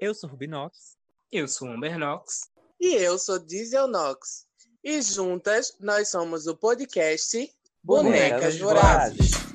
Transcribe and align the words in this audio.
Eu 0.00 0.14
sou 0.14 0.30
Rubinox. 0.30 0.96
Eu 1.30 1.46
sou 1.46 1.68
Amber 1.68 1.98
Knox. 1.98 2.48
E 2.80 2.94
eu 2.94 3.18
sou 3.18 3.38
Diesel 3.38 3.86
Nox. 3.86 4.46
E 4.82 5.02
juntas 5.02 5.76
nós 5.78 6.08
somos 6.08 6.46
o 6.46 6.56
podcast 6.56 7.54
Bonecas 7.84 8.56
Bonecas 8.56 8.58
Vorazes. 8.58 9.49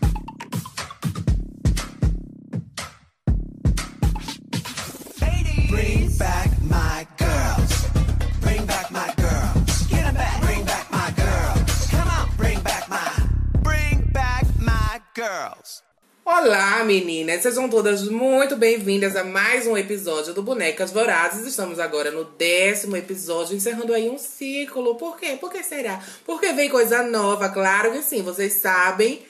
Olá, 16.37 16.83
meninas! 16.83 17.43
Sejam 17.43 17.69
todas 17.69 18.09
muito 18.09 18.57
bem-vindas 18.57 19.15
a 19.15 19.23
mais 19.23 19.65
um 19.65 19.77
episódio 19.77 20.33
do 20.33 20.43
Bonecas 20.43 20.91
Vorazes. 20.91 21.47
Estamos 21.47 21.79
agora 21.79 22.11
no 22.11 22.25
décimo 22.25 22.97
episódio, 22.97 23.55
encerrando 23.55 23.93
aí 23.93 24.09
um 24.09 24.17
ciclo. 24.17 24.95
Por 24.95 25.17
quê? 25.17 25.37
Por 25.39 25.49
que 25.49 25.63
será? 25.63 26.03
Porque 26.25 26.51
vem 26.51 26.69
coisa 26.69 27.03
nova, 27.03 27.47
claro 27.47 27.93
que 27.93 28.01
sim, 28.01 28.21
vocês 28.21 28.51
sabem. 28.51 29.25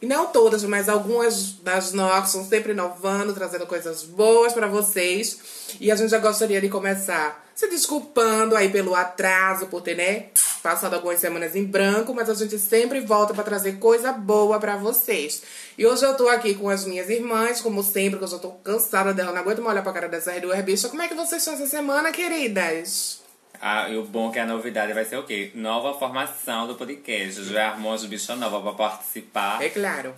E 0.00 0.06
não 0.06 0.28
todas, 0.28 0.64
mas 0.64 0.88
algumas 0.88 1.52
das 1.52 1.92
nossas 1.92 2.28
estão 2.28 2.46
sempre 2.46 2.72
inovando, 2.72 3.34
trazendo 3.34 3.66
coisas 3.66 4.02
boas 4.02 4.54
pra 4.54 4.66
vocês. 4.66 5.38
E 5.78 5.92
a 5.92 5.96
gente 5.96 6.08
já 6.08 6.18
gostaria 6.18 6.62
de 6.62 6.70
começar 6.70 7.41
se 7.54 7.68
desculpando 7.68 8.56
aí 8.56 8.68
pelo 8.70 8.94
atraso, 8.94 9.66
por 9.66 9.82
ter, 9.82 9.96
né, 9.96 10.26
passado 10.62 10.94
algumas 10.94 11.18
semanas 11.18 11.56
em 11.56 11.64
branco, 11.64 12.14
mas 12.14 12.30
a 12.30 12.34
gente 12.34 12.58
sempre 12.58 13.00
volta 13.00 13.34
pra 13.34 13.42
trazer 13.42 13.78
coisa 13.78 14.12
boa 14.12 14.58
pra 14.60 14.76
vocês. 14.76 15.42
E 15.76 15.86
hoje 15.86 16.04
eu 16.04 16.14
tô 16.14 16.28
aqui 16.28 16.54
com 16.54 16.68
as 16.68 16.84
minhas 16.84 17.10
irmãs, 17.10 17.60
como 17.60 17.82
sempre, 17.82 18.18
que 18.18 18.24
eu 18.24 18.28
já 18.28 18.38
tô 18.38 18.50
cansada 18.50 19.12
dela, 19.12 19.32
não 19.32 19.40
aguento 19.40 19.58
mais 19.58 19.72
olhar 19.72 19.82
pra 19.82 19.92
cara 19.92 20.08
dessas 20.08 20.40
duas 20.40 20.60
bichas. 20.62 20.90
Como 20.90 21.02
é 21.02 21.08
que 21.08 21.14
vocês 21.14 21.42
estão 21.42 21.54
essa 21.54 21.66
semana, 21.66 22.12
queridas? 22.12 23.22
Ah, 23.60 23.88
e 23.88 23.96
o 23.96 24.04
bom 24.04 24.30
é 24.30 24.32
que 24.32 24.38
a 24.40 24.46
novidade 24.46 24.92
vai 24.92 25.04
ser 25.04 25.16
o 25.16 25.22
quê? 25.22 25.52
Nova 25.54 25.96
formação 25.96 26.66
do 26.66 26.74
podcast. 26.74 27.44
Já 27.44 27.70
armou 27.70 27.92
as 27.92 28.04
bichas 28.04 28.36
novas 28.36 28.60
pra 28.60 28.72
participar. 28.72 29.62
É 29.62 29.68
claro. 29.68 30.14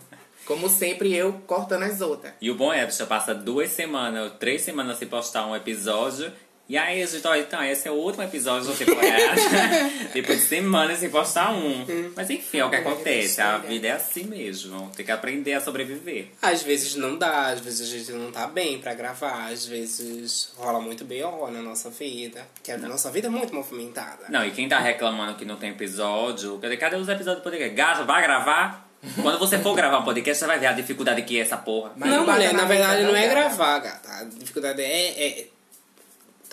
Como 0.47 0.69
sempre, 0.69 1.14
eu 1.14 1.33
cortando 1.47 1.83
as 1.83 2.01
outras. 2.01 2.33
E 2.41 2.51
o 2.51 2.55
bom 2.55 2.73
é, 2.73 2.84
bicha 2.84 3.06
passa 3.06 3.34
duas 3.34 3.70
semanas, 3.70 4.33
três 4.39 4.62
semanas 4.62 4.98
sem 4.98 5.08
postar 5.08 5.47
um 5.47 5.55
episódio. 5.55 6.33
E 6.67 6.79
aí, 6.79 7.07
gente, 7.07 7.27
ó, 7.27 7.34
então, 7.34 7.62
esse 7.62 7.87
é 7.87 7.91
o 7.91 7.95
último 7.95 8.23
episódio 8.23 8.69
da 8.70 8.75
temporada. 8.75 9.34
Depois 10.15 10.41
de 10.41 10.47
semanas 10.47 10.98
sem 10.98 11.11
postar 11.11 11.51
um. 11.53 11.84
Mas 12.17 12.31
enfim, 12.31 12.59
é 12.59 12.65
o 12.65 12.70
que 12.70 12.77
acontece. 12.77 13.41
A 13.41 13.59
vida 13.59 13.89
é 13.89 13.93
assim 13.93 14.25
mesmo. 14.25 14.91
Tem 14.97 15.05
que 15.05 15.12
aprender 15.12 15.53
a 15.53 15.61
sobreviver. 15.61 16.29
Às 16.41 16.62
vezes 16.62 16.95
não 16.97 17.19
dá, 17.19 17.48
às 17.48 17.61
vezes 17.61 17.83
a 17.92 17.98
gente 17.98 18.12
não 18.12 18.33
tá 18.33 18.47
bem 18.47 18.79
pra 18.79 18.95
gravar, 18.95 19.51
às 19.51 19.67
vezes 19.67 20.53
rola 20.57 20.81
muito 20.81 21.05
B.O. 21.05 21.51
na 21.51 21.61
nossa 21.61 21.91
vida. 21.91 22.47
Que 22.62 22.73
a 22.73 22.79
nossa 22.79 23.11
vida 23.11 23.27
é 23.27 23.31
muito 23.31 23.55
movimentada. 23.55 24.25
Não, 24.31 24.45
e 24.47 24.51
quem 24.51 24.67
tá 24.67 24.79
reclamando 24.79 25.35
que 25.35 25.45
não 25.45 25.57
tem 25.57 25.70
episódio, 25.70 26.59
cadê, 26.59 26.79
cadê 26.79 26.97
os 26.97 27.09
episódios 27.09 27.42
do 27.42 27.45
podcast? 27.45 27.75
Gato, 27.75 28.07
vai 28.07 28.23
gravar? 28.23 28.89
Quando 29.20 29.39
você 29.39 29.59
for 29.59 29.75
gravar 29.75 29.98
um 29.98 30.05
podcast, 30.05 30.41
você 30.41 30.47
vai 30.47 30.59
ver 30.59 30.69
a 30.69 30.73
dificuldade 30.73 31.20
que 31.23 31.39
é 31.39 31.42
essa 31.42 31.59
porra. 31.59 31.92
Mas 31.95 32.09
não, 32.09 32.25
não 32.25 32.33
mulher, 32.33 32.55
na 32.55 32.65
verdade 32.65 33.03
não 33.03 33.15
é 33.15 33.27
não, 33.27 33.35
gravar, 33.35 33.79
gata. 33.81 34.09
A 34.11 34.25
dificuldade 34.25 34.81
é, 34.81 35.27
é- 35.27 35.47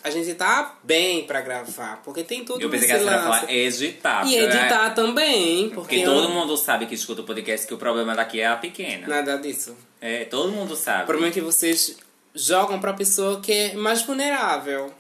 A 0.04 0.10
gente 0.10 0.34
tá 0.34 0.76
bem 0.84 1.26
pra 1.28 1.42
gravar, 1.42 2.02
porque 2.04 2.24
tem 2.24 2.44
tudo 2.44 2.62
Eu 2.62 2.70
pensei 2.70 2.88
que 2.88 2.94
ia 2.96 3.02
lance. 3.04 3.24
falar 3.24 3.52
editar. 3.52 4.26
E 4.28 4.36
né, 4.36 4.44
editar 4.44 4.90
também, 4.96 5.70
porque, 5.70 5.98
Porque 5.98 6.04
todo 6.04 6.30
mundo 6.30 6.58
sabe 6.58 6.88
que 6.88 6.96
escuta 6.96 7.22
o 7.22 7.24
podcast 7.24 7.68
que 7.68 7.74
o 7.74 7.78
problema 7.78 8.16
daqui 8.16 8.40
é 8.42 8.48
a 8.48 8.56
pequena. 8.56 9.08
Nada 9.08 9.38
disso. 9.38 9.78
É, 10.00 10.26
todo 10.26 10.52
mundo 10.52 10.76
sabe. 10.76 11.04
O 11.04 11.06
problema 11.06 11.30
é 11.30 11.32
que 11.32 11.42
vocês 11.42 11.98
jogam 12.34 12.80
pra 12.80 12.94
pessoa 12.94 13.40
que 13.42 13.52
é 13.52 13.74
mais 13.76 14.02
vulnerável. 14.02 14.92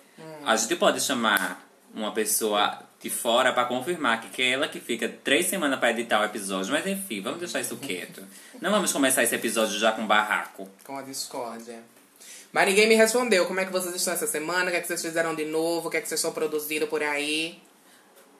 A 0.45 0.55
gente 0.55 0.75
pode 0.75 1.02
chamar 1.02 1.67
uma 1.93 2.11
pessoa 2.11 2.80
de 3.02 3.09
fora 3.09 3.52
pra 3.52 3.65
confirmar 3.65 4.21
que, 4.21 4.30
que 4.30 4.41
é 4.43 4.52
ela 4.52 4.67
que 4.67 4.80
fica 4.80 5.09
três 5.23 5.47
semanas 5.47 5.80
pra 5.80 5.89
editar 5.89 6.21
o 6.21 6.26
episódio. 6.26 6.71
Mas 6.71 6.86
enfim, 6.86 7.21
vamos 7.21 7.39
deixar 7.39 7.59
isso 7.59 7.76
quieto. 7.77 8.23
Não 8.61 8.70
vamos 8.70 8.93
começar 8.93 9.23
esse 9.23 9.33
episódio 9.33 9.80
já 9.80 9.92
com 9.92 10.05
barraco. 10.05 10.70
Com 10.83 10.97
a 10.97 11.02
discórdia. 11.02 11.80
Mas 12.54 12.67
ninguém 12.67 12.88
me 12.88 12.95
respondeu. 12.95 13.45
Como 13.45 13.60
é 13.60 13.66
que 13.66 13.72
vocês 13.72 13.95
estão 13.95 14.14
essa 14.14 14.28
semana? 14.28 14.67
O 14.67 14.72
que 14.72 14.78
é 14.78 14.82
que 14.82 14.88
vocês 14.88 15.02
fizeram 15.02 15.34
de 15.36 15.45
novo? 15.45 15.88
O 15.88 15.92
que 15.92 15.98
é 15.98 16.02
que 16.02 16.08
vocês 16.08 16.20
estão 16.20 16.34
produzindo 16.34 16.86
por 16.88 17.02
aí? 17.02 17.58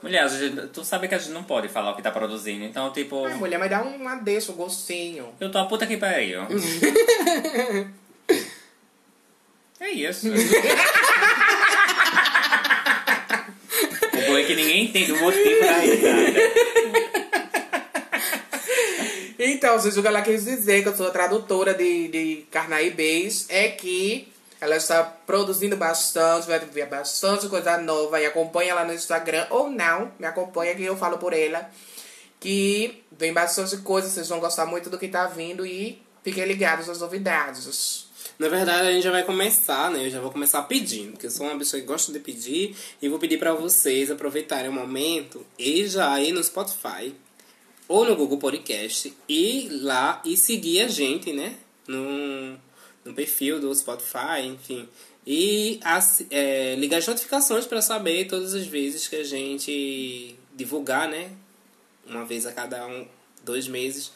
Mulher, 0.04 0.28
gente- 0.30 0.68
tu 0.70 0.84
sabe 0.84 1.08
que 1.08 1.16
a 1.16 1.18
gente 1.18 1.32
não 1.32 1.44
pode 1.44 1.70
falar 1.70 1.92
o 1.92 1.96
que 1.96 2.02
tá 2.02 2.12
produzindo. 2.12 2.66
Então, 2.66 2.92
tipo, 2.92 3.24
Ai, 3.24 3.36
mulher, 3.36 3.58
mas 3.60 3.70
dá 3.70 3.82
uma 3.84 4.16
deixa, 4.16 4.52
um 4.52 4.56
gostinho. 4.56 5.34
eu 5.40 5.52
tô 5.52 5.60
a 5.60 5.66
puta 5.66 5.86
que 5.88 5.96
pariu. 5.96 6.42
é 9.80 9.90
isso. 9.92 10.28
o 14.14 14.22
bom 14.28 14.38
é 14.38 14.44
que 14.44 14.56
ninguém 14.56 14.86
entende 14.86 15.12
o 15.12 15.20
motivo 15.22 15.62
da 15.62 15.78
risada. 15.78 17.00
Então, 19.44 19.79
se 19.79 19.88
o 19.88 20.02
que 20.03 20.07
ela 20.07 20.22
quis 20.22 20.46
dizer, 20.46 20.84
que 20.84 20.90
eu 20.90 20.96
sou 20.96 21.09
tradutora 21.09 21.74
de, 21.74 22.09
de 22.09 22.46
carnaibês, 22.52 23.47
é 23.50 23.69
que 23.69 24.31
ela 24.59 24.75
está 24.75 25.03
produzindo 25.03 25.75
bastante, 25.75 26.46
vai 26.46 26.59
ver 26.59 26.85
bastante 26.85 27.47
coisa 27.47 27.80
nova 27.80 28.22
e 28.22 28.25
acompanha 28.28 28.75
lá 28.75 28.85
no 28.85 28.94
Instagram, 28.94 29.47
ou 29.50 29.68
não, 29.68 30.12
me 30.19 30.28
acompanha 30.28 30.75
que 30.75 30.84
eu 30.84 30.96
falo 30.96 31.18
por 31.18 31.34
ela, 31.34 31.68
que 32.40 33.03
vem 33.12 33.34
bastante 33.34 33.78
coisa, 33.78 34.07
vocês 34.07 34.30
vão 34.30 34.40
gostar 34.40 34.68
muito 34.68 34.91
do 34.91 35.00
que 35.00 35.07
tá 35.07 35.25
vindo 35.25 35.66
e 35.66 36.00
fiquem 36.24 36.46
ligados 36.46 36.88
às 36.88 37.00
novidades. 37.00 38.12
Na 38.38 38.47
verdade, 38.47 38.90
a 38.90 38.91
gente 38.91 39.03
já 39.03 39.12
vai 39.12 39.24
começar, 39.24 39.90
né? 39.90 40.06
Eu 40.06 40.09
já 40.12 40.22
vou 40.22 40.31
começar 40.31 40.62
pedindo, 40.63 41.13
porque 41.13 41.25
eu 41.25 41.31
sou 41.31 41.47
uma 41.47 41.57
pessoa 41.57 41.81
que 41.81 41.88
gosta 41.88 42.12
de 42.12 42.19
pedir. 42.19 42.75
E 43.00 43.07
vou 43.07 43.19
pedir 43.19 43.38
pra 43.38 43.53
vocês 43.53 44.09
aproveitarem 44.09 44.69
o 44.69 44.74
momento 44.74 45.46
e 45.59 45.85
já 45.88 46.19
ir 46.19 46.31
no 46.31 46.44
Spotify 46.44 47.16
ou 47.91 48.06
no 48.06 48.16
Google 48.16 48.38
Podcast 48.38 49.13
e 49.28 49.68
lá 49.69 50.22
e 50.24 50.38
seguir 50.38 50.84
a 50.84 50.88
gente, 50.88 51.34
né? 51.34 51.57
No, 51.85 52.57
no 53.03 53.13
perfil 53.13 53.59
do 53.59 53.75
Spotify, 53.75 54.46
enfim. 54.46 54.88
E 55.28 55.78
as, 55.84 56.24
é, 56.31 56.75
ligar 56.75 57.00
as 57.00 57.07
notificações 57.07 57.66
para 57.66 57.81
saber 57.81 58.28
todas 58.28 58.53
as 58.53 58.66
vezes 58.66 59.09
que 59.09 59.18
a 59.18 59.25
gente 59.25 60.40
divulgar, 60.56 61.09
né? 61.09 61.31
Uma 62.07 62.24
vez 62.24 62.46
a 62.46 62.53
cada 62.53 62.88
um, 62.88 63.06
dois 63.44 63.68
meses, 63.68 64.13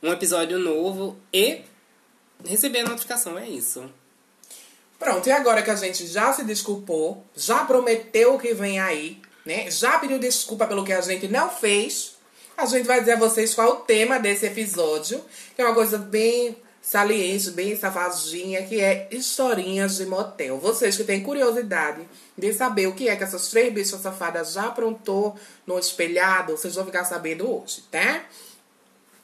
um 0.00 0.12
episódio 0.12 0.56
novo 0.56 1.18
e 1.32 1.62
receber 2.46 2.80
a 2.82 2.88
notificação, 2.88 3.36
é 3.36 3.48
isso. 3.48 3.90
Pronto, 4.96 5.28
e 5.28 5.32
agora 5.32 5.60
que 5.60 5.70
a 5.70 5.76
gente 5.76 6.06
já 6.06 6.32
se 6.32 6.44
desculpou, 6.44 7.24
já 7.36 7.64
prometeu 7.64 8.36
o 8.36 8.38
que 8.38 8.54
vem 8.54 8.78
aí, 8.78 9.20
né? 9.44 9.68
Já 9.72 9.98
pediu 9.98 10.20
desculpa 10.20 10.68
pelo 10.68 10.84
que 10.84 10.92
a 10.92 11.00
gente 11.00 11.26
não 11.26 11.50
fez, 11.50 12.17
a 12.58 12.66
gente 12.66 12.86
vai 12.86 12.98
dizer 12.98 13.12
a 13.12 13.18
vocês 13.18 13.54
qual 13.54 13.68
é 13.68 13.70
o 13.70 13.76
tema 13.76 14.18
desse 14.18 14.44
episódio, 14.44 15.24
que 15.54 15.62
é 15.62 15.64
uma 15.64 15.74
coisa 15.74 15.96
bem 15.96 16.56
saliente, 16.82 17.52
bem 17.52 17.76
safadinha, 17.76 18.64
que 18.64 18.80
é 18.80 19.06
historinhas 19.12 19.98
de 19.98 20.06
motel. 20.06 20.58
Vocês 20.58 20.96
que 20.96 21.04
têm 21.04 21.22
curiosidade 21.22 22.00
de 22.36 22.52
saber 22.52 22.88
o 22.88 22.94
que 22.94 23.08
é 23.08 23.14
que 23.14 23.22
essas 23.22 23.48
três 23.48 23.72
bichas 23.72 24.00
safadas 24.00 24.54
já 24.54 24.66
aprontou 24.66 25.38
no 25.64 25.78
espelhado, 25.78 26.56
vocês 26.56 26.74
vão 26.74 26.84
ficar 26.84 27.04
sabendo 27.04 27.48
hoje, 27.48 27.84
tá? 27.92 28.22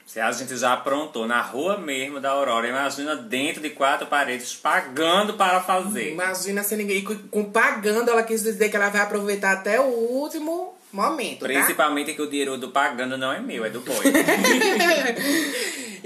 Se 0.07 0.21
a 0.21 0.31
gente 0.31 0.57
já 0.57 0.75
aprontou 0.75 1.27
na 1.27 1.43
rua 1.43 1.77
mesmo 1.77 2.21
da 2.21 2.31
Aurora, 2.31 2.69
imagina 2.69 3.17
dentro 3.17 3.61
de 3.61 3.71
quatro 3.71 4.07
paredes 4.07 4.55
pagando 4.55 5.35
para 5.35 5.61
fazer. 5.61 6.13
Imagina 6.13 6.63
se 6.63 6.77
ninguém. 6.77 7.03
Com, 7.03 7.17
com 7.29 7.51
pagando, 7.51 8.11
ela 8.11 8.23
quis 8.23 8.45
dizer 8.45 8.69
que 8.69 8.77
ela 8.77 8.91
vai 8.91 9.01
aproveitar 9.01 9.51
até 9.51 9.81
o 9.81 9.89
último 9.89 10.75
momento. 10.95 11.41
tá? 11.41 11.47
Principalmente 11.47 12.15
que 12.15 12.23
o 12.23 12.27
dinheiro 12.29 12.57
do 12.57 12.71
pagando 12.71 13.17
não 13.19 13.33
é 13.33 13.41
meu, 13.41 13.65
é 13.65 13.71
do 13.71 13.81
boi. 13.81 13.95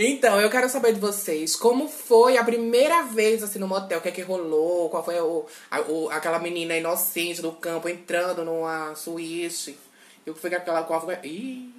Então, 0.00 0.40
eu 0.40 0.48
quero 0.48 0.68
saber 0.68 0.92
de 0.94 1.00
vocês 1.00 1.56
como 1.56 1.88
foi 1.88 2.36
a 2.36 2.44
primeira 2.44 3.02
vez 3.02 3.42
assim 3.42 3.58
no 3.58 3.66
motel, 3.66 3.98
o 3.98 4.00
que 4.00 4.08
é 4.08 4.12
que 4.12 4.22
rolou, 4.22 4.88
qual 4.90 5.04
foi 5.04 5.18
o, 5.20 5.44
a- 5.68 5.80
o- 5.80 6.08
aquela 6.10 6.38
menina 6.38 6.76
inocente 6.76 7.42
do 7.42 7.50
campo 7.50 7.88
entrando 7.88 8.44
numa 8.44 8.94
suíte. 8.94 9.76
E 10.24 10.30
o 10.30 10.34
que 10.34 10.40
foi 10.40 10.50
que 10.50 10.56
aquela 10.56 10.84
qual 10.84 11.00
foi. 11.00 11.16
Ih, 11.24 11.74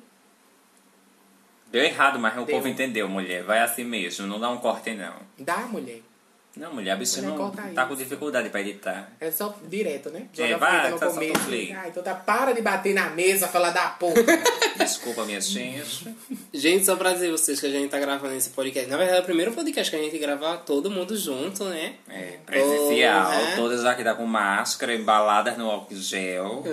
Deu 1.72 1.81
errado, 1.84 2.19
mas 2.19 2.34
o 2.38 2.44
Deu. 2.44 2.56
povo 2.57 2.68
entendeu, 2.68 3.07
mulher. 3.07 3.44
Vai 3.44 3.60
assim 3.60 3.86
mesmo, 3.86 4.28
não 4.28 4.38
dá 4.39 4.50
um 4.50 4.57
corte 4.57 4.94
não. 4.95 5.13
dá, 5.38 5.60
mulher. 5.60 6.01
Não, 6.57 6.74
mulher, 6.74 6.92
a 6.92 6.96
bicha 6.96 7.22
não 7.22 7.51
tá 7.51 7.68
isso. 7.72 7.88
com 7.88 7.96
dificuldade 7.96 8.50
pra 8.50 8.60
editar. 8.60 9.10
É 9.19 9.31
só 9.31 9.56
direto, 9.68 10.10
né? 10.10 10.24
É, 10.38 10.48
Joga 10.48 10.57
vai, 10.57 10.78
fita 10.81 10.90
no 10.92 11.00
tá 11.00 11.07
começo. 11.07 11.46
play. 11.46 11.72
Ah, 11.74 11.88
então 11.88 12.04
tá, 12.04 12.13
para 12.16 12.51
de 12.54 12.62
bater 12.62 12.94
na 12.94 13.10
mesa, 13.12 13.48
fala 13.48 13.69
da 13.69 13.88
porra. 13.90 14.16
Desculpa, 14.78 15.24
minha 15.25 15.40
gente. 15.40 16.13
Gente, 16.54 16.86
só 16.86 16.96
pra 16.96 17.13
dizer 17.13 17.30
a 17.30 17.31
vocês 17.31 17.60
que 17.60 17.66
a 17.66 17.69
gente 17.69 17.90
tá 17.90 18.00
gravando 18.00 18.34
esse 18.36 18.50
podcast. 18.50 18.90
Na 18.90 18.98
verdade, 18.98 19.19
é 19.19 19.22
o 19.22 19.25
primeiro 19.25 19.51
podcast 19.54 19.90
que 19.90 19.96
a 19.96 20.04
gente 20.04 20.18
grava 20.18 20.57
todo 20.57 20.90
mundo 20.92 21.16
junto, 21.16 21.63
né? 21.66 21.94
É, 22.10 22.38
presencial 22.46 23.30
né? 23.30 23.54
Todas 23.56 23.86
aqui 23.86 24.04
tá 24.04 24.16
com 24.16 24.25
máscara, 24.25 24.94
embaladas 24.96 25.57
no 25.57 25.69
álcool 25.69 25.96
gel. 25.96 26.63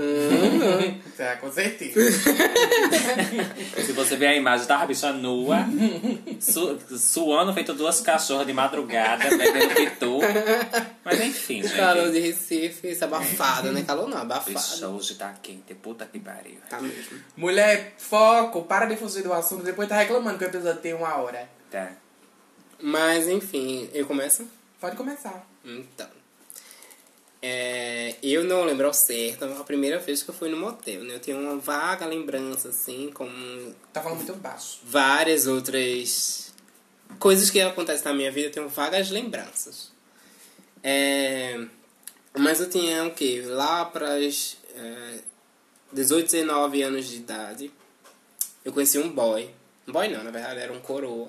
Tá, 1.17 1.37
com 1.41 1.51
certeza. 1.53 2.01
Se 3.85 3.93
você 3.93 4.17
ver 4.17 4.27
a 4.29 4.35
imagem 4.37 4.67
da 4.67 4.85
bicha 4.87 5.13
nua, 5.13 5.59
su- 6.41 6.79
suando, 6.99 7.53
feito 7.53 7.73
duas 7.75 8.01
cachorras 8.01 8.47
de 8.47 8.53
madrugada, 8.53 9.29
bebendo 9.37 9.66
pitu. 9.75 10.19
Mas 11.05 11.21
enfim, 11.21 11.63
gente. 11.67 11.77
Calor 11.77 12.11
de 12.11 12.21
Recife, 12.21 12.91
isso 12.91 13.05
é 13.05 13.07
abafado, 13.07 13.73
né? 13.73 13.83
Calor 13.87 14.09
não, 14.09 14.19
abafado. 14.19 14.53
Bicha, 14.53 14.89
hoje 14.89 15.15
tá 15.15 15.33
quente, 15.43 15.75
puta 15.75 16.05
que 16.07 16.19
pariu. 16.19 16.59
Tá 16.69 16.81
mesmo. 16.81 17.19
Mulher, 17.37 17.95
foco, 17.99 18.63
para 18.65 18.87
de 18.87 18.97
fugir 18.97 19.23
do 19.23 19.33
assunto, 19.33 19.63
depois 19.63 19.89
tá 19.89 19.97
reclamando 19.97 20.39
que 20.39 20.45
o 20.45 20.49
episódio 20.49 20.81
tem 20.81 20.95
uma 20.95 21.17
hora. 21.17 21.49
Tá. 21.71 21.93
Mas 22.81 23.29
enfim, 23.29 23.89
eu 23.93 24.07
começo? 24.07 24.47
Pode 24.81 24.97
começar. 24.97 25.47
Então. 25.65 26.09
É, 27.43 28.17
eu 28.23 28.45
não 28.45 28.65
lembro 28.65 28.87
ao 28.87 28.93
certo 28.95 29.45
a 29.45 29.63
primeira 29.63 29.99
vez 29.99 30.23
que 30.23 30.31
eu 30.31 30.35
fui 30.35 30.49
no 30.49 30.57
motel, 30.57 31.05
né? 31.05 31.15
Eu 31.15 31.21
tenho 31.21 31.39
uma 31.39 31.57
vaga 31.59 32.05
lembrança, 32.07 32.71
assim, 32.71 33.11
com 33.15 33.29
Tá 33.93 34.03
falando 34.03 34.19
muito 34.19 34.35
baixo. 34.35 34.81
várias 34.85 35.47
outras 35.47 36.46
coisas 37.19 37.51
que 37.51 37.61
acontecem 37.61 38.05
na 38.05 38.15
minha 38.15 38.31
vida, 38.31 38.49
eu 38.49 38.53
tenho 38.53 38.69
vagas 38.69 39.11
lembranças. 39.11 39.91
É, 40.83 41.59
mas 42.37 42.61
eu 42.61 42.69
tinha 42.69 43.05
o 43.05 43.11
quê? 43.13 43.43
Lá 43.47 43.85
para 43.85 44.15
as 44.15 44.57
é, 44.75 45.21
18, 45.93 46.31
19 46.31 46.83
anos 46.83 47.09
de 47.09 47.17
idade, 47.17 47.73
eu 48.65 48.73
conheci 48.73 48.99
um 48.99 49.09
boy. 49.09 49.51
Um 49.87 49.93
boy 49.93 50.09
não, 50.09 50.23
na 50.23 50.31
verdade 50.31 50.61
era 50.61 50.73
um 50.73 50.81
coroa. 50.81 51.29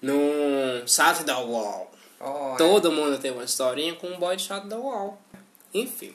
Num 0.00 0.86
chat 0.86 1.22
da 1.24 1.38
wall. 1.38 1.90
Olha. 2.18 2.56
Todo 2.56 2.92
mundo 2.92 3.18
tem 3.18 3.30
uma 3.30 3.44
historinha 3.44 3.94
com 3.94 4.08
um 4.08 4.18
boy 4.18 4.36
de 4.36 4.42
chat 4.42 4.66
da 4.66 4.76
wall. 4.78 5.20
Enfim. 5.72 6.14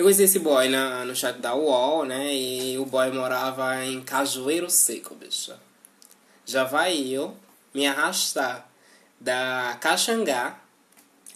Eu 0.00 0.04
conheci 0.04 0.22
esse 0.22 0.38
boy 0.38 0.66
na, 0.70 1.04
no 1.04 1.14
chat 1.14 1.38
da 1.40 1.54
UOL, 1.54 2.06
né? 2.06 2.34
E 2.34 2.78
o 2.78 2.86
boy 2.86 3.10
morava 3.10 3.84
em 3.84 4.00
Cajueiro 4.00 4.70
Seco, 4.70 5.14
bicho. 5.14 5.52
Já 6.50 6.64
vai 6.64 6.98
eu 6.98 7.36
me 7.72 7.86
arrastar 7.86 8.66
da 9.20 9.76
Caxangá. 9.80 10.58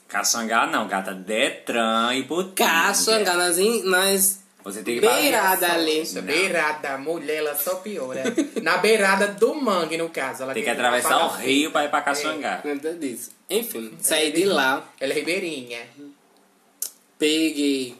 Caxangá 0.08 0.66
não, 0.66 0.88
gata. 0.88 1.14
Detran 1.14 2.14
e 2.14 2.24
Putinha. 2.24 2.68
Caxangá 2.68 3.34
nas, 3.34 3.58
in- 3.58 3.82
nas 3.84 4.40
Você 4.64 4.82
tem 4.82 4.96
que 4.96 5.00
beirada 5.06 5.72
ali. 5.72 6.00
Nossa, 6.00 6.20
beirada, 6.22 6.98
mulher, 6.98 7.36
ela 7.36 7.54
só 7.54 7.76
piora. 7.76 8.24
Na 8.62 8.78
beirada 8.78 9.28
do 9.28 9.54
mangue, 9.54 9.96
no 9.96 10.08
caso. 10.10 10.42
Ela 10.42 10.52
Tem 10.54 10.62
que 10.62 10.68
quer 10.68 10.74
atravessar 10.74 11.16
o 11.26 11.30
falar- 11.30 11.36
rio 11.42 11.70
pra 11.70 11.84
ir 11.84 11.90
pra 11.90 12.00
Caxangá. 12.02 12.60
Nada 12.64 12.94
disso. 12.94 13.30
Enfim, 13.48 13.96
saí 14.00 14.32
de 14.32 14.44
lá. 14.46 14.82
Ela 15.00 15.12
é 15.12 15.16
ribeirinha. 15.16 15.80
Peguei 17.18 17.96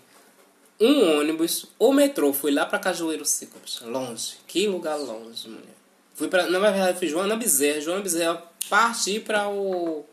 um 0.81 1.19
ônibus 1.21 1.67
ou 1.79 1.93
metrô, 1.93 2.33
fui 2.33 2.51
lá 2.51 2.67
pra 2.67 2.79
Cajueiro 2.81 3.25
Seco, 3.25 3.59
longe. 3.83 4.35
Que 4.47 4.67
lugar 4.67 4.97
longe, 4.97 5.49
mulher. 5.49 5.75
Fui 6.15 6.29
pra, 6.29 6.49
na 6.49 6.59
verdade, 6.59 6.99
fui 6.99 7.09
Joana 7.09 7.37
Bezerra. 7.37 7.81
Joana 7.81 8.01
Bezerra 8.01 8.43
parti 8.69 9.21
pra 9.21 9.49
o, 9.49 10.05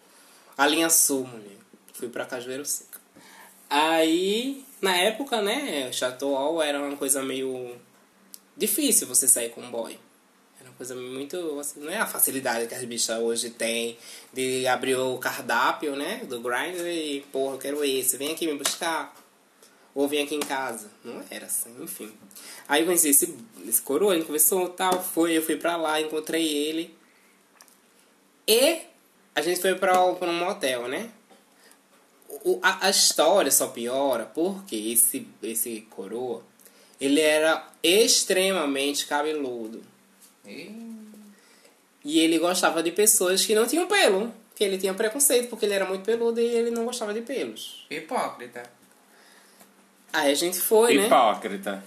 a 0.57 0.67
linha 0.67 0.89
sul, 0.89 1.25
mulher. 1.25 1.57
Fui 1.93 2.09
pra 2.09 2.25
Cajueiro 2.25 2.65
Seco. 2.65 2.99
Aí, 3.69 4.65
na 4.81 4.97
época, 4.97 5.41
né, 5.41 5.91
Chateau 5.93 6.61
era 6.61 6.79
uma 6.81 6.97
coisa 6.97 7.21
meio 7.21 7.75
difícil 8.57 9.07
você 9.07 9.27
sair 9.27 9.49
com 9.49 9.61
um 9.61 9.71
boy. 9.71 9.97
Era 10.59 10.69
uma 10.69 10.75
coisa 10.75 10.95
muito. 10.95 11.59
Assim, 11.59 11.79
não 11.79 11.91
é 11.91 11.97
a 11.97 12.05
facilidade 12.05 12.67
que 12.67 12.75
as 12.75 12.83
bichas 12.83 13.19
hoje 13.19 13.51
têm 13.51 13.97
de 14.33 14.67
abrir 14.67 14.95
o 14.95 15.17
cardápio, 15.19 15.95
né? 15.95 16.21
Do 16.27 16.39
Grindr 16.41 16.85
e, 16.87 17.21
porra, 17.31 17.55
eu 17.55 17.59
quero 17.59 17.83
esse, 17.83 18.17
vem 18.17 18.31
aqui 18.31 18.47
me 18.47 18.57
buscar. 18.57 19.20
Ou 19.93 20.07
vem 20.07 20.23
aqui 20.23 20.35
em 20.35 20.39
casa. 20.39 20.89
Não 21.03 21.23
era 21.29 21.45
assim, 21.45 21.75
enfim. 21.81 22.11
Aí 22.67 22.81
eu 22.81 22.85
conheci 22.85 23.09
esse, 23.09 23.35
esse 23.67 23.81
coroa, 23.81 24.15
ele 24.15 24.23
conversou 24.23 24.69
tal, 24.69 25.01
foi, 25.03 25.37
eu 25.37 25.41
fui 25.41 25.57
pra 25.57 25.75
lá, 25.75 25.99
encontrei 25.99 26.47
ele. 26.47 26.95
E 28.47 28.81
a 29.35 29.41
gente 29.41 29.59
foi 29.61 29.75
pra, 29.75 29.93
pra 30.13 30.29
um 30.29 30.39
motel, 30.39 30.87
né? 30.87 31.09
O, 32.43 32.59
a, 32.61 32.87
a 32.87 32.89
história 32.89 33.51
só 33.51 33.67
piora 33.67 34.25
porque 34.25 34.75
esse, 34.75 35.27
esse 35.43 35.81
coroa, 35.89 36.43
ele 36.99 37.19
era 37.19 37.67
extremamente 37.83 39.05
cabeludo. 39.05 39.81
E 42.03 42.19
ele 42.19 42.39
gostava 42.39 42.81
de 42.81 42.91
pessoas 42.91 43.45
que 43.45 43.53
não 43.53 43.67
tinham 43.67 43.87
pelo. 43.87 44.33
Que 44.55 44.63
ele 44.63 44.77
tinha 44.77 44.93
preconceito, 44.93 45.49
porque 45.49 45.65
ele 45.65 45.73
era 45.73 45.85
muito 45.85 46.03
peludo 46.03 46.39
e 46.39 46.45
ele 46.45 46.71
não 46.71 46.85
gostava 46.85 47.13
de 47.13 47.21
pelos. 47.21 47.85
Hipócrita. 47.89 48.63
Aí 50.13 50.31
a 50.31 50.35
gente 50.35 50.59
foi, 50.59 50.97
né? 50.97 51.05
Hipócrita. 51.05 51.83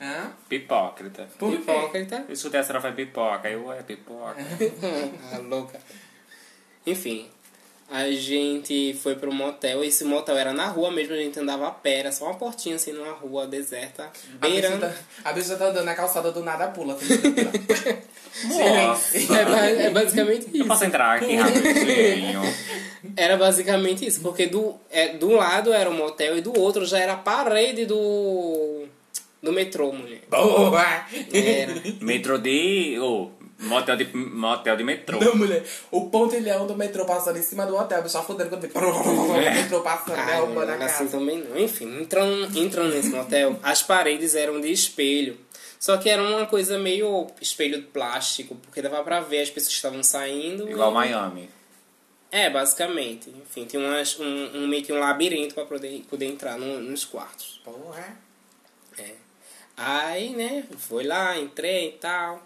Hã? 0.00 0.32
Hipócrita. 0.50 1.28
Por 1.38 1.50
quê? 1.50 1.56
Hipócrita. 1.56 2.24
Eu 2.26 2.32
escutei 2.32 2.60
essa 2.60 2.80
foi 2.80 2.92
pipoca. 2.92 3.48
Aí 3.48 3.54
eu, 3.54 3.70
é 3.70 3.82
pipoca. 3.82 4.36
ah, 5.32 5.38
louca. 5.38 5.78
Enfim, 6.86 7.28
a 7.90 8.10
gente 8.10 8.94
foi 8.94 9.14
pro 9.16 9.32
motel. 9.32 9.84
Esse 9.84 10.04
motel 10.04 10.38
era 10.38 10.54
na 10.54 10.68
rua 10.68 10.90
mesmo, 10.90 11.12
a 11.12 11.18
gente 11.18 11.38
andava 11.38 11.68
a 11.68 11.70
pé. 11.70 11.98
Era 11.98 12.12
só 12.12 12.26
uma 12.26 12.34
portinha 12.34 12.76
assim 12.76 12.92
numa 12.92 13.12
rua 13.12 13.46
deserta. 13.46 14.04
A 14.40 14.48
Beirando. 14.48 14.80
tá, 14.80 14.94
a 15.24 15.32
bicha 15.32 15.56
tá 15.56 15.66
andando 15.66 15.84
na 15.84 15.94
calçada 15.94 16.32
do 16.32 16.42
nada, 16.42 16.68
pula. 16.68 16.96
Nossa. 18.44 19.18
É, 19.18 19.44
ba- 19.44 19.66
é 19.66 19.90
basicamente 19.90 20.46
Eu 20.52 20.60
isso. 20.60 20.66
posso 20.66 20.84
entrar 20.84 21.16
aqui 21.16 21.34
rapidinho. 21.36 22.40
Era 23.16 23.36
basicamente 23.36 24.06
isso, 24.06 24.20
porque 24.20 24.46
do, 24.46 24.74
é, 24.90 25.14
do 25.14 25.30
lado 25.30 25.72
era 25.72 25.88
o 25.88 25.92
motel 25.94 26.36
e 26.36 26.40
do 26.42 26.58
outro 26.58 26.84
já 26.84 26.98
era 26.98 27.14
a 27.14 27.16
parede 27.16 27.86
do. 27.86 28.84
do 29.42 29.52
metrô, 29.52 29.90
mulher. 29.90 30.20
Boa! 30.28 31.06
Era. 31.32 31.74
Metrô 32.00 32.36
de... 32.36 32.98
Oh, 33.00 33.30
motel 33.58 33.96
de, 33.96 34.04
motel 34.14 34.76
de 34.76 34.84
metrô. 34.84 35.18
Não, 35.18 35.34
mulher. 35.34 35.64
O 35.90 36.10
pontilhão 36.10 36.66
do 36.66 36.76
metrô 36.76 37.06
passando 37.06 37.38
em 37.38 37.42
cima 37.42 37.64
do 37.64 37.74
hotel, 37.74 38.02
bicha 38.02 38.20
fudendo 38.22 38.50
quando 38.50 38.62
vem. 38.68 38.70
O 38.70 39.32
metrô 39.54 39.80
passando, 39.80 40.18
Ai, 40.18 40.26
derrubando 40.34 40.72
a 40.72 40.76
não, 40.76 40.84
assim 40.86 41.06
casa. 41.06 41.18
também 41.18 41.38
não. 41.42 41.58
Enfim, 41.58 42.02
entrando, 42.02 42.58
entrando 42.58 42.94
nesse 42.94 43.08
motel, 43.08 43.58
as 43.62 43.82
paredes 43.82 44.34
eram 44.34 44.60
de 44.60 44.70
espelho. 44.70 45.38
Só 45.80 45.96
que 45.96 46.10
era 46.10 46.22
uma 46.22 46.44
coisa 46.46 46.78
meio 46.78 47.26
espelho 47.40 47.80
de 47.80 47.86
plástico, 47.86 48.54
porque 48.56 48.82
dava 48.82 49.02
pra 49.02 49.20
ver 49.20 49.40
as 49.40 49.48
pessoas 49.50 49.68
que 49.72 49.76
estavam 49.76 50.02
saindo. 50.02 50.70
Igual 50.70 50.90
e- 50.90 50.94
Miami. 50.94 51.50
É, 52.30 52.50
basicamente. 52.50 53.30
Enfim, 53.30 53.64
tinha 53.64 53.82
umas, 53.82 54.20
um, 54.20 54.58
um 54.58 54.68
meio 54.68 54.84
que 54.84 54.92
um 54.92 54.98
labirinto 55.00 55.54
pra 55.54 55.64
poder, 55.64 56.04
poder 56.08 56.26
entrar 56.26 56.58
no- 56.58 56.80
nos 56.80 57.04
quartos. 57.06 57.60
Porra. 57.64 58.14
É. 58.98 59.14
Aí, 59.76 60.36
né, 60.36 60.64
fui 60.76 61.04
lá, 61.04 61.38
entrei 61.38 61.88
e 61.88 61.92
tal. 61.92 62.42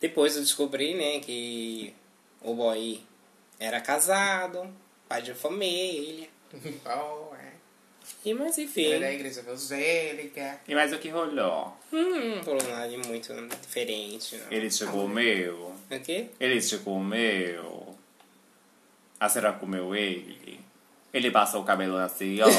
Depois 0.00 0.34
eu 0.34 0.42
descobri, 0.42 0.92
né, 0.94 1.20
que 1.20 1.94
o 2.42 2.52
boy 2.52 3.00
era 3.60 3.80
casado, 3.80 4.68
pai 5.08 5.22
de 5.22 5.32
família. 5.34 6.28
Porra. 6.82 7.35
E, 8.24 8.34
mas 8.34 8.58
enfim, 8.58 8.86
Era 8.92 9.00
da 9.06 9.12
igreja 9.12 9.40
evangélica. 9.40 10.60
E 10.66 10.74
mais 10.74 10.92
o 10.92 10.98
que 10.98 11.08
rolou? 11.08 11.76
hum, 11.92 12.36
não 12.36 12.42
falou 12.44 12.62
nada 12.68 12.88
de 12.88 12.96
muito 12.96 13.32
diferente, 13.62 14.36
não. 14.36 14.46
Ele 14.50 14.68
te 14.68 14.84
comeu. 14.86 15.72
O 15.90 16.00
quê? 16.00 16.26
Ele 16.40 16.60
te 16.60 16.78
comeu. 16.78 17.94
A 19.18 19.28
senhora 19.28 19.52
comeu 19.52 19.94
ele. 19.94 20.60
Ele 21.12 21.30
passou 21.30 21.62
o 21.62 21.64
cabelo 21.64 21.96
na 21.96 22.08
senhora. 22.08 22.52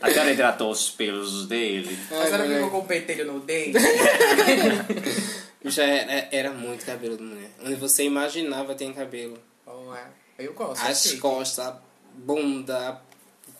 a 0.00 0.10
senhora 0.10 0.32
hidratou 0.32 0.70
os 0.70 0.90
pelos 0.90 1.46
dele. 1.46 1.96
A 2.10 2.24
senhora 2.26 2.48
ficou 2.48 2.70
com 2.70 2.78
o 2.78 2.86
pentelho 2.86 3.32
no 3.32 3.40
dente? 3.40 3.78
Já 5.64 5.84
era, 5.84 6.28
era 6.32 6.50
muito 6.50 6.84
cabelo 6.84 7.16
de 7.16 7.22
mulher. 7.22 7.50
Onde 7.64 7.76
você 7.76 8.02
imaginava 8.04 8.74
tem 8.74 8.92
cabelo. 8.92 9.38
Porra. 9.64 10.12
Eu 10.38 10.52
gosto. 10.54 10.82
As 10.84 11.12
costas, 11.20 11.66
a 11.66 11.80
bunda, 12.14 13.00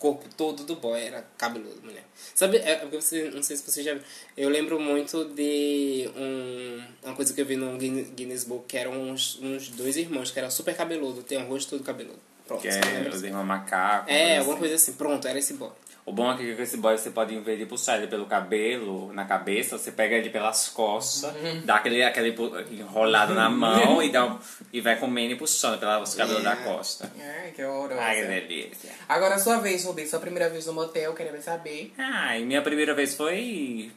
corpo 0.03 0.29
todo 0.37 0.65
do 0.65 0.75
boy 0.75 1.01
era 1.01 1.25
cabeludo, 1.39 1.81
mulher. 1.81 2.03
Sabe, 2.35 2.57
é, 2.57 2.75
porque 2.75 3.01
você, 3.01 3.31
não 3.31 3.41
sei 3.41 3.57
se 3.57 3.63
você 3.63 3.85
já 3.85 3.95
viu. 3.95 4.03
Eu 4.37 4.49
lembro 4.49 4.81
muito 4.81 5.27
de 5.27 6.11
um, 6.17 6.83
uma 7.05 7.15
coisa 7.15 7.33
que 7.33 7.41
eu 7.41 7.47
vi 7.47 7.55
no 7.55 7.79
Guinness 7.79 8.43
Book, 8.43 8.67
que 8.67 8.77
eram 8.77 8.93
uns, 9.01 9.39
uns 9.41 9.69
dois 9.69 9.97
irmãos 9.97 10.33
que 10.33 10.39
eram 10.41 10.51
super 10.51 10.77
cabeludo, 10.77 11.23
tem 11.23 11.39
o 11.39 11.47
rosto 11.47 11.71
todo 11.71 11.85
cabeludo. 11.85 12.19
Pronto, 12.45 12.61
Que 12.61 12.69
é 12.69 13.09
os 13.09 13.23
irmãos 13.23 13.45
macacos. 13.45 14.13
É, 14.13 14.25
assim. 14.25 14.39
alguma 14.39 14.57
coisa 14.57 14.75
assim. 14.75 14.93
Pronto, 14.95 15.29
era 15.29 15.39
esse 15.39 15.55
boy. 15.55 15.71
O 16.05 16.13
bom 16.13 16.33
é 16.33 16.37
que 16.37 16.57
com 16.57 16.63
esse 16.63 16.77
boy 16.79 16.99
você 16.99 17.11
pode, 17.11 17.39
de 17.41 17.65
puxar 17.67 17.97
ele 17.99 18.09
pelo 18.09 18.27
cabelo, 18.27 19.13
na 19.13 19.25
cabeça, 19.25 19.79
você 19.79 19.93
pega 19.93 20.17
ele 20.17 20.31
pelas 20.31 20.69
costas, 20.69 21.33
dá 21.65 21.77
aquele, 21.77 22.03
aquele 22.03 22.33
pu- 22.33 22.51
enrolado 22.73 23.35
na 23.35 23.49
mão 23.49 24.03
e, 24.03 24.11
dá 24.11 24.27
um- 24.27 24.39
e 24.73 24.81
vai 24.81 24.97
comendo 24.99 25.35
e 25.35 25.37
puxando 25.37 25.79
pelos 25.79 26.13
cabelos 26.17 26.43
da 26.43 26.57
costa. 26.57 27.13
Ai, 27.21 27.53
que 27.53 27.63
horrorosa. 27.65 28.01
Ai, 28.01 28.17
que 28.21 28.27
delícia. 28.27 28.91
Agora, 29.09 29.39
sua 29.39 29.59
vez, 29.59 29.85
Rubi. 29.85 30.05
Sua 30.09 30.19
primeira 30.19 30.49
vez 30.51 30.67
no 30.67 30.73
motel, 30.73 31.15
queremos 31.15 31.45
saber. 31.45 31.93
Ah, 31.97 32.37
e 32.37 32.45
minha 32.45 32.63
primeira 32.63 32.95
vez 32.95 33.15
foi. 33.15 33.93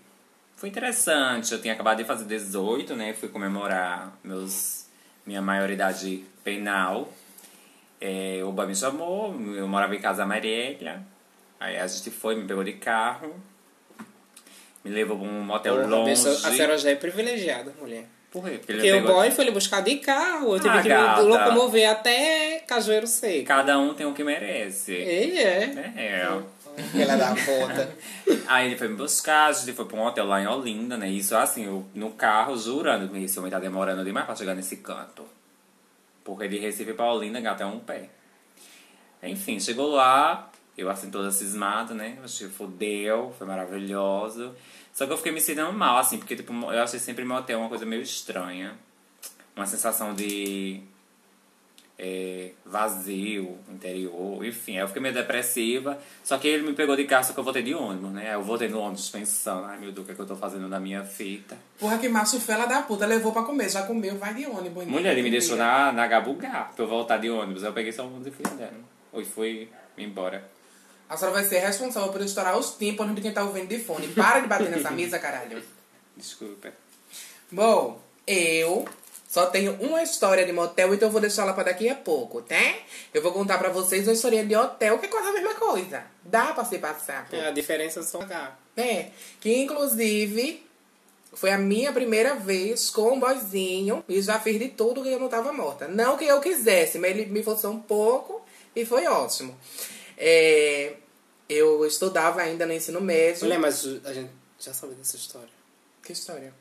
Foi 0.57 0.69
interessante. 0.69 1.51
Eu 1.53 1.59
tinha 1.61 1.73
acabado 1.73 1.97
de 1.97 2.05
fazer 2.05 2.25
18, 2.25 2.95
né? 2.95 3.13
Fui 3.13 3.29
comemorar 3.29 4.15
meus, 4.23 4.85
minha 5.25 5.41
maioridade 5.41 6.23
penal. 6.43 7.11
É, 7.99 8.41
o 8.43 8.51
Boy 8.51 8.67
me 8.67 8.75
chamou, 8.75 9.33
eu 9.55 9.67
morava 9.67 9.95
em 9.95 9.99
Casa 9.99 10.21
Amarela. 10.23 11.01
Aí 11.59 11.77
a 11.77 11.87
gente 11.87 12.11
foi, 12.11 12.35
me 12.35 12.45
pegou 12.47 12.63
de 12.63 12.73
carro. 12.73 13.33
Me 14.83 14.91
levou 14.91 15.17
pra 15.17 15.27
um 15.27 15.41
motel 15.41 15.75
Porra, 15.75 15.85
a 15.85 15.89
longe. 15.89 16.11
pessoa- 16.11 16.33
a 16.33 16.51
senhora 16.55 16.77
já 16.77 16.91
é 16.91 16.95
privilegiada, 16.95 17.73
mulher. 17.79 18.05
Por 18.29 18.43
quê? 18.43 18.57
Porque 18.57 18.71
ele 18.73 18.81
Porque 18.91 18.93
o 19.09 19.13
boy 19.13 19.31
foi 19.31 19.45
lhe 19.45 19.51
buscar 19.51 19.81
de 19.81 19.95
carro, 19.97 20.53
eu 20.55 20.59
tive 20.59 20.77
Ah, 20.77 20.81
que 20.81 20.89
gata. 20.89 21.23
me 21.23 21.29
locomover 21.29 21.89
até 21.89 22.59
Cajueiro 22.67 23.07
Seco. 23.07 23.45
Cada 23.47 23.79
um 23.79 23.93
tem 23.93 24.05
o 24.05 24.13
que 24.13 24.23
merece. 24.23 24.91
Ele 24.91 25.37
é. 25.39 25.63
É. 25.95 26.41
Ela 27.01 27.15
dá 27.15 27.29
conta. 27.29 27.89
Aí 28.47 28.67
ele 28.67 28.77
foi 28.77 28.89
me 28.89 28.95
buscar, 28.95 29.45
a 29.47 29.51
gente 29.53 29.71
foi 29.71 29.85
pra 29.85 29.95
um 29.97 30.05
hotel 30.05 30.25
lá 30.25 30.41
em 30.41 30.47
Olinda, 30.47 30.97
né? 30.97 31.07
Isso 31.09 31.33
assim, 31.35 31.65
eu, 31.65 31.85
no 31.95 32.11
carro, 32.11 32.57
jurando 32.57 33.07
que 33.07 33.23
esse 33.23 33.39
homem 33.39 33.49
tá 33.49 33.57
demorando 33.59 34.03
demais 34.03 34.25
pra 34.25 34.35
chegar 34.35 34.53
nesse 34.53 34.75
canto. 34.77 35.25
Porque 36.23 36.47
de 36.49 36.57
Recife 36.57 36.91
pra 36.93 37.13
Olinda, 37.13 37.39
gato 37.39 37.63
é 37.63 37.65
um 37.65 37.79
pé. 37.79 38.09
Enfim, 39.23 39.59
chegou 39.59 39.91
lá, 39.91 40.51
eu 40.77 40.89
assim 40.89 41.09
toda 41.09 41.31
cismada, 41.31 41.93
né? 41.93 42.17
Achei 42.23 42.49
fodeu, 42.49 43.33
foi 43.37 43.47
maravilhoso. 43.47 44.53
Só 44.93 45.05
que 45.05 45.13
eu 45.13 45.17
fiquei 45.17 45.31
me 45.31 45.41
sentindo 45.41 45.71
mal, 45.73 45.97
assim, 45.97 46.17
porque 46.17 46.35
tipo, 46.35 46.53
eu 46.53 46.81
achei 46.81 46.99
sempre 46.99 47.25
motel 47.25 47.59
uma 47.59 47.69
coisa 47.69 47.85
meio 47.85 48.01
estranha. 48.01 48.75
Uma 49.55 49.65
sensação 49.65 50.13
de 50.13 50.81
é, 51.97 52.51
vazio, 52.65 53.57
interior, 53.69 54.45
enfim. 54.45 54.73
Aí 54.73 54.83
eu 54.83 54.87
fiquei 54.87 55.01
meio 55.01 55.13
depressiva. 55.13 55.97
Só 56.23 56.37
que 56.37 56.47
ele 56.47 56.63
me 56.63 56.73
pegou 56.73 56.95
de 56.95 57.05
carro, 57.05 57.23
só 57.23 57.33
que 57.33 57.39
eu 57.39 57.43
voltei 57.43 57.63
de 57.63 57.73
ônibus, 57.73 58.11
né? 58.11 58.27
Aí 58.27 58.33
eu 58.33 58.43
voltei 58.43 58.67
no 58.67 58.79
ônibus 58.79 59.09
pensando, 59.09 59.65
ai 59.65 59.79
meu 59.79 59.91
Deus, 59.91 60.03
o 60.03 60.05
que, 60.05 60.11
é 60.11 60.15
que 60.15 60.21
eu 60.21 60.25
tô 60.25 60.35
fazendo 60.35 60.67
na 60.67 60.79
minha 60.79 61.03
fita? 61.03 61.57
Porra, 61.79 61.97
que 61.97 62.09
macho 62.09 62.39
fela 62.39 62.65
da 62.65 62.81
puta. 62.81 63.05
Levou 63.05 63.31
pra 63.31 63.43
comer. 63.43 63.69
Já 63.69 63.83
comeu, 63.83 64.17
vai 64.17 64.33
de 64.33 64.45
ônibus. 64.45 64.85
Mulher, 64.85 65.13
ele 65.13 65.23
me 65.23 65.31
deixou 65.31 65.55
na, 65.55 65.91
na 65.91 66.05
Gabugá 66.07 66.71
pra 66.75 66.83
eu 66.83 66.87
voltar 66.87 67.17
de 67.17 67.29
ônibus. 67.29 67.63
Aí 67.63 67.69
eu 67.69 67.73
peguei 67.73 67.93
só 67.93 68.03
o 68.03 68.07
ônibus 68.07 68.27
e 68.27 68.31
fui 68.31 68.45
andando. 68.51 68.85
Ou 69.13 69.23
fui 69.23 69.69
embora. 69.97 70.54
A 71.09 71.15
senhora 71.15 71.35
vai 71.39 71.45
ser 71.45 71.59
responsável 71.59 72.11
por 72.11 72.21
estourar 72.21 72.57
os 72.57 72.71
tímpanos 72.71 73.15
de 73.15 73.21
quem 73.21 73.31
tá 73.31 73.43
ouvindo 73.43 73.67
de 73.67 73.79
fone. 73.79 74.07
Para 74.09 74.39
de 74.39 74.47
bater 74.47 74.69
nessa 74.69 74.91
mesa, 74.91 75.19
caralho. 75.19 75.61
Desculpa. 76.17 76.73
Bom, 77.51 78.01
eu 78.25 78.85
só 79.27 79.47
tenho 79.47 79.73
uma 79.81 80.01
história 80.01 80.45
de 80.45 80.51
motel, 80.51 80.93
então 80.93 81.09
eu 81.09 81.11
vou 81.11 81.21
deixar 81.21 81.43
ela 81.43 81.53
pra 81.53 81.63
daqui 81.63 81.89
a 81.89 81.95
pouco, 81.95 82.41
tá? 82.41 82.55
Eu 83.13 83.21
vou 83.21 83.31
contar 83.31 83.57
pra 83.57 83.69
vocês 83.69 84.07
uma 84.07 84.13
história 84.13 84.45
de 84.45 84.55
hotel, 84.55 84.97
que 84.97 85.05
é 85.05 85.09
quase 85.09 85.27
a 85.27 85.33
mesma 85.33 85.53
coisa. 85.55 86.03
Dá 86.23 86.53
pra 86.53 86.65
se 86.65 86.79
passar. 86.79 87.27
pô. 87.29 87.35
É, 87.35 87.49
a 87.49 87.51
diferença 87.51 87.99
é 87.99 88.03
só 88.03 88.19
pagar. 88.19 88.59
É, 88.75 89.07
que 89.39 89.53
inclusive 89.53 90.65
foi 91.33 91.51
a 91.51 91.57
minha 91.57 91.91
primeira 91.91 92.35
vez 92.35 92.89
com 92.89 93.13
um 93.13 93.19
boyzinho 93.19 94.03
e 94.07 94.21
já 94.21 94.39
fiz 94.39 94.57
de 94.57 94.69
tudo 94.69 95.03
que 95.03 95.09
eu 95.11 95.19
não 95.19 95.27
tava 95.27 95.51
morta. 95.51 95.87
Não 95.87 96.17
que 96.17 96.25
eu 96.25 96.39
quisesse, 96.39 96.97
mas 96.97 97.11
ele 97.11 97.25
me 97.25 97.43
forçou 97.43 97.71
um 97.71 97.79
pouco 97.79 98.41
e 98.73 98.85
foi 98.85 99.05
ótimo. 99.05 99.55
É, 100.17 100.93
eu 101.47 101.85
estudava 101.85 102.41
ainda 102.41 102.65
no 102.65 102.73
ensino 102.73 103.01
médio. 103.01 103.43
Mulher, 103.43 103.59
mas 103.59 103.85
a 104.03 104.13
gente 104.13 104.31
já 104.59 104.73
sabe 104.73 104.95
dessa 104.95 105.15
história. 105.15 105.49
Que 106.01 106.13
história? 106.13 106.53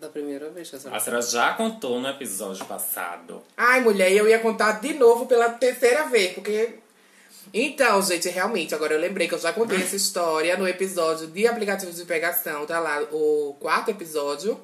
Da 0.00 0.08
primeira 0.08 0.50
vez 0.50 0.68
que 0.68 0.76
a 0.76 0.78
senhora 0.78 0.96
A 0.96 1.00
senhora 1.00 1.22
já 1.22 1.54
contou 1.54 1.98
no 2.00 2.08
episódio 2.08 2.64
passado. 2.66 3.42
Ai, 3.56 3.80
mulher, 3.80 4.12
eu 4.12 4.28
ia 4.28 4.38
contar 4.38 4.72
de 4.72 4.92
novo 4.94 5.26
pela 5.26 5.50
terceira 5.50 6.04
vez, 6.08 6.34
porque. 6.34 6.78
Então, 7.54 8.02
gente, 8.02 8.28
realmente, 8.28 8.74
agora 8.74 8.92
eu 8.92 9.00
lembrei 9.00 9.28
que 9.28 9.34
eu 9.34 9.38
já 9.38 9.52
contei 9.52 9.78
essa 9.82 9.96
história 9.96 10.56
no 10.56 10.68
episódio 10.68 11.28
de 11.28 11.46
aplicativos 11.46 11.96
de 11.96 12.04
pegação, 12.04 12.66
tá 12.66 12.78
lá, 12.78 13.00
o 13.10 13.56
quarto 13.58 13.90
episódio. 13.90 14.60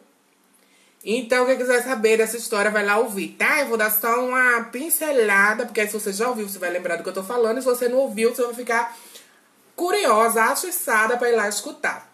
Então, 1.04 1.46
quem 1.46 1.56
quiser 1.56 1.82
saber 1.82 2.16
dessa 2.16 2.36
história, 2.36 2.70
vai 2.70 2.84
lá 2.84 2.98
ouvir, 2.98 3.30
tá? 3.30 3.60
Eu 3.60 3.68
vou 3.68 3.76
dar 3.76 3.90
só 3.90 4.24
uma 4.24 4.64
pincelada, 4.64 5.66
porque 5.66 5.80
aí 5.80 5.88
se 5.88 5.94
você 5.94 6.12
já 6.12 6.28
ouviu, 6.28 6.48
você 6.48 6.58
vai 6.58 6.70
lembrar 6.70 6.96
do 6.96 7.02
que 7.02 7.08
eu 7.08 7.14
tô 7.14 7.24
falando, 7.24 7.58
e 7.58 7.60
se 7.60 7.66
você 7.66 7.88
não 7.88 7.98
ouviu, 7.98 8.34
você 8.34 8.42
vai 8.42 8.54
ficar 8.54 8.96
curiosa, 9.74 10.44
atiçada 10.44 11.16
pra 11.16 11.28
ir 11.30 11.34
lá 11.34 11.48
escutar 11.48 12.12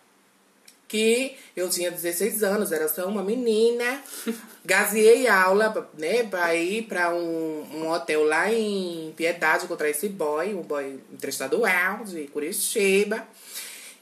que 0.88 1.37
eu 1.54 1.68
tinha 1.68 1.90
16 1.90 2.42
anos, 2.42 2.73
era 2.73 2.88
só 2.88 3.07
uma 3.07 3.23
menina. 3.23 4.02
Gaziei 4.64 5.28
aula, 5.28 5.88
né, 5.97 6.25
pra 6.25 6.54
ir 6.54 6.85
pra 6.85 7.14
um, 7.14 7.66
um 7.75 7.90
hotel 7.90 8.25
lá 8.25 8.50
em 8.50 9.12
Piedade 9.16 9.66
encontrar 9.66 9.90
esse 9.90 10.09
boy, 10.09 10.54
um 10.54 10.62
boy 10.62 10.99
interestadual 11.12 12.04
de 12.04 12.26
Curitiba. 12.28 13.26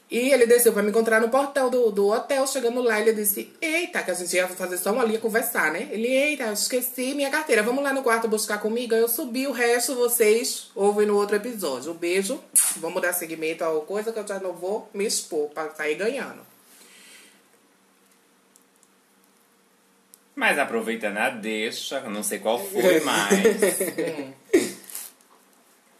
E 0.09 0.31
ele 0.31 0.45
desceu 0.45 0.71
pra 0.71 0.81
me 0.81 0.89
encontrar 0.89 1.19
no 1.19 1.27
portão 1.27 1.69
do, 1.69 1.91
do 1.91 2.07
hotel. 2.07 2.47
Chegando 2.47 2.81
lá, 2.81 2.99
ele 2.99 3.11
disse: 3.11 3.51
Eita, 3.61 4.01
que 4.01 4.11
a 4.11 4.13
gente 4.13 4.33
ia 4.33 4.47
fazer 4.47 4.77
só 4.77 4.93
uma 4.93 5.03
linha 5.03 5.19
conversar, 5.19 5.71
né? 5.71 5.89
Ele: 5.91 6.07
Eita, 6.07 6.43
eu 6.43 6.53
esqueci 6.53 7.13
minha 7.13 7.29
carteira. 7.29 7.61
Vamos 7.61 7.83
lá 7.83 7.91
no 7.91 8.01
quarto 8.01 8.27
buscar 8.27 8.59
comigo. 8.59 8.95
Eu 8.95 9.09
subi, 9.09 9.47
o 9.47 9.51
resto 9.51 9.95
vocês 9.95 10.71
ouvem 10.73 11.05
no 11.05 11.17
outro 11.17 11.35
episódio. 11.35 11.91
Um 11.91 11.95
beijo. 11.95 12.41
Vamos 12.77 13.01
dar 13.01 13.11
seguimento 13.11 13.65
a 13.65 13.81
coisa 13.81 14.13
que 14.13 14.19
eu 14.19 14.27
já 14.27 14.39
não 14.39 14.53
vou 14.53 14.89
me 14.93 15.05
expor 15.05 15.49
pra 15.49 15.71
sair 15.71 15.95
ganhando. 15.95 16.47
Mas 20.33 20.59
aproveitando 20.59 21.17
a 21.17 21.31
deixa, 21.31 21.99
não 22.01 22.23
sei 22.23 22.39
qual 22.39 22.59
foi, 22.69 23.01
mas. 23.01 23.29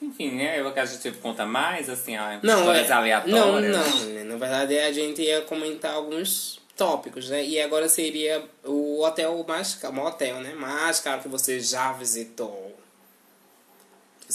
Enfim, 0.02 0.32
né? 0.32 0.60
Eu 0.60 0.72
que 0.72 0.80
a 0.80 0.86
gente 0.86 1.12
conta 1.18 1.46
mais, 1.46 1.90
assim, 1.90 2.16
ó, 2.18 2.38
Não, 2.44 2.60
histórias 2.60 2.86
é, 2.86 2.90
não, 2.90 2.98
aleatórias. 2.98 3.78
não. 3.78 4.06
né? 4.08 4.24
Na 4.24 4.36
verdade, 4.38 4.78
a 4.78 4.92
gente 4.92 5.22
ia 5.22 5.42
comentar 5.42 5.94
alguns 5.96 6.62
tópicos, 6.76 7.30
né? 7.30 7.44
E 7.44 7.60
agora 7.60 7.90
seria 7.90 8.44
o 8.64 9.02
hotel 9.04 9.44
mais 9.48 9.74
caro, 9.76 10.00
hotel, 10.04 10.36
né? 10.42 10.54
Mais 10.54 11.00
caro 11.00 11.22
que 11.22 11.28
você 11.28 11.60
já 11.60 11.92
visitou. 11.94 12.76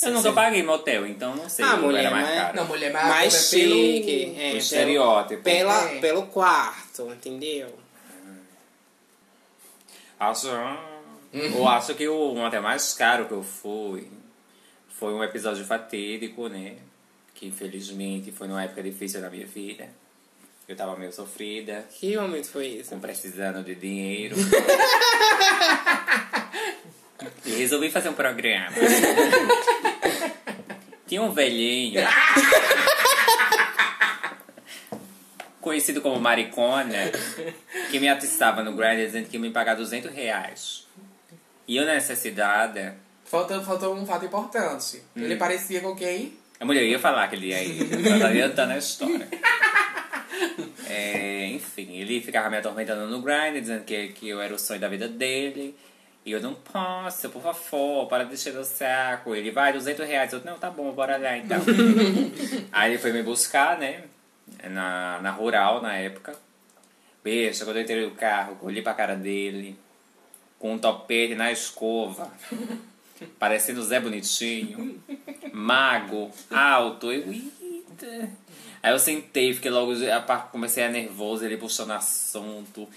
Eu 0.02 0.10
nunca 0.10 0.32
paguei 0.32 0.62
motel, 0.62 1.06
então 1.06 1.36
não 1.36 1.48
sei 1.50 1.64
Ah, 1.64 1.76
mulher, 1.76 2.06
era 2.06 2.10
mais 2.10 2.26
mas- 2.28 2.38
caro. 2.40 2.56
Não, 2.56 2.64
mulher, 2.66 2.92
mas 2.92 3.06
mais 3.06 3.52
é 3.52 3.56
pelo- 3.56 3.74
chique. 3.76 4.22
É, 4.24 4.26
O 4.26 4.34
pelo- 4.48 4.56
estereótipo. 4.58 5.42
Pela, 5.42 5.90
É. 5.92 6.00
Pelo 6.00 6.26
quarto, 6.26 7.12
entendeu? 7.12 7.78
Acho, 10.18 10.48
eu 11.32 11.68
acho 11.68 11.94
que 11.94 12.08
o 12.08 12.44
até 12.44 12.60
mais 12.60 12.94
caro 12.94 13.26
que 13.26 13.32
eu 13.32 13.42
fui 13.42 14.08
foi 15.02 15.12
um 15.12 15.24
episódio 15.24 15.64
fatídico, 15.64 16.46
né? 16.46 16.76
Que 17.34 17.48
infelizmente 17.48 18.30
foi 18.30 18.46
numa 18.46 18.62
época 18.62 18.84
difícil 18.84 19.20
da 19.20 19.28
minha 19.28 19.44
vida. 19.44 19.88
Eu 20.68 20.76
tava 20.76 20.96
meio 20.96 21.12
sofrida, 21.12 21.84
Que 21.90 22.16
momento 22.16 22.46
foi 22.46 22.68
isso? 22.68 22.90
com 22.90 23.00
precisando 23.00 23.64
de 23.64 23.74
dinheiro. 23.74 24.36
e 27.44 27.50
resolvi 27.50 27.90
fazer 27.90 28.10
um 28.10 28.14
programa. 28.14 28.76
Tinha 31.08 31.20
um 31.20 31.32
velhinho. 31.32 32.00
conhecido 35.60 36.00
como 36.00 36.20
Maricona, 36.20 37.10
que 37.90 37.98
me 37.98 38.08
atiçava 38.08 38.62
no 38.62 38.76
Grindr 38.76 39.06
dizendo 39.06 39.28
que 39.28 39.36
ia 39.36 39.40
me 39.40 39.50
pagar 39.50 39.74
200 39.74 40.12
reais. 40.12 40.86
E 41.66 41.76
eu, 41.76 41.84
na 41.84 41.94
necessidade, 43.32 43.64
Faltou, 43.64 43.94
um 43.94 44.06
fato 44.06 44.24
importante. 44.24 45.02
Hum. 45.16 45.22
Ele 45.22 45.36
parecia 45.36 45.80
com 45.80 45.94
quem? 45.94 46.40
a 46.60 46.64
mulher 46.64 46.84
ia 46.84 46.98
falar 46.98 47.24
aquele 47.24 47.48
dia 47.48 47.56
aí, 47.56 47.80
eu 47.80 48.20
tô 48.20 48.26
adiantando 48.26 48.72
a 48.72 48.78
história. 48.78 49.28
É, 50.88 51.46
enfim, 51.46 51.96
ele 51.96 52.20
ficava 52.20 52.50
me 52.50 52.56
atormentando 52.58 53.06
no 53.06 53.22
Grindr, 53.22 53.60
dizendo 53.60 53.84
que, 53.84 54.08
que 54.08 54.28
eu 54.28 54.40
era 54.40 54.52
o 54.52 54.58
sonho 54.58 54.80
da 54.80 54.88
vida 54.88 55.08
dele. 55.08 55.74
E 56.24 56.32
eu 56.32 56.40
não 56.40 56.54
posso, 56.54 57.30
por 57.30 57.40
favor, 57.40 58.06
para 58.08 58.24
de 58.24 58.34
encher 58.34 58.56
o 58.56 58.64
saco. 58.64 59.34
Ele 59.34 59.50
vai, 59.50 59.72
200 59.72 60.06
reais. 60.06 60.32
Eu, 60.32 60.42
não, 60.44 60.58
tá 60.58 60.68
bom, 60.68 60.92
bora 60.92 61.16
lá 61.16 61.36
então. 61.38 61.58
Aí 62.70 62.92
ele 62.92 62.98
foi 62.98 63.12
me 63.12 63.22
buscar, 63.22 63.78
né? 63.78 64.04
Na, 64.68 65.20
na 65.22 65.30
rural, 65.30 65.80
na 65.80 65.94
época. 65.94 66.34
Beijo, 67.24 67.64
quando 67.64 67.76
eu 67.76 67.82
entrei 67.82 68.04
no 68.04 68.12
carro, 68.12 68.58
olhei 68.62 68.82
pra 68.82 68.94
cara 68.94 69.14
dele, 69.14 69.78
com 70.58 70.74
um 70.74 70.78
topete 70.78 71.34
na 71.34 71.50
escova, 71.52 72.30
parecendo 73.38 73.80
o 73.80 73.84
Zé 73.84 74.00
Bonitinho, 74.00 75.02
mago, 75.52 76.30
alto. 76.50 77.12
Eu. 77.12 77.24
Aí 78.82 78.92
eu 78.92 78.98
sentei, 78.98 79.54
fiquei 79.54 79.70
logo, 79.70 79.92
comecei 80.50 80.84
a 80.84 80.88
nervoso, 80.88 81.44
ele 81.44 81.56
puxando 81.56 81.92
assunto. 81.92 82.88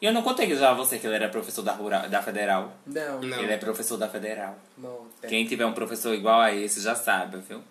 E 0.00 0.06
eu 0.06 0.12
não 0.12 0.22
contei 0.22 0.54
já 0.54 0.70
a 0.70 0.74
você 0.74 0.98
que 0.98 1.06
ele 1.06 1.16
era 1.16 1.28
professor 1.28 1.62
da, 1.62 1.72
rural, 1.72 2.08
da 2.08 2.22
Federal. 2.22 2.72
Não. 2.86 3.20
Não. 3.20 3.42
Ele 3.42 3.52
é 3.52 3.56
professor 3.56 3.96
da 3.96 4.08
Federal. 4.08 4.56
Bom, 4.76 5.06
é. 5.22 5.26
Quem 5.26 5.44
tiver 5.44 5.66
um 5.66 5.72
professor 5.72 6.14
igual 6.14 6.40
a 6.40 6.54
esse 6.54 6.80
já 6.80 6.94
sabe, 6.94 7.38
viu? 7.38 7.62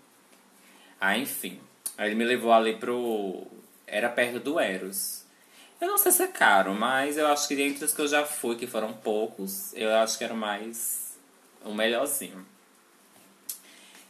Aí, 0.99 1.21
enfim. 1.21 1.59
Aí 1.97 2.09
ele 2.09 2.15
me 2.15 2.25
levou 2.25 2.51
ali 2.51 2.75
pro. 2.75 3.47
Era 3.85 4.09
perto 4.09 4.39
do 4.39 4.59
Eros. 4.59 5.25
Eu 5.79 5.87
não 5.87 5.97
sei 5.97 6.11
se 6.11 6.23
é 6.23 6.27
caro, 6.27 6.73
mas 6.73 7.17
eu 7.17 7.27
acho 7.27 7.47
que 7.47 7.55
dentre 7.55 7.85
os 7.85 7.93
que 7.93 8.01
eu 8.01 8.07
já 8.07 8.25
fui, 8.25 8.55
que 8.55 8.65
foram 8.67 8.91
poucos, 8.91 9.71
eu 9.75 9.93
acho 9.95 10.17
que 10.17 10.23
era 10.23 10.33
o 10.33 10.37
mais. 10.37 11.06
O 11.63 11.73
melhorzinho. 11.73 12.45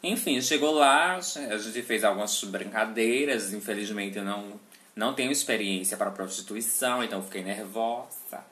Enfim, 0.04 0.40
chegou 0.42 0.72
lá, 0.74 1.16
a 1.16 1.58
gente 1.58 1.82
fez 1.82 2.04
algumas 2.04 2.44
brincadeiras. 2.44 3.54
Infelizmente 3.54 4.18
eu 4.18 4.24
não, 4.24 4.60
não 4.96 5.14
tenho 5.14 5.32
experiência 5.32 5.98
para 5.98 6.12
prostituição, 6.12 7.04
então 7.04 7.22
fiquei 7.24 7.44
nervosa. 7.44 8.46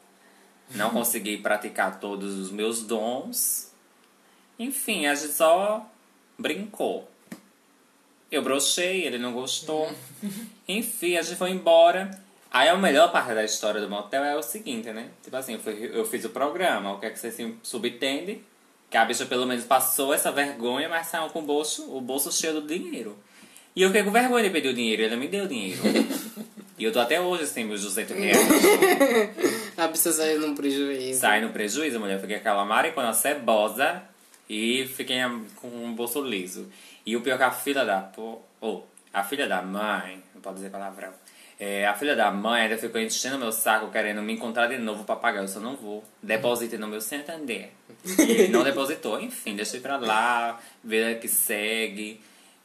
Não 0.72 0.90
consegui 0.92 1.38
praticar 1.38 2.00
todos 2.00 2.34
os 2.38 2.52
meus 2.52 2.82
dons. 2.82 3.72
Enfim, 4.58 5.06
a 5.06 5.14
gente 5.16 5.34
só 5.34 5.88
brincou. 6.38 7.10
Eu 8.32 8.42
brochei, 8.42 9.06
ele 9.06 9.20
não 9.20 9.32
gostou. 9.32 9.92
Enfim, 10.68 11.16
a 11.16 11.22
gente 11.22 11.38
foi 11.38 11.52
embora. 11.52 12.10
Aí 12.50 12.70
a 12.70 12.75
melhor 12.78 13.12
parte 13.12 13.34
da 13.34 13.44
história 13.44 13.80
do 13.82 13.90
motel 13.90 14.24
é 14.24 14.36
o 14.36 14.42
seguinte, 14.42 14.90
né? 14.92 15.10
Tipo 15.24 15.36
assim, 15.38 15.54
eu, 15.54 15.60
fui- 15.60 15.92
eu 15.94 16.06
fiz 16.06 16.24
o 16.25 16.30
programa, 16.30 16.94
o 16.94 17.00
que 17.00 17.06
é 17.06 17.10
que 17.12 17.20
você 17.20 17.30
se 17.32 17.56
subentende? 17.62 18.42
Que 18.96 19.00
a 19.00 19.04
bicha 19.04 19.25
pelo 19.25 19.46
menos 19.46 19.66
passou 19.66 20.14
essa 20.14 20.32
vergonha, 20.32 20.88
mas 20.88 21.08
saiu 21.08 21.28
com 21.30 21.40
o 21.40 21.42
bolso, 21.42 21.94
o 21.94 22.00
bolso 22.00 22.32
cheio 22.32 22.62
do 22.62 22.66
dinheiro. 22.66 23.14
E 23.75 23.82
eu 23.82 23.90
fiquei 23.90 24.04
com 24.06 24.10
vergonha 24.10 24.46
de 24.46 24.50
pedir 24.50 24.70
o 24.70 24.74
dinheiro, 24.74 25.02
ele 25.02 25.18
me 25.18 25.28
deu 25.28 25.44
o 25.44 25.48
dinheiro. 25.50 25.82
e 26.80 26.84
eu 26.86 26.94
tô 26.94 27.02
até 27.02 27.20
hoje 27.20 27.46
sem 27.46 27.66
meus 27.66 27.82
200 27.82 28.16
reais. 28.16 28.38
A 29.75 29.90
bicha 29.90 30.14
saiu 30.14 30.40
num 30.40 30.56
prejuízo. 30.56 31.20
Sai 31.20 31.42
no 31.42 31.50
prejuízo, 31.50 32.00
mulher. 32.00 32.14
Eu 32.14 32.22
fiquei 32.22 32.38
aquela 32.38 32.64
maricona 32.64 33.12
cebosa 33.12 34.02
e 34.50 34.88
fiquei 34.96 35.18
com 35.58 35.68
um 35.68 35.94
bolso 35.94 36.22
liso. 36.22 36.72
E 37.06 37.18
o 37.18 37.22
pior 37.22 37.36
é 37.36 37.38
que 37.40 37.44
a 37.44 37.52
filha 37.52 37.84
da... 37.84 38.00
po- 38.00 38.42
Oh, 38.62 38.82
a 39.14 39.25
filha 39.25 39.46
da 39.46 39.62
mãe... 39.62 40.24
Não 40.34 40.42
pode 40.42 40.56
dizer 40.56 40.70
palavrão. 40.70 41.10
É, 41.60 41.86
a 41.86 41.94
filha 41.94 42.16
da 42.16 42.30
mãe 42.32 42.64
ainda 42.64 42.78
ficou 42.78 43.00
enchendo 43.00 43.40
meu 43.40 43.52
saco, 43.52 43.90
querendo 43.90 44.22
me 44.22 44.34
encontrar 44.34 44.68
de 44.68 44.78
novo 44.78 45.04
pra 45.06 45.16
pagar. 45.16 45.42
Eu 45.42 45.48
só 45.48 45.60
não 45.60 45.76
vou. 45.76 46.04
Deposite 46.22 46.78
no 46.78 46.88
meu 46.88 47.00
Santander. 47.00 47.70
Ele 48.20 48.50
não 48.50 48.64
depositou. 48.64 49.20
Enfim, 49.20 49.56
deixei 49.56 49.80
pra 49.80 49.98
lá. 49.98 50.60
Ver 50.84 51.20
que 51.20 51.28
segue. 51.28 52.20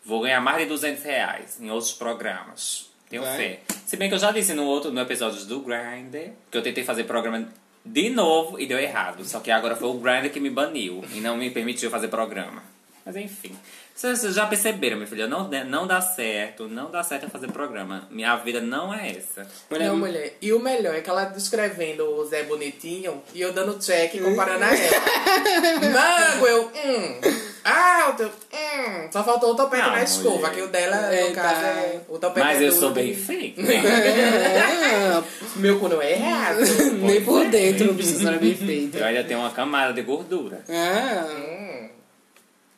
Vou 0.05 0.23
ganhar 0.23 0.41
mais 0.41 0.59
de 0.59 0.67
200 0.67 1.05
reais 1.05 1.61
em 1.61 1.71
outros 1.71 1.93
programas. 1.93 2.91
Tenho 3.09 3.23
Vai. 3.23 3.37
fé. 3.37 3.61
Se 3.87 3.97
bem 3.97 4.09
que 4.09 4.15
eu 4.15 4.19
já 4.19 4.33
disse 4.33 4.55
no 4.55 4.65
outro, 4.65 4.91
no 4.91 5.01
episódio 5.01 5.45
do 5.45 5.61
Grindr, 5.61 6.33
que 6.51 6.57
eu 6.57 6.63
tentei 6.63 6.85
fazer 6.85 7.05
programa 7.05 7.49
de 7.85 8.11
novo 8.11 8.59
e 8.59 8.67
deu 8.67 8.79
errado. 8.79 9.25
Só 9.25 9.41
que 9.41 9.51
agora 9.51 9.77
foi 9.77 9.89
o 9.89 9.95
Grindr 9.95 10.31
que 10.31 10.41
me 10.41 10.51
baniu 10.51 11.05
e 11.13 11.21
não 11.21 11.37
me 11.37 11.51
permitiu 11.51 11.91
fazer 11.91 12.09
programa. 12.09 12.63
Mas 13.04 13.16
enfim. 13.16 13.57
Vocês 13.95 14.35
já 14.35 14.47
perceberam, 14.47 14.97
minha 14.97 15.07
filha, 15.07 15.26
não, 15.26 15.49
não 15.66 15.87
dá 15.87 16.00
certo, 16.00 16.66
não 16.69 16.90
dá 16.90 17.02
certo 17.02 17.28
fazer 17.28 17.50
programa. 17.52 18.09
Minha 18.11 18.37
vida 18.37 18.61
não 18.61 18.95
é 18.95 19.11
essa. 19.11 19.47
Mulher, 19.71 19.88
Não, 19.88 19.97
mulher. 19.99 20.37
E 20.40 20.52
o 20.52 20.59
melhor 20.61 20.95
é 20.95 21.00
que 21.02 21.11
ela 21.11 21.25
descrevendo 21.26 22.04
o 22.04 22.25
Zé 22.25 22.45
bonitinho 22.45 23.23
e 23.35 23.40
eu 23.42 23.52
dando 23.52 23.78
check 23.78 24.14
e 24.14 24.21
comparando 24.21 24.64
a 24.64 24.69
ela. 24.75 25.90
Mago, 25.92 26.47
eu, 26.47 26.64
hum. 26.69 27.21
Alto, 27.62 28.23
hum. 28.25 29.09
Só 29.12 29.23
faltou 29.23 29.52
o 29.52 29.54
topete 29.54 29.83
Não, 29.83 29.90
na 29.90 30.02
escova, 30.02 30.37
mulher. 30.37 30.54
que 30.54 30.62
o 30.62 30.69
dela, 30.69 30.97
no 31.28 31.35
caso, 31.35 31.64
é. 31.66 32.00
O 32.09 32.19
topete 32.19 32.47
Mas 32.47 32.62
é 32.62 32.69
eu 32.69 32.73
sou 32.73 32.92
bem 32.92 33.14
feito. 33.14 33.61
Ah, 33.61 35.23
Meu 35.57 35.78
cu 35.78 35.88
não 35.88 36.00
é 36.00 36.12
errado. 36.12 36.61
nem 37.02 37.23
por 37.23 37.45
dentro 37.49 37.90
o 37.90 37.95
bicho 37.95 38.26
era 38.26 38.38
bem 38.38 38.54
feito. 38.54 38.97
Eu 38.97 39.04
ainda 39.04 39.25
tenho 39.25 39.40
uma 39.40 39.50
camada 39.50 39.92
de 39.92 40.00
gordura. 40.02 40.62
Ah. 40.71 41.26
hum. 41.28 42.00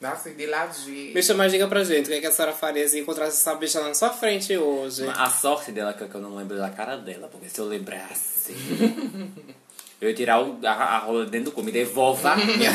Nossa, 0.02 0.30
e 0.30 0.34
de 0.34 0.46
ladinho. 0.46 1.14
Bicha, 1.14 1.32
mas 1.32 1.52
diga 1.52 1.68
pra 1.68 1.84
gente, 1.84 2.06
o 2.06 2.08
que, 2.08 2.14
é 2.14 2.20
que 2.20 2.26
a 2.26 2.32
senhora 2.32 2.52
faria 2.52 2.86
se 2.88 2.98
encontrasse 2.98 3.36
essa 3.38 3.54
bicha 3.54 3.80
na 3.80 3.94
sua 3.94 4.10
frente 4.10 4.56
hoje? 4.58 5.08
A 5.16 5.30
sorte 5.30 5.70
dela 5.70 5.90
é 5.98 6.06
que 6.06 6.12
eu 6.14 6.20
não 6.20 6.34
lembro 6.34 6.58
da 6.58 6.68
cara 6.70 6.96
dela, 6.96 7.28
porque 7.28 7.48
se 7.48 7.58
eu 7.60 7.66
lembrasse. 7.66 8.52
eu 10.00 10.08
ia 10.08 10.14
tirar 10.14 10.42
o- 10.42 10.58
a, 10.66 10.70
a 10.72 10.98
rola 10.98 11.24
dentro 11.26 11.50
do 11.50 11.52
cu. 11.54 11.62
Me 11.62 11.70
devolva 11.70 12.34
minha. 12.34 12.72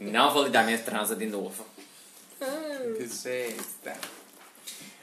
Não 0.00 0.32
vou 0.32 0.44
lhe 0.44 0.50
dar 0.50 0.64
minha 0.64 0.78
transa 0.78 1.16
de 1.16 1.26
novo. 1.26 1.66
Que 2.38 3.06
gesta. 3.08 3.96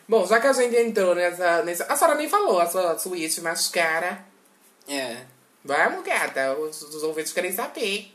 Bom, 0.07 0.25
já 0.25 0.39
que 0.39 0.47
a 0.47 0.53
gente 0.53 0.75
entrou 0.75 1.13
nessa, 1.15 1.63
nessa. 1.63 1.83
A 1.85 1.95
senhora 1.95 2.17
nem 2.17 2.27
falou 2.29 2.59
a 2.59 2.65
sua 2.65 2.97
suíte 2.97 3.41
mais 3.41 3.67
cara. 3.67 4.23
É. 4.87 5.17
Vamos, 5.63 6.03
gata. 6.05 6.53
Os, 6.57 6.81
os 6.81 7.03
ouvintes 7.03 7.31
querem 7.33 7.51
saber. 7.51 8.11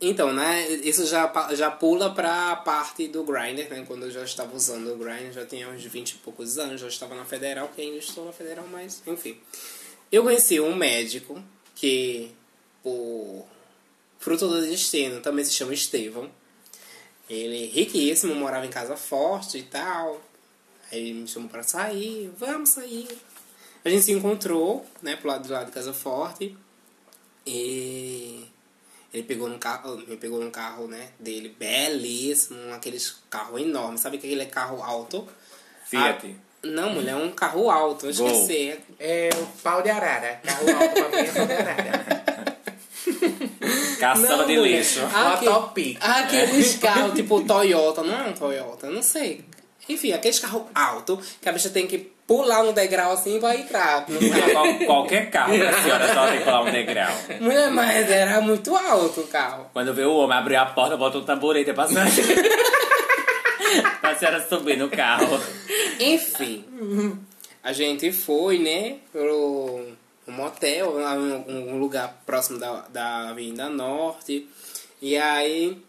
Então, 0.00 0.32
né, 0.32 0.66
isso 0.66 1.04
já, 1.04 1.30
já 1.54 1.70
pula 1.70 2.14
pra 2.14 2.56
parte 2.56 3.06
do 3.06 3.22
Grindr, 3.22 3.68
né? 3.68 3.84
Quando 3.86 4.04
eu 4.04 4.10
já 4.10 4.24
estava 4.24 4.56
usando 4.56 4.94
o 4.94 4.96
Grindr, 4.96 5.32
já 5.32 5.44
tinha 5.44 5.68
uns 5.68 5.84
20 5.84 6.12
e 6.12 6.14
poucos 6.18 6.58
anos, 6.58 6.80
já 6.80 6.88
estava 6.88 7.14
na 7.14 7.26
Federal, 7.26 7.68
que 7.68 7.82
ainda 7.82 7.98
estou 7.98 8.24
na 8.24 8.32
Federal, 8.32 8.66
mas 8.66 9.02
enfim. 9.06 9.38
Eu 10.10 10.22
conheci 10.22 10.58
um 10.58 10.74
médico 10.74 11.42
que, 11.74 12.30
por 12.82 13.44
fruto 14.18 14.48
do 14.48 14.62
destino, 14.62 15.20
também 15.20 15.44
se 15.44 15.52
chama 15.52 15.74
Estevão. 15.74 16.30
Ele 17.28 17.66
riquíssimo, 17.66 18.34
morava 18.34 18.66
em 18.66 18.70
casa 18.70 18.96
forte 18.96 19.58
e 19.58 19.62
tal. 19.62 20.20
Aí 20.90 21.10
ele 21.10 21.20
me 21.20 21.28
chamou 21.28 21.48
pra 21.48 21.62
sair, 21.62 22.32
vamos 22.36 22.70
sair. 22.70 23.06
A 23.84 23.88
gente 23.88 24.04
se 24.04 24.12
encontrou, 24.12 24.84
né, 25.02 25.16
pro 25.16 25.28
lado 25.28 25.44
de 25.44 25.52
lá 25.52 25.62
de 25.62 25.70
Casa 25.70 25.92
Forte. 25.92 26.56
E 27.46 28.46
ele 29.12 29.22
pegou 29.24 29.48
no 29.48 29.58
carro, 29.58 29.96
me 29.96 30.16
pegou 30.16 30.40
no 30.42 30.50
carro, 30.50 30.86
né, 30.86 31.08
dele, 31.18 31.54
belíssimo, 31.58 32.72
aqueles 32.72 33.16
carro 33.28 33.58
enorme, 33.58 33.98
sabe 33.98 34.16
aquele 34.18 34.44
carro 34.46 34.82
alto? 34.82 35.26
Fiat. 35.86 36.26
Ah, 36.26 36.50
não, 36.66 36.90
mulher, 36.90 37.12
é 37.12 37.16
um 37.16 37.30
carro 37.32 37.70
alto, 37.70 38.06
eu 38.06 38.14
Gol. 38.14 38.26
esqueci. 38.28 38.78
É 38.98 39.30
o 39.34 39.46
pau 39.62 39.82
de 39.82 39.88
arara. 39.90 40.40
Carro 40.44 40.70
alto 40.70 40.92
pra 40.94 41.08
mim 41.08 41.26
é 41.28 41.32
pau 41.32 41.46
de 41.46 41.52
arara. 41.54 42.20
Caçamba 43.98 44.44
de 44.44 44.56
mulher. 44.56 44.78
lixo. 44.78 45.00
Ah, 45.12 45.36
que- 45.38 45.44
Motopic. 45.48 45.98
Aqueles 46.00 46.76
carros 46.76 47.14
tipo 47.16 47.42
Toyota, 47.44 48.02
não 48.02 48.14
é 48.14 48.28
um 48.28 48.32
Toyota, 48.32 48.88
não 48.90 49.02
sei. 49.02 49.44
Enfim, 49.88 50.12
aqueles 50.12 50.38
carros 50.38 50.64
altos 50.74 51.36
que 51.40 51.48
a 51.48 51.52
bicha 51.52 51.70
tem 51.70 51.86
que 51.86 52.12
pular 52.30 52.62
no 52.62 52.72
degrau 52.72 53.10
assim 53.10 53.40
pra 53.40 53.56
entrar. 53.56 54.06
Qual- 54.06 54.78
qualquer 54.86 55.28
carro 55.32 55.58
da 55.58 55.72
senhora 55.82 56.14
só 56.14 56.28
tem 56.28 56.38
que 56.38 56.44
pular 56.44 56.62
um 56.62 56.70
degrau. 56.70 57.12
Mulher, 57.40 57.70
mas 57.72 58.08
era 58.08 58.40
muito 58.40 58.76
alto 58.76 59.22
o 59.22 59.26
carro. 59.26 59.68
Quando 59.72 59.92
vê 59.92 60.04
o 60.04 60.14
homem 60.14 60.38
abrir 60.38 60.54
a 60.54 60.64
porta, 60.66 60.96
bota 60.96 61.18
um 61.18 61.24
tamborete 61.24 61.72
senhora. 61.88 62.08
pra 64.00 64.14
senhora 64.14 64.46
subir 64.48 64.76
no 64.78 64.88
carro. 64.88 65.40
Enfim, 65.98 66.64
a 67.64 67.72
gente 67.72 68.12
foi, 68.12 68.58
né, 68.60 68.98
pro 69.10 69.88
um 70.28 70.32
motel, 70.32 70.98
um 70.98 71.72
um 71.74 71.78
lugar 71.80 72.22
próximo 72.24 72.60
da, 72.60 72.84
da 72.90 73.30
Avenida 73.30 73.68
Norte. 73.68 74.48
E 75.02 75.16
aí, 75.16 75.82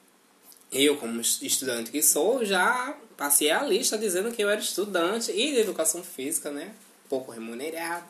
eu, 0.72 0.96
como 0.98 1.22
estudante 1.22 1.92
que 1.92 2.02
sou, 2.02 2.44
já 2.44 2.96
passei 3.22 3.52
a 3.52 3.62
lista 3.62 4.00
dizendo 4.00 4.32
que 4.32 4.42
eu 4.42 4.50
era 4.50 4.60
estudante 4.60 5.32
e 5.32 5.52
de 5.54 5.60
educação 5.60 6.02
física, 6.04 6.50
né? 6.50 6.72
Pouco 7.08 7.32
remunerado. 7.32 8.04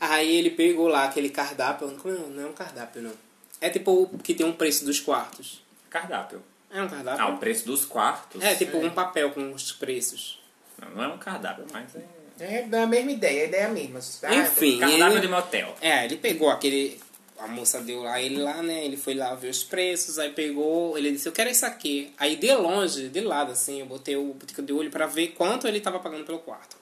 Aí 0.00 0.36
ele 0.36 0.48
pegou 0.48 0.88
lá 0.88 1.04
aquele 1.04 1.28
cardápio. 1.28 1.90
Como 1.98 2.14
é? 2.14 2.18
Não 2.18 2.42
é 2.44 2.46
um 2.46 2.52
cardápio, 2.54 3.02
não. 3.02 3.12
É 3.60 3.68
tipo 3.68 3.90
o 3.92 4.18
que 4.18 4.32
tem 4.32 4.46
um 4.46 4.54
preço 4.54 4.86
dos 4.86 5.00
quartos. 5.00 5.62
Cardápio. 5.90 6.42
É 6.70 6.80
um 6.80 6.88
cardápio? 6.88 7.22
Ah, 7.26 7.28
o 7.28 7.36
preço 7.36 7.66
dos 7.66 7.84
quartos. 7.84 8.42
É 8.42 8.54
tipo 8.54 8.78
um 8.78 8.88
papel 8.88 9.32
com 9.32 9.52
os 9.52 9.70
preços. 9.72 10.40
Não, 10.80 10.90
não 10.92 11.04
é 11.04 11.08
um 11.08 11.18
cardápio, 11.18 11.66
mas 11.70 11.94
é. 11.94 12.02
É 12.38 12.62
da 12.62 12.86
mesma 12.86 13.10
ideia, 13.12 13.42
a 13.42 13.46
ideia 13.48 13.62
é 13.62 13.66
a 13.66 13.68
mesma. 13.70 14.00
Tá? 14.20 14.34
Enfim, 14.34 14.78
Cardápio 14.78 15.12
ele- 15.12 15.20
de 15.20 15.28
motel. 15.28 15.74
É, 15.82 16.06
ele 16.06 16.16
pegou 16.16 16.48
aquele. 16.48 16.98
A 17.38 17.46
moça 17.46 17.80
deu 17.80 18.02
lá, 18.02 18.20
ele 18.20 18.38
lá, 18.38 18.62
né? 18.62 18.84
Ele 18.84 18.96
foi 18.96 19.14
lá 19.14 19.34
ver 19.34 19.48
os 19.48 19.62
preços, 19.62 20.18
aí 20.18 20.30
pegou, 20.30 20.96
ele 20.96 21.12
disse, 21.12 21.28
eu 21.28 21.32
quero 21.32 21.50
isso 21.50 21.66
aqui. 21.66 22.12
Aí 22.16 22.36
de 22.36 22.54
longe, 22.54 23.08
de 23.08 23.20
lado, 23.20 23.52
assim, 23.52 23.80
eu 23.80 23.86
botei 23.86 24.16
o 24.16 24.32
botico 24.32 24.62
de 24.62 24.72
olho 24.72 24.90
pra 24.90 25.06
ver 25.06 25.28
quanto 25.28 25.68
ele 25.68 25.80
tava 25.80 25.98
pagando 25.98 26.24
pelo 26.24 26.38
quarto. 26.38 26.76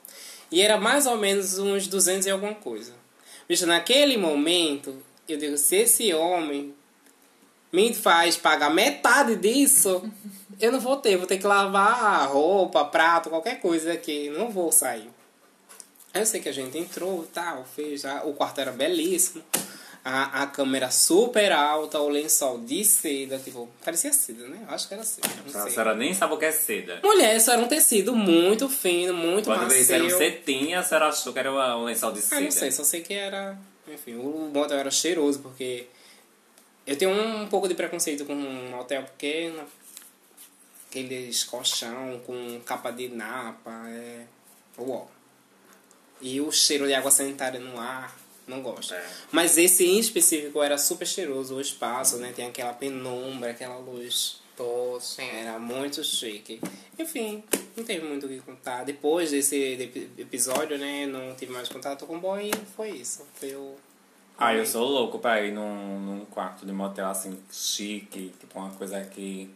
E 0.51 0.61
era 0.61 0.79
mais 0.79 1.07
ou 1.07 1.17
menos 1.17 1.59
uns 1.59 1.89
200 1.89 2.27
e 2.27 2.31
alguma 2.31 2.55
coisa. 2.55 2.93
Bicho, 3.49 3.67
naquele 3.67 4.17
momento, 4.17 4.97
eu 5.29 5.37
digo, 5.37 5.59
se 5.59 5.77
esse 5.77 6.15
homem 6.15 6.75
me 7.73 7.93
faz 7.93 8.37
pagar 8.37 8.71
metade 8.71 9.35
disso, 9.35 10.09
eu 10.61 10.71
não 10.71 10.79
vou 10.79 10.97
ter, 10.97 11.17
vou 11.17 11.27
ter 11.27 11.39
que 11.39 11.47
lavar 11.47 12.31
roupa, 12.31 12.85
prato, 12.85 13.29
qualquer 13.29 13.61
coisa 13.61 13.93
aqui, 13.93 14.31
não 14.31 14.49
vou 14.49 14.71
sair. 14.71 15.11
Aí 16.13 16.23
eu 16.23 16.27
sei 16.27 16.41
que 16.41 16.49
a 16.49 16.53
gente 16.53 16.79
entrou 16.79 17.27
tal, 17.35 17.65
fez, 17.65 18.05
o 18.25 18.33
quarto 18.33 18.61
era 18.61 18.71
belíssimo, 18.71 19.43
a, 20.05 20.43
a 20.43 20.47
câmera 20.47 20.91
super 20.91 21.51
alta, 21.51 21.99
o 21.99 22.09
lençol 22.11 22.59
de 22.59 22.85
seda, 22.85 23.39
tipo, 23.39 23.69
parecia 23.83 24.13
seda, 24.13 24.47
né? 24.49 24.59
Eu 24.69 24.75
acho 24.75 24.87
que 24.87 24.95
era 24.95 25.03
seda, 25.03 25.29
não 25.47 25.61
A 25.61 25.63
sei. 25.65 25.73
senhora 25.73 25.95
nem 25.95 26.13
sabe 26.13 26.35
o 26.35 26.37
que 26.37 26.45
é 26.45 26.53
seda. 26.53 27.01
Mulher, 27.03 27.37
isso 27.37 27.51
era 27.51 27.61
um 27.63 27.67
tecido 27.69 28.15
muito 28.15 28.69
fino, 28.69 29.15
muito 29.15 29.47
Quando 29.47 29.67
veio 29.69 29.83
ser 29.85 30.01
um 30.01 30.05
macio. 30.05 30.19
cetim, 30.19 30.75
a 30.75 30.83
senhora 30.83 31.09
achou 31.09 31.33
que 31.33 31.39
era 31.39 31.51
um 31.77 31.85
lençol 31.85 32.13
de 32.13 32.21
seda. 32.21 32.37
Ah, 32.37 32.41
não 32.43 32.51
sei, 32.51 32.71
só 32.71 32.85
sei 32.85 33.01
que 33.01 33.15
era. 33.15 33.59
Enfim, 33.89 34.15
o 34.17 34.51
motel 34.53 34.79
era 34.79 34.91
cheiroso, 34.91 35.41
porque. 35.41 35.87
Eu 36.87 36.97
tenho 36.97 37.11
um 37.13 37.47
pouco 37.49 37.67
de 37.67 37.75
preconceito 37.75 38.25
com 38.27 38.35
um 38.35 38.71
motel, 38.71 39.05
porque. 39.05 39.53
Aqueles 40.91 41.43
colchão 41.45 42.21
com 42.25 42.61
capa 42.65 42.91
de 42.93 43.09
napa, 43.09 43.89
é. 43.89 44.25
Uau. 44.79 45.11
E 46.21 46.41
o 46.41 46.53
cheiro 46.53 46.87
de 46.87 46.95
água 46.95 47.11
sanitária 47.11 47.59
no 47.59 47.79
ar, 47.81 48.15
não 48.47 48.63
gosto. 48.63 48.95
É. 48.95 49.05
Mas 49.33 49.57
esse 49.59 49.85
em 49.85 49.99
específico 49.99 50.63
era 50.63 50.77
super 50.79 51.07
cheiroso, 51.07 51.55
o 51.57 51.61
espaço, 51.61 52.17
né? 52.19 52.33
Tem 52.35 52.47
aquela 52.47 52.73
penumbra, 52.73 53.51
aquela 53.51 53.77
luz. 53.79 54.41
Poxa. 54.57 55.23
Era 55.23 55.59
muito 55.59 56.05
chique. 56.05 56.61
Enfim, 56.99 57.43
não 57.77 57.83
teve 57.83 58.07
muito 58.07 58.27
o 58.27 58.29
que 58.29 58.39
contar. 58.41 58.85
Depois 58.85 59.33
desse 59.33 59.57
epi- 59.57 60.09
episódio, 60.17 60.79
né, 60.79 61.07
não 61.07 61.35
tive 61.35 61.53
mais 61.53 61.69
contato 61.69 62.07
com 62.07 62.17
o 62.17 62.21
boy 62.21 62.49
e 62.51 62.67
foi 62.77 62.91
isso. 62.91 63.27
Foi 63.35 63.55
o 63.57 63.75
Ah, 64.39 64.55
eu 64.55 64.65
sou 64.65 64.87
louco 64.87 65.19
pra 65.19 65.41
ir 65.43 65.53
num, 65.53 65.99
num 66.01 66.25
quarto 66.27 66.65
de 66.65 66.73
motel 66.73 67.07
assim, 67.09 67.37
chique, 67.51 68.33
tipo 68.39 68.59
uma 68.59 68.71
coisa 68.71 69.01
que. 69.05 69.51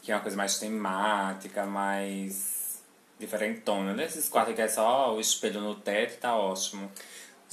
que 0.00 0.12
é 0.12 0.14
uma 0.14 0.20
coisa 0.22 0.36
mais 0.36 0.58
temática, 0.60 1.66
mais 1.66 2.78
diferentona. 3.18 3.94
Nesses 3.94 4.28
quartos 4.28 4.54
que 4.54 4.62
é 4.62 4.68
só 4.68 5.14
o 5.14 5.20
espelho 5.20 5.60
no 5.60 5.74
teto, 5.74 6.20
tá 6.20 6.36
ótimo. 6.36 6.90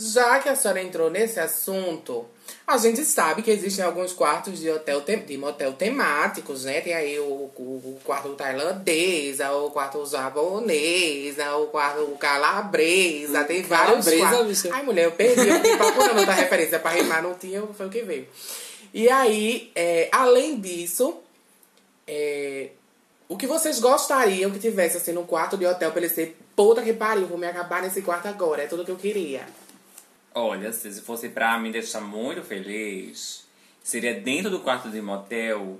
Já 0.04 0.40
que 0.40 0.50
a 0.50 0.56
senhora 0.56 0.82
entrou 0.82 1.10
nesse 1.12 1.40
assunto, 1.40 2.26
a 2.66 2.76
gente 2.78 3.06
sabe 3.06 3.42
que 3.44 3.52
existem 3.52 3.86
alguns 3.86 4.14
quartos 4.14 4.60
de 4.60 4.68
hotel 4.70 5.02
te- 5.02 5.18
de 5.18 5.38
motel 5.38 5.74
temáticos, 5.74 6.64
né? 6.66 6.82
Tem 6.82 6.94
aí 6.94 7.20
o, 7.20 7.24
o, 7.24 7.52
o 7.96 8.00
quarto 8.04 8.30
tailandês, 8.34 9.40
o 9.40 9.70
quarto 9.70 10.04
japonês, 10.06 11.36
o 11.62 11.68
quarto 11.68 12.08
calabresa, 12.20 13.44
tem 13.44 13.62
vários 13.62 14.06
Calabresa, 14.06 14.28
quartos. 14.38 14.48
bicha. 14.64 14.70
Ai, 14.76 14.84
mulher, 14.84 15.06
eu 15.06 15.12
perdi, 15.12 15.48
eu 15.48 15.56
fiquei 15.56 15.78
procurando 15.78 16.18
outra 16.20 16.34
referência 16.34 16.80
pra 16.80 16.92
rimar, 16.92 17.22
não 17.22 17.36
tinha, 17.36 17.62
foi 17.62 17.86
o 17.86 17.90
que 17.90 18.02
veio. 18.02 18.28
E 18.94 19.08
aí, 19.08 19.72
é, 19.76 20.10
além 20.12 20.60
disso, 20.60 21.18
é, 22.08 22.70
o 23.30 23.38
que 23.38 23.48
vocês 23.48 23.80
gostariam 23.80 24.52
que 24.52 24.60
tivesse 24.60 24.98
assim 24.98 25.12
no 25.14 25.24
quarto 25.24 25.58
de 25.58 25.66
hotel 25.66 25.92
pra 25.92 26.02
ele 26.02 26.10
ser 26.14 26.38
puta 26.56 26.82
que 26.82 26.92
pariu, 26.94 27.28
vou 27.28 27.38
me 27.38 27.48
acabar 27.48 27.82
nesse 27.82 28.02
quarto 28.02 28.28
agora, 28.28 28.64
é 28.64 28.68
tudo 28.68 28.84
que 28.84 28.92
eu 28.92 28.98
queria. 28.98 29.48
Olha, 30.34 30.72
se 30.72 30.92
se 30.92 31.02
fosse 31.02 31.30
pra 31.30 31.58
me 31.60 31.72
deixar 31.72 32.02
muito 32.02 32.42
feliz, 32.42 33.46
seria 33.84 34.14
dentro 34.14 34.50
do 34.50 34.60
quarto 34.60 34.90
de 34.90 35.02
motel 35.02 35.78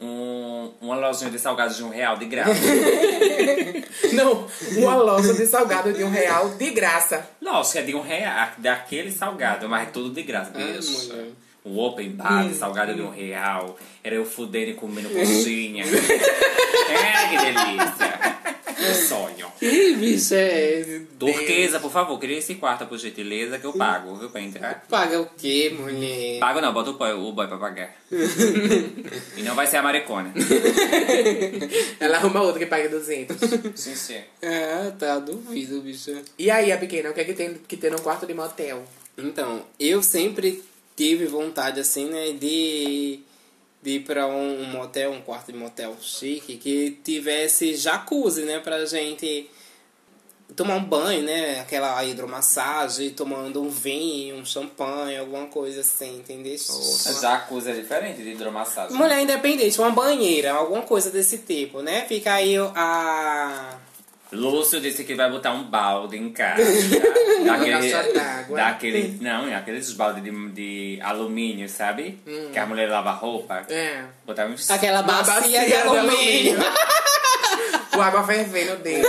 um, 0.00 0.72
uma 0.80 0.96
lojinha 0.96 1.30
de 1.30 1.38
salgados 1.38 1.76
de 1.76 1.84
um 1.84 1.88
real 1.90 2.16
de 2.16 2.24
graça. 2.26 2.52
Não, 4.12 4.46
uma 4.78 4.96
loja 4.96 5.32
de 5.34 5.46
salgado 5.46 5.92
de 5.92 6.02
um 6.02 6.10
real 6.10 6.50
de 6.50 6.70
graça. 6.70 7.28
Lógico, 7.40 7.78
é 7.78 7.82
de 7.82 7.94
um 7.94 8.00
real, 8.00 8.50
daquele 8.58 9.10
salgado, 9.10 9.68
mas 9.68 9.88
é 9.88 9.90
tudo 9.90 10.10
de 10.10 10.22
graça, 10.22 10.50
bicho. 10.50 11.08
mulher. 11.08 11.26
Um 11.64 11.78
open 11.78 12.10
bar 12.10 12.46
de 12.46 12.54
salgado 12.54 12.94
de 12.94 13.00
um 13.00 13.08
real. 13.10 13.78
Era 14.02 14.16
eu 14.16 14.26
fudendo 14.26 14.72
e 14.72 14.74
comendo 14.74 15.08
coxinha. 15.14 15.84
é, 15.84 17.28
que 17.28 17.36
delícia. 17.38 18.33
Um 18.90 18.94
sonho. 18.94 19.52
Que 19.58 19.94
bicho 19.94 20.34
é? 20.34 21.00
Turquesa, 21.18 21.80
por 21.80 21.90
favor, 21.90 22.18
cria 22.18 22.38
esse 22.38 22.56
quarto, 22.56 22.86
por 22.86 22.98
gentileza, 22.98 23.58
que 23.58 23.64
eu 23.64 23.72
pago, 23.72 24.14
viu, 24.16 24.28
pra 24.28 24.40
entrar. 24.40 24.84
Paga 24.88 25.20
o 25.20 25.26
quê, 25.26 25.74
mulher? 25.78 26.38
Pago 26.38 26.60
não, 26.60 26.72
bota 26.72 26.90
o 26.90 26.94
boy, 26.94 27.12
o 27.12 27.32
boy 27.32 27.46
pra 27.46 27.56
pagar. 27.56 27.94
e 29.36 29.42
não 29.42 29.54
vai 29.54 29.66
ser 29.66 29.78
a 29.78 29.82
maricona. 29.82 30.32
Ela 31.98 32.18
arruma 32.18 32.42
outra 32.42 32.58
que 32.58 32.66
paga 32.66 32.88
200. 32.88 33.36
Sim, 33.74 33.94
sim. 33.94 34.20
Ah, 34.42 34.92
tá, 34.98 35.18
duvido, 35.18 35.80
bicho. 35.80 36.10
E 36.38 36.50
aí, 36.50 36.70
a 36.72 36.76
pequena, 36.76 37.10
o 37.10 37.14
que 37.14 37.20
é 37.20 37.24
que 37.24 37.34
tem 37.34 37.54
que 37.54 37.76
ter 37.76 37.90
num 37.90 37.98
quarto 37.98 38.26
de 38.26 38.34
motel? 38.34 38.84
Então, 39.16 39.62
eu 39.78 40.02
sempre 40.02 40.62
tive 40.96 41.26
vontade, 41.26 41.80
assim, 41.80 42.06
né, 42.06 42.32
de, 42.32 43.20
de 43.84 43.96
ir 43.96 44.00
pra 44.00 44.26
um, 44.26 44.62
um 44.62 44.64
motel, 44.64 45.12
um 45.12 45.20
quarto 45.20 45.52
de 45.52 45.58
motel 45.58 45.94
chique, 46.00 46.56
que 46.56 46.98
tivesse 47.04 47.74
jacuzzi, 47.74 48.44
né, 48.44 48.58
pra 48.58 48.86
gente 48.86 49.50
tomar 50.56 50.76
um 50.76 50.84
banho, 50.84 51.22
né, 51.22 51.60
aquela 51.60 52.02
hidromassagem, 52.02 53.10
tomando 53.10 53.60
um 53.60 53.68
vinho, 53.68 54.36
um 54.36 54.44
champanhe, 54.44 55.18
alguma 55.18 55.46
coisa 55.48 55.82
assim, 55.82 56.16
entendeu? 56.16 56.56
Jacuzzi 57.20 57.72
é 57.72 57.74
diferente 57.74 58.22
de 58.22 58.30
hidromassagem. 58.30 58.96
Mulher 58.96 59.20
independente, 59.20 59.78
uma 59.78 59.90
banheira, 59.90 60.54
alguma 60.54 60.82
coisa 60.82 61.10
desse 61.10 61.38
tipo, 61.38 61.82
né? 61.82 62.06
Fica 62.08 62.32
aí 62.32 62.56
a... 62.56 63.78
Lúcio 64.34 64.80
disse 64.80 65.04
que 65.04 65.14
vai 65.14 65.30
botar 65.30 65.52
um 65.52 65.64
balde 65.64 66.16
em 66.16 66.30
casa. 66.30 66.62
daquele, 67.44 67.92
daquele, 68.54 69.18
não, 69.20 69.48
é 69.48 69.54
aqueles 69.54 69.92
balde 69.92 70.20
de, 70.20 70.48
de 70.50 71.00
alumínio, 71.02 71.68
sabe? 71.68 72.18
Que 72.52 72.58
a 72.58 72.66
mulher 72.66 72.88
lava 72.88 73.12
roupa. 73.12 73.64
É. 73.68 74.04
Botar 74.26 74.46
uns... 74.46 74.70
Aquela 74.70 75.02
bacia, 75.02 75.34
bacia 75.34 75.60
de 75.60 75.66
de 75.66 75.74
alumínio. 75.74 76.58
O 77.96 78.00
água 78.02 78.26
fervendo 78.26 78.76
dele. 78.82 79.06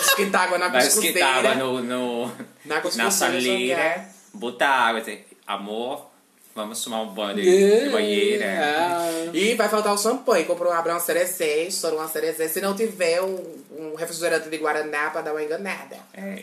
Esquentar 0.00 0.42
água 0.44 0.58
na 0.58 0.68
Vai 0.68 0.82
cuscuzeira. 0.84 1.18
esquentar 1.18 1.38
água 1.38 1.54
no, 1.54 1.82
no, 1.82 2.32
Na 2.64 2.82
na 2.96 3.10
saleira, 3.10 3.76
jogar. 3.76 4.08
botar 4.34 4.68
água. 4.68 5.00
Dizer, 5.00 5.26
Amor, 5.46 6.10
vamos 6.56 6.82
tomar 6.82 7.02
um 7.02 7.08
banho 7.08 7.36
de, 7.36 7.90
banheira. 7.90 8.46
Ah. 8.58 9.30
E 9.32 9.54
vai 9.54 9.68
faltar 9.68 9.92
o 9.94 9.98
champanhe. 9.98 10.44
Comprou 10.46 10.72
abrir 10.72 10.92
uma 10.92 11.00
cerecé, 11.00 11.64
estourou 11.64 12.00
uma 12.00 12.08
cerecé. 12.08 12.48
Se 12.48 12.60
não 12.60 12.74
tiver 12.74 13.20
um, 13.22 13.38
um 13.78 13.94
refrigerante 13.94 14.48
de 14.48 14.56
Guaraná 14.56 15.10
pra 15.10 15.20
dar 15.20 15.32
uma 15.32 15.42
enganada. 15.42 15.96
É. 16.14 16.42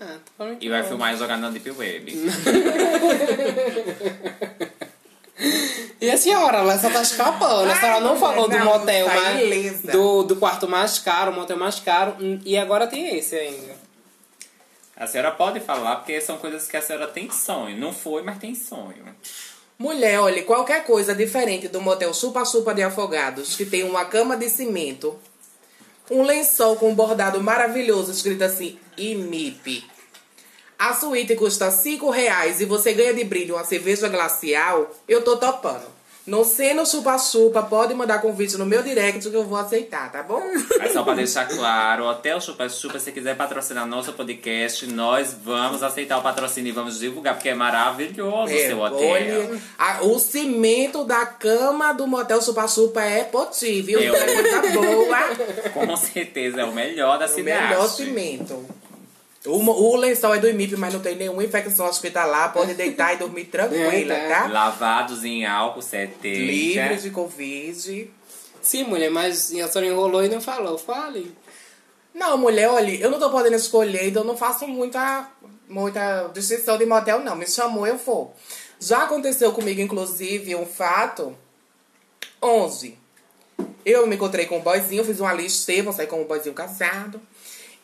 Ah, 0.00 0.16
tá 0.38 0.44
bom, 0.44 0.56
E 0.58 0.68
vai 0.70 0.78
então. 0.78 0.88
filmar 0.88 1.14
e 1.14 1.18
jogar 1.18 1.36
na 1.36 1.50
Deep 1.50 1.70
Web. 1.70 2.10
E 6.00 6.10
a 6.10 6.16
senhora, 6.16 6.58
ela 6.58 6.78
só 6.78 6.88
tá 6.90 7.02
escapando. 7.02 7.70
A 7.70 7.76
senhora 7.76 8.00
não 8.00 8.18
falou 8.18 8.48
do 8.48 8.58
motel 8.58 9.06
tá 9.06 9.14
mais. 9.14 9.40
ilesa. 9.42 9.92
Do, 9.92 10.22
do 10.22 10.36
quarto 10.36 10.66
mais 10.66 10.98
caro, 10.98 11.30
o 11.30 11.34
motel 11.34 11.58
mais 11.58 11.78
caro. 11.78 12.16
hum, 12.20 12.40
E 12.44 12.56
agora 12.56 12.86
tem 12.86 13.16
esse 13.18 13.36
ainda. 13.36 13.74
A 14.96 15.06
senhora 15.06 15.30
pode 15.30 15.60
falar, 15.60 15.96
porque 15.96 16.20
são 16.20 16.36
coisas 16.38 16.66
que 16.66 16.76
a 16.76 16.82
senhora 16.82 17.06
tem 17.06 17.30
sonho. 17.30 17.76
Não 17.78 17.92
foi, 17.92 18.22
mas 18.22 18.38
tem 18.38 18.54
sonho. 18.54 19.04
Mulher, 19.80 20.20
olha, 20.20 20.42
qualquer 20.42 20.84
coisa 20.84 21.14
diferente 21.14 21.66
do 21.66 21.80
motel 21.80 22.12
Chupa-Chupa 22.12 22.74
de 22.74 22.82
Afogados, 22.82 23.56
que 23.56 23.64
tem 23.64 23.82
uma 23.82 24.04
cama 24.04 24.36
de 24.36 24.46
cimento, 24.50 25.18
um 26.10 26.22
lençol 26.22 26.76
com 26.76 26.94
bordado 26.94 27.42
maravilhoso 27.42 28.12
escrito 28.12 28.44
assim, 28.44 28.78
IMIP. 28.98 29.82
A 30.78 30.92
suíte 30.92 31.34
custa 31.34 31.70
5 31.70 32.10
reais 32.10 32.60
e 32.60 32.66
você 32.66 32.92
ganha 32.92 33.14
de 33.14 33.24
brinde 33.24 33.52
uma 33.52 33.64
cerveja 33.64 34.06
glacial, 34.06 34.94
eu 35.08 35.24
tô 35.24 35.38
topando. 35.38 35.86
Não 36.30 36.44
sendo 36.44 36.86
chupa-chupa, 36.86 37.60
pode 37.64 37.92
mandar 37.92 38.20
convite 38.22 38.56
no 38.56 38.64
meu 38.64 38.84
direct 38.84 39.28
que 39.28 39.34
eu 39.34 39.42
vou 39.44 39.58
aceitar, 39.58 40.12
tá 40.12 40.22
bom? 40.22 40.40
Mas 40.78 40.92
só 40.92 41.02
pra 41.02 41.14
deixar 41.14 41.48
claro, 41.48 42.04
Hotel 42.04 42.40
Chupa 42.40 42.68
Chupa, 42.68 43.00
se 43.00 43.10
quiser 43.10 43.36
patrocinar 43.36 43.84
nosso 43.84 44.12
podcast, 44.12 44.86
nós 44.86 45.34
vamos 45.42 45.82
aceitar 45.82 46.18
o 46.18 46.22
patrocínio 46.22 46.68
e 46.70 46.72
vamos 46.72 47.00
divulgar, 47.00 47.34
porque 47.34 47.48
é 47.48 47.54
maravilhoso 47.54 48.52
o 48.52 48.56
É, 48.56 48.66
seu 48.68 48.78
hotel. 48.80 49.08
olha, 49.08 49.60
a- 49.76 50.02
o 50.04 50.20
cimento 50.20 51.02
da 51.02 51.26
cama 51.26 51.92
do 51.92 52.06
motel 52.06 52.40
Chupa-Chupa 52.40 53.02
é? 53.02 53.28
Eu- 53.28 54.00
É 54.00 54.10
coisa 54.10 54.62
boa. 54.72 55.18
Com 55.86 55.96
certeza, 55.96 56.60
é 56.60 56.64
o 56.64 56.72
melhor 56.72 57.18
da 57.18 57.24
O 57.24 57.28
cidade. 57.28 57.66
melhor 57.68 57.88
cimento. 57.88 58.64
O, 59.46 59.56
o 59.58 59.96
lençol 59.96 60.34
é 60.34 60.38
do 60.38 60.48
IMIP, 60.48 60.76
mas 60.76 60.92
não 60.92 61.00
tem 61.00 61.16
nenhuma 61.16 61.42
infecção 61.42 61.86
hospitalar. 61.86 62.52
Pode 62.52 62.74
deitar 62.74 63.14
e 63.14 63.16
dormir 63.16 63.46
tranquila, 63.52 64.14
É, 64.14 64.28
tá? 64.28 64.46
Lavados 64.48 65.24
em 65.24 65.46
álcool 65.46 65.80
70. 65.80 66.28
Livre 66.28 66.96
de 66.96 67.10
Covid. 67.10 68.10
Sim, 68.60 68.84
mulher, 68.84 69.10
mas 69.10 69.50
a 69.50 69.68
senhora 69.68 69.86
enrolou 69.86 70.22
e 70.22 70.28
não 70.28 70.40
falou. 70.40 70.76
Fale. 70.76 71.34
Não, 72.12 72.36
mulher, 72.36 72.68
olha, 72.68 72.94
eu 72.96 73.10
não 73.10 73.18
tô 73.18 73.30
podendo 73.30 73.56
escolher, 73.56 74.08
então 74.08 74.22
eu 74.22 74.26
não 74.26 74.36
faço 74.36 74.66
muita, 74.68 75.30
muita 75.68 76.28
distinção 76.34 76.76
de 76.76 76.84
motel, 76.84 77.20
não. 77.20 77.34
Me 77.34 77.46
chamou, 77.46 77.86
eu 77.86 77.96
vou. 77.96 78.34
Já 78.78 79.04
aconteceu 79.04 79.52
comigo, 79.52 79.80
inclusive, 79.80 80.54
um 80.54 80.66
fato. 80.66 81.34
11. 82.42 82.98
Eu 83.84 84.06
me 84.06 84.16
encontrei 84.16 84.44
com 84.46 84.58
um 84.58 84.62
boyzinho, 84.62 85.04
fiz 85.04 85.20
uma 85.20 85.32
lista, 85.32 85.82
vou 85.82 85.92
sair 85.92 86.06
com 86.06 86.20
um 86.20 86.24
boyzinho 86.24 86.54
casado. 86.54 87.20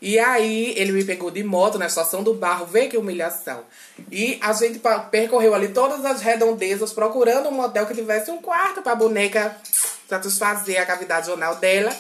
E 0.01 0.19
aí, 0.19 0.75
ele 0.77 0.93
me 0.93 1.05
pegou 1.05 1.31
de 1.31 1.43
moto 1.43 1.79
na 1.79 1.87
estação 1.87 2.23
do 2.23 2.35
barro, 2.35 2.67
vê 2.67 2.87
que 2.87 2.99
humilhação. 2.99 3.65
E 4.11 4.39
a 4.43 4.53
gente 4.53 4.81
percorreu 5.11 5.55
ali 5.55 5.69
todas 5.69 6.05
as 6.05 6.21
redondezas, 6.21 6.93
procurando 6.93 7.49
um 7.49 7.53
motel 7.53 7.87
que 7.87 7.95
tivesse 7.95 8.31
um 8.31 8.39
quarto 8.39 8.83
pra 8.83 8.95
boneca 8.95 9.57
satisfazer 10.09 10.81
a 10.81 10.87
cavidade 10.87 11.27
jornal 11.27 11.57
dela. 11.57 11.95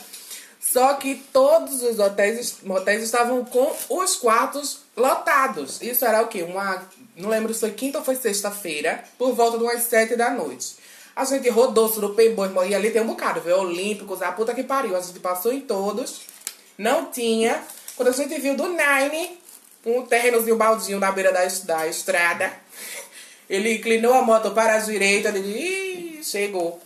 Só 0.60 0.94
que 0.94 1.14
todos 1.32 1.82
os 1.82 1.98
hotéis, 1.98 2.58
motéis 2.62 3.02
estavam 3.02 3.44
com 3.44 3.72
os 3.88 4.16
quartos 4.16 4.80
lotados. 4.96 5.80
Isso 5.80 6.04
era 6.04 6.22
o 6.22 6.28
quê? 6.28 6.42
Uma. 6.42 6.82
Não 7.16 7.30
lembro 7.30 7.54
se 7.54 7.60
foi 7.60 7.70
quinta 7.70 7.98
ou 7.98 8.04
foi 8.04 8.16
sexta-feira, 8.16 9.02
por 9.16 9.32
volta 9.32 9.56
de 9.56 9.64
umas 9.64 9.82
sete 9.84 10.16
da 10.16 10.28
noite. 10.30 10.76
A 11.14 11.24
gente 11.24 11.48
rodou 11.48 11.88
Surupembo, 11.88 12.44
e 12.68 12.74
ali 12.74 12.90
tem 12.90 13.00
um 13.00 13.06
bocado, 13.06 13.40
viu? 13.40 13.58
Olímpicos, 13.58 14.20
a 14.20 14.32
puta 14.32 14.54
que 14.54 14.62
pariu. 14.62 14.94
A 14.94 15.00
gente 15.00 15.18
passou 15.20 15.50
em 15.50 15.60
todos. 15.60 16.22
Não 16.76 17.06
tinha. 17.10 17.62
Quando 17.96 18.08
a 18.08 18.12
gente 18.12 18.38
viu 18.40 18.54
do 18.54 18.68
Nine, 18.68 19.38
um 19.84 20.02
terrenozinho 20.02 20.56
baldinho 20.56 21.00
na 21.00 21.10
beira 21.10 21.32
da, 21.32 21.44
da 21.64 21.86
estrada, 21.86 22.52
ele 23.48 23.76
inclinou 23.76 24.12
a 24.12 24.22
moto 24.22 24.50
para 24.50 24.74
a 24.74 24.78
direita, 24.78 25.30
ele 25.30 26.20
chegou. 26.22 26.80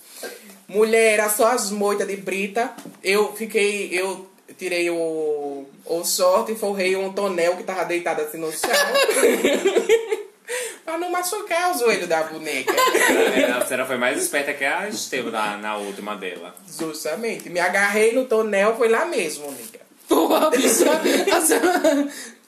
Mulher, 0.69 1.15
era 1.15 1.29
só 1.29 1.49
as 1.49 1.71
moitas 1.71 2.07
de 2.07 2.17
brita. 2.17 2.73
Eu 3.03 3.33
fiquei, 3.33 3.89
eu 3.93 4.29
tirei 4.57 4.89
o, 4.89 5.67
o 5.85 6.05
short 6.05 6.53
e 6.53 6.57
forrei 6.57 6.95
um 6.95 7.13
tonel 7.13 7.57
que 7.57 7.65
tava 7.65 7.85
deitado 7.85 8.23
assim 8.23 8.39
no 8.39 8.53
chão. 8.53 8.71
pra 10.85 10.97
não 10.97 11.11
machucar 11.11 11.75
o 11.75 11.79
joelho 11.79 12.07
da 12.07 12.23
boneca. 12.25 12.73
É, 12.73 13.51
A 13.51 13.67
senhora 13.67 13.87
foi 13.87 13.97
mais 13.97 14.23
esperta 14.23 14.53
que 14.53 14.65
a 14.65 14.89
Estevam 14.89 15.33
na, 15.33 15.57
na 15.57 15.77
última 15.77 16.17
dela. 16.17 16.55
Justamente. 16.79 17.49
Me 17.49 17.59
agarrei 17.59 18.13
no 18.13 18.27
tonel, 18.27 18.77
foi 18.77 18.89
lá 18.89 19.07
mesmo, 19.07 19.49
amiga. 19.49 19.81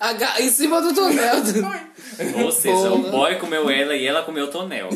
A 0.00 0.08
aga- 0.08 0.40
Em 0.40 0.50
cima 0.50 0.80
do 0.80 0.92
túnel. 0.92 1.34
Foi. 1.44 2.42
Ou 2.44 2.52
seja, 2.52 2.74
o 2.92 2.98
Porra. 3.00 3.10
boy 3.10 3.34
comeu 3.36 3.70
ela 3.70 3.94
e 3.94 4.06
ela 4.06 4.22
comeu 4.22 4.44
o 4.46 4.48
tonel. 4.48 4.88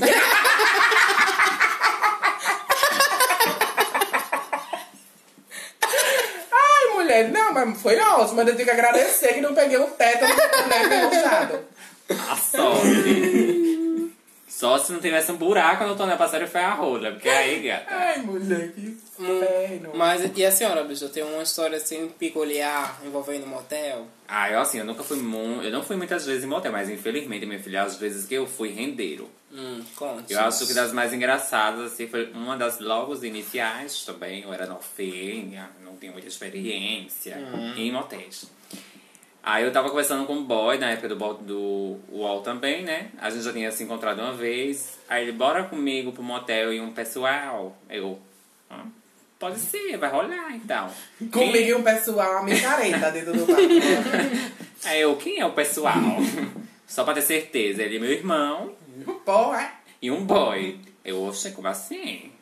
Ai, 6.53 6.95
mulher, 6.95 7.31
não, 7.31 7.53
mas 7.53 7.81
foi 7.81 7.99
ótimo. 7.99 8.37
Mas 8.37 8.49
eu 8.49 8.55
tenho 8.57 8.65
que 8.67 8.71
agradecer 8.71 9.35
que 9.35 9.41
não 9.41 9.55
peguei 9.55 9.79
o 9.79 9.87
teto 9.89 10.23
no 10.23 10.69
né, 10.69 10.85
enganchado. 11.07 11.61
A 12.09 12.37
sorte. 12.37 13.46
Só 14.57 14.79
se 14.79 14.91
não 14.91 15.01
tivesse 15.01 15.31
um 15.31 15.37
buraco 15.37 15.85
no 15.85 15.95
tonel 15.95 16.17
pra 16.17 16.29
sério 16.29 16.49
foi 16.49 16.63
a 16.63 16.73
rola. 16.73 17.13
Porque 17.13 17.29
aí, 17.29 17.61
gata. 17.61 17.85
Ai, 17.95 18.23
mulher, 18.23 18.73
que 18.73 18.81
inferno. 18.81 19.91
Mas 19.95 20.31
e 20.35 20.45
a 20.47 20.51
senhora, 20.51 20.83
bicho? 20.83 21.11
Tem 21.11 21.23
uma 21.23 21.43
história 21.43 21.77
assim 21.77 22.09
peculiar 22.19 22.99
envolvendo 23.05 23.47
motel? 23.47 24.07
Ah, 24.27 24.51
eu 24.51 24.59
assim, 24.59 24.79
eu 24.79 24.87
nunca 24.87 25.05
fui 25.05 25.19
mu 25.19 25.63
Eu 25.63 25.71
não 25.71 25.83
fui 25.83 25.95
muitas 25.95 26.25
vezes 26.25 26.43
em 26.43 26.47
motel, 26.47 26.73
mas 26.73 26.89
infelizmente, 26.89 27.45
minha 27.45 27.63
filha, 27.63 27.83
às 27.83 27.97
vezes 27.97 28.27
que 28.27 28.33
eu 28.33 28.47
fui 28.47 28.71
rendeiro. 28.71 29.29
Hum, 29.53 29.85
conte. 29.95 30.33
Eu 30.33 30.41
acho 30.41 30.67
que 30.67 30.73
das 30.73 30.91
mais 30.91 31.13
engraçadas, 31.13 31.93
assim, 31.93 32.09
foi 32.09 32.33
uma 32.33 32.57
das 32.57 32.81
logo 32.81 33.15
iniciais 33.27 34.07
também. 34.07 34.43
Eu 34.43 34.55
era 34.55 34.65
novinha, 34.65 35.69
não 35.85 35.99
tinha 35.99 36.13
muita 36.13 36.29
experiência 36.29 37.37
em 37.77 37.93
motéis. 37.93 38.51
Aí 39.47 39.63
eu 39.63 39.71
tava 39.71 39.89
conversando 39.89 40.27
com 40.27 40.35
um 40.35 40.43
boy 40.43 40.77
na 40.77 40.91
época 40.91 41.09
do, 41.09 41.35
do 41.35 42.01
UOL 42.11 42.41
também, 42.41 42.83
né? 42.83 43.11
A 43.17 43.31
gente 43.31 43.45
já 43.45 43.53
tinha 43.53 43.71
se 43.71 43.85
encontrado 43.85 44.19
uma 44.19 44.33
vez. 44.33 44.99
Aí 45.09 45.23
ele, 45.23 45.31
bora 45.31 45.63
comigo 45.63 46.11
pro 46.11 46.21
motel 46.21 46.73
e 46.73 46.81
um 46.81 46.91
pessoal. 46.91 47.79
Eu, 47.89 48.19
ah, 48.69 48.85
pode 49.39 49.61
ser, 49.61 49.97
vai 49.99 50.11
rolar 50.11 50.53
então. 50.53 50.91
Comigo 51.31 51.69
e 51.69 51.75
um 51.75 51.83
pessoal, 51.85 52.39
a 52.39 52.43
micareta 52.43 53.13
dentro 53.13 53.35
do 53.35 53.47
barco. 53.47 53.63
Aí 54.83 55.01
eu, 55.01 55.15
quem 55.15 55.39
é 55.39 55.47
o 55.47 55.53
pessoal? 55.53 55.95
Só 56.85 57.05
pra 57.05 57.15
ter 57.15 57.23
certeza, 57.23 57.85
ele 57.85 57.99
é 57.99 58.01
meu 58.01 58.11
irmão 58.11 58.73
Porra, 59.25 59.75
e 60.03 60.11
um 60.11 60.25
boy. 60.25 60.81
Eu, 61.05 61.23
oxe, 61.23 61.53
como 61.53 61.69
assim? 61.69 62.33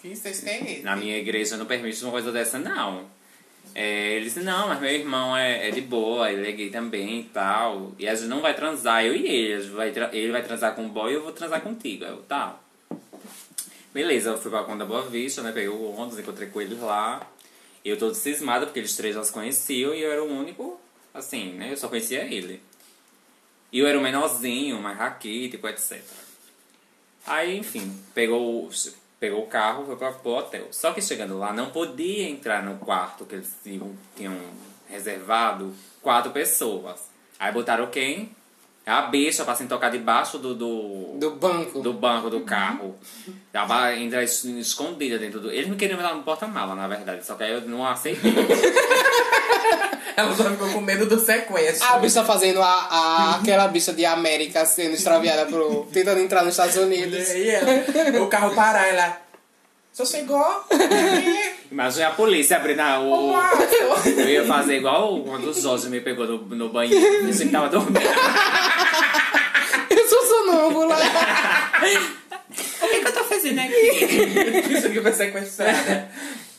que 0.00 0.16
vocês 0.16 0.40
têm 0.40 0.72
isso? 0.72 0.84
Na 0.84 0.96
minha 0.96 1.18
igreja 1.18 1.58
não 1.58 1.66
permite 1.66 2.02
uma 2.02 2.12
coisa 2.12 2.32
dessa, 2.32 2.58
não. 2.58 3.04
É, 3.78 4.14
ele 4.14 4.24
disse, 4.24 4.40
não, 4.40 4.68
mas 4.68 4.80
meu 4.80 4.90
irmão 4.90 5.36
é, 5.36 5.68
é 5.68 5.70
de 5.70 5.82
boa, 5.82 6.32
ele 6.32 6.48
é 6.48 6.52
gay 6.52 6.70
também 6.70 7.20
e 7.20 7.24
tal. 7.24 7.92
E 7.98 8.08
a 8.08 8.14
gente 8.14 8.26
não 8.26 8.40
vai 8.40 8.54
transar, 8.54 9.04
eu 9.04 9.14
e 9.14 9.26
ele. 9.26 9.68
Vai 9.68 9.92
ele 10.14 10.32
vai 10.32 10.42
transar 10.42 10.74
com 10.74 10.86
o 10.86 10.88
boy 10.88 11.12
e 11.12 11.14
eu 11.16 11.22
vou 11.22 11.30
transar 11.30 11.60
contigo. 11.60 12.02
Eu, 12.06 12.22
tá. 12.22 12.58
Beleza, 13.92 14.30
eu 14.30 14.38
fui 14.38 14.50
pra 14.50 14.64
Conda 14.64 14.86
Boa 14.86 15.02
Vista, 15.02 15.42
né? 15.42 15.52
Peguei 15.52 15.68
o 15.68 15.92
ônibus, 15.92 16.18
encontrei 16.18 16.48
com 16.48 16.58
eles 16.62 16.80
lá. 16.80 17.20
E 17.84 17.90
eu 17.90 17.98
todo 17.98 18.14
cismado, 18.14 18.64
porque 18.64 18.78
eles 18.78 18.96
três 18.96 19.14
já 19.14 19.22
se 19.22 19.30
conheciam 19.30 19.94
e 19.94 20.00
eu 20.00 20.10
era 20.10 20.24
o 20.24 20.26
único, 20.26 20.80
assim, 21.12 21.52
né? 21.52 21.70
Eu 21.70 21.76
só 21.76 21.88
conhecia 21.88 22.24
ele. 22.24 22.62
E 23.70 23.78
eu 23.78 23.86
era 23.86 23.98
o 23.98 24.02
menorzinho, 24.02 24.80
mais 24.80 24.96
raquítico, 24.96 25.68
etc. 25.68 26.00
Aí, 27.26 27.58
enfim, 27.58 27.94
pegou, 28.14 28.70
pegou 29.28 29.42
o 29.42 29.46
carro, 29.46 29.84
foi 29.86 29.96
pra, 29.96 30.12
pro 30.12 30.30
hotel. 30.32 30.66
Só 30.70 30.92
que 30.92 31.02
chegando 31.02 31.38
lá, 31.38 31.52
não 31.52 31.70
podia 31.70 32.28
entrar 32.28 32.62
no 32.62 32.76
quarto 32.78 33.24
que 33.24 33.34
eles 33.34 33.52
tinham, 33.62 33.90
tinham 34.16 34.36
reservado 34.88 35.74
quatro 36.00 36.30
pessoas. 36.30 37.00
Aí 37.38 37.52
botaram 37.52 37.86
quem? 37.88 38.30
A 38.86 39.02
bicha 39.02 39.44
pra 39.44 39.56
se 39.56 39.66
tocar 39.66 39.90
debaixo 39.90 40.38
do, 40.38 40.54
do, 40.54 41.16
Do 41.18 41.32
banco. 41.32 41.80
do 41.80 41.92
banco 41.92 42.30
do 42.30 42.42
carro. 42.42 42.94
Tava 43.50 43.82
ainda 43.82 44.22
es- 44.22 44.44
escondida 44.44 45.18
dentro 45.18 45.40
do. 45.40 45.50
Eles 45.50 45.66
me 45.68 45.74
queriam 45.74 45.96
me 45.96 46.04
dar 46.04 46.14
no 46.14 46.22
porta-mala, 46.22 46.74
na 46.76 46.86
verdade. 46.86 47.26
Só 47.26 47.34
que 47.34 47.42
aí 47.42 47.50
eu 47.52 47.62
não 47.62 47.84
aceitei. 47.84 48.32
Ela 50.16 50.34
só 50.34 50.44
ficou 50.44 50.68
com 50.70 50.80
medo 50.80 51.04
do 51.06 51.18
sequestro. 51.20 51.86
A 51.86 51.98
bicha 51.98 52.24
fazendo 52.24 52.62
a, 52.62 52.66
a, 52.66 53.36
aquela 53.36 53.68
bicha 53.68 53.92
de 53.92 54.04
América 54.06 54.64
sendo 54.64 54.94
extraviada 54.94 55.44
pro. 55.46 55.86
tentando 55.92 56.20
entrar 56.20 56.42
nos 56.42 56.52
Estados 56.54 56.76
Unidos. 56.76 57.28
E 57.30 57.50
ela, 57.50 58.22
o 58.22 58.26
carro 58.28 58.54
parar, 58.54 58.86
ela. 58.88 59.20
Só 59.92 60.04
chegou? 60.04 60.44
Imagina 61.70 62.08
a 62.08 62.10
polícia 62.12 62.56
abrindo 62.56 62.80
a- 62.80 63.00
o. 63.00 63.34
Eu 64.06 64.28
ia 64.28 64.44
fazer 64.46 64.76
igual 64.76 65.20
quando 65.22 65.50
o 65.50 65.54
Jorge 65.54 65.88
me 65.88 66.00
pegou 66.00 66.26
no, 66.26 66.38
no 66.38 66.68
banheiro. 66.70 67.26
Disse 67.26 67.46
que 67.46 67.52
tava 67.52 67.68
dormindo. 67.68 68.00
Eu 69.90 70.08
sou 70.08 70.22
sonâmbula. 70.22 70.96
O 72.80 72.88
que, 72.88 73.00
que 73.00 73.08
eu 73.08 73.12
tô 73.12 73.24
fazendo 73.24 73.58
aqui? 73.58 73.72
Isso 74.72 74.88
que 74.90 75.00
foi 75.02 75.12
sequestrada. 75.12 76.08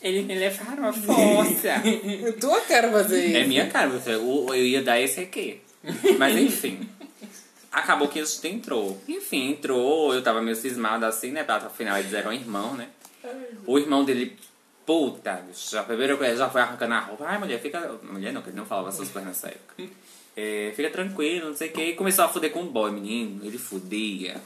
Eles 0.01 0.25
me 0.25 0.35
levaram 0.35 0.85
à 0.89 0.93
força. 0.93 1.73
Tua 2.39 2.61
cara 2.61 2.91
fazer 2.91 3.33
É 3.35 3.39
isso. 3.39 3.47
minha 3.49 3.67
cara, 3.67 3.89
você- 3.89 4.13
eu, 4.13 4.45
eu 4.49 4.65
ia 4.65 4.81
dar 4.81 4.99
esse 4.99 5.19
aqui. 5.21 5.61
Mas 6.17 6.35
enfim. 6.37 6.87
Acabou 7.71 8.07
que 8.07 8.19
isso 8.19 8.45
entrou. 8.47 8.99
Enfim, 9.07 9.51
entrou, 9.51 10.13
eu 10.13 10.21
tava 10.21 10.41
meio 10.41 10.55
cismada 10.55 11.07
assim, 11.07 11.31
né? 11.31 11.43
Pra 11.43 11.57
afinal 11.57 11.97
eles 11.97 12.13
eram 12.13 12.31
irmão, 12.33 12.73
né? 12.75 12.87
O 13.65 13.77
irmão 13.77 14.03
dele, 14.05 14.37
puta, 14.85 15.33
bicho, 15.47 15.71
já, 15.71 15.83
primeiro 15.83 16.17
coisa, 16.17 16.37
já 16.37 16.49
foi 16.49 16.61
arrancando 16.61 16.93
a 16.93 16.99
roupa. 16.99 17.25
Ai, 17.27 17.37
mulher, 17.37 17.59
fica. 17.59 17.99
Mulher 18.03 18.31
não, 18.33 18.41
que 18.41 18.49
ele 18.49 18.57
não 18.57 18.65
falava 18.65 18.89
essas 18.89 19.09
coisas 19.09 19.27
nessa 19.27 19.47
época. 19.49 19.83
É, 20.35 20.71
fica 20.75 20.89
tranquilo, 20.89 21.49
não 21.49 21.55
sei 21.55 21.69
o 21.69 21.71
que. 21.73 21.81
E 21.83 21.93
começou 21.95 22.23
a 22.25 22.29
fuder 22.29 22.51
com 22.51 22.61
o 22.61 22.65
boy, 22.71 22.91
menino. 22.91 23.41
Ele 23.45 23.57
fudia. 23.57 24.37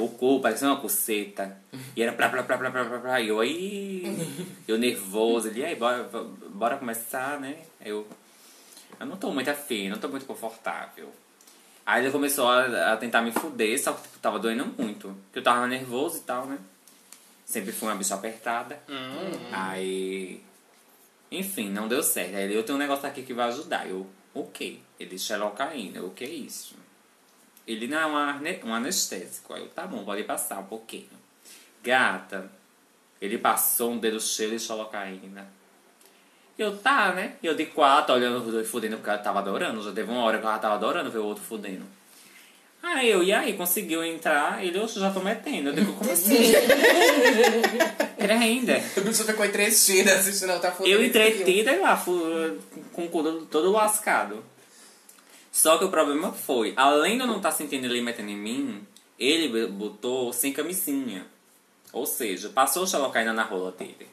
O 0.00 0.08
cu 0.08 0.40
parecia 0.40 0.68
uma 0.68 0.80
coceta. 0.80 1.56
E 1.94 2.02
era 2.02 2.12
plá, 2.12 2.28
plá, 2.28 2.42
plá, 2.42 2.56
plá, 2.56 2.70
plá, 2.70 2.84
plá, 2.84 2.98
plá. 2.98 3.20
E 3.20 3.28
eu 3.28 3.40
aí, 3.40 4.04
eu 4.66 4.78
nervoso. 4.78 5.48
Ele, 5.48 5.64
aí, 5.64 5.76
bora, 5.76 6.08
bora 6.48 6.76
começar, 6.76 7.38
né? 7.38 7.58
Eu, 7.84 8.06
eu 8.98 9.06
não 9.06 9.16
tô 9.16 9.30
muito 9.30 9.50
afim, 9.50 9.88
não 9.88 9.98
tô 9.98 10.08
muito 10.08 10.26
confortável. 10.26 11.12
Aí 11.84 12.04
ele 12.04 12.12
começou 12.12 12.48
a, 12.48 12.92
a 12.92 12.96
tentar 12.96 13.22
me 13.22 13.32
fuder, 13.32 13.82
só 13.82 13.92
que 13.92 14.02
tipo, 14.02 14.18
tava 14.18 14.38
doendo 14.38 14.66
muito. 14.78 15.08
Porque 15.24 15.40
eu 15.40 15.42
tava 15.42 15.66
nervoso 15.66 16.18
e 16.18 16.20
tal, 16.20 16.46
né? 16.46 16.58
Sempre 17.44 17.72
fui 17.72 17.88
uma 17.88 17.96
bicha 17.96 18.14
apertada. 18.14 18.80
Aí. 19.52 20.40
Enfim, 21.30 21.68
não 21.68 21.88
deu 21.88 22.02
certo. 22.02 22.36
Aí 22.36 22.44
ele, 22.44 22.56
eu 22.56 22.62
tenho 22.62 22.76
um 22.76 22.80
negócio 22.80 23.08
aqui 23.08 23.22
que 23.22 23.34
vai 23.34 23.48
ajudar. 23.48 23.88
Eu, 23.88 24.06
o 24.32 24.44
quê? 24.44 24.78
Ele 24.98 25.18
xerocaína. 25.18 26.02
O 26.02 26.10
que 26.10 26.24
é 26.24 26.28
isso? 26.28 26.79
Ele 27.66 27.86
não 27.86 27.98
é 27.98 28.06
um, 28.06 28.16
arne- 28.16 28.60
um 28.64 28.74
anestésico. 28.74 29.54
Aí 29.54 29.62
eu, 29.62 29.68
tá 29.68 29.86
bom, 29.86 30.04
pode 30.04 30.24
passar 30.24 30.58
um 30.58 30.64
pouquinho. 30.64 31.08
Gata, 31.82 32.50
ele 33.20 33.38
passou 33.38 33.92
um 33.92 33.98
dedo 33.98 34.20
cheio 34.20 34.50
de 34.50 34.58
xerocaína. 34.58 35.46
Eu, 36.58 36.76
tá, 36.76 37.12
né? 37.12 37.34
E 37.42 37.46
eu 37.46 37.54
de 37.54 37.66
quatro, 37.66 38.14
olhando 38.14 38.44
os 38.44 38.52
dois 38.52 38.68
fudendo, 38.68 38.96
porque 38.96 39.08
eu 39.10 39.18
tava 39.22 39.38
adorando. 39.38 39.82
Já 39.82 39.92
teve 39.92 40.10
uma 40.10 40.22
hora 40.24 40.38
que 40.38 40.44
já 40.44 40.58
tava 40.58 40.74
adorando 40.74 41.10
ver 41.10 41.18
o 41.18 41.24
outro 41.24 41.42
fudendo. 41.42 41.84
Aí 42.82 43.10
eu, 43.10 43.22
e 43.22 43.32
aí, 43.32 43.54
conseguiu 43.58 44.02
entrar, 44.02 44.64
ele, 44.64 44.78
eu 44.78 44.88
já 44.88 45.10
tô 45.10 45.20
metendo. 45.20 45.68
Eu 45.70 45.74
digo, 45.74 45.92
como 45.94 46.10
assim? 46.10 46.34
Ele 48.18 48.32
ainda. 48.32 48.82
O 48.96 49.00
bicho 49.02 49.24
ficou 49.24 49.44
entretida 49.44 50.14
assistindo 50.14 50.50
a 50.50 50.54
outra 50.54 50.72
foto. 50.72 50.88
Eu 50.88 51.02
entretida 51.04 51.78
lá, 51.80 51.96
fu- 51.96 52.58
com 52.92 53.04
o 53.04 53.08
cu 53.08 53.22
todo- 53.22 53.46
todo 53.46 53.70
lascado. 53.72 54.42
Só 55.52 55.78
que 55.78 55.84
o 55.84 55.90
problema 55.90 56.32
foi, 56.32 56.72
além 56.76 57.16
de 57.16 57.22
eu 57.22 57.26
não 57.26 57.38
estar 57.38 57.50
sentindo 57.50 57.86
ele 57.86 58.00
metendo 58.00 58.30
em 58.30 58.36
mim, 58.36 58.86
ele 59.18 59.66
botou 59.66 60.32
sem 60.32 60.52
camisinha. 60.52 61.26
Ou 61.92 62.06
seja, 62.06 62.50
passou 62.50 62.86
xalocaína 62.86 63.32
na 63.32 63.42
rola 63.42 63.72
dele. 63.72 64.06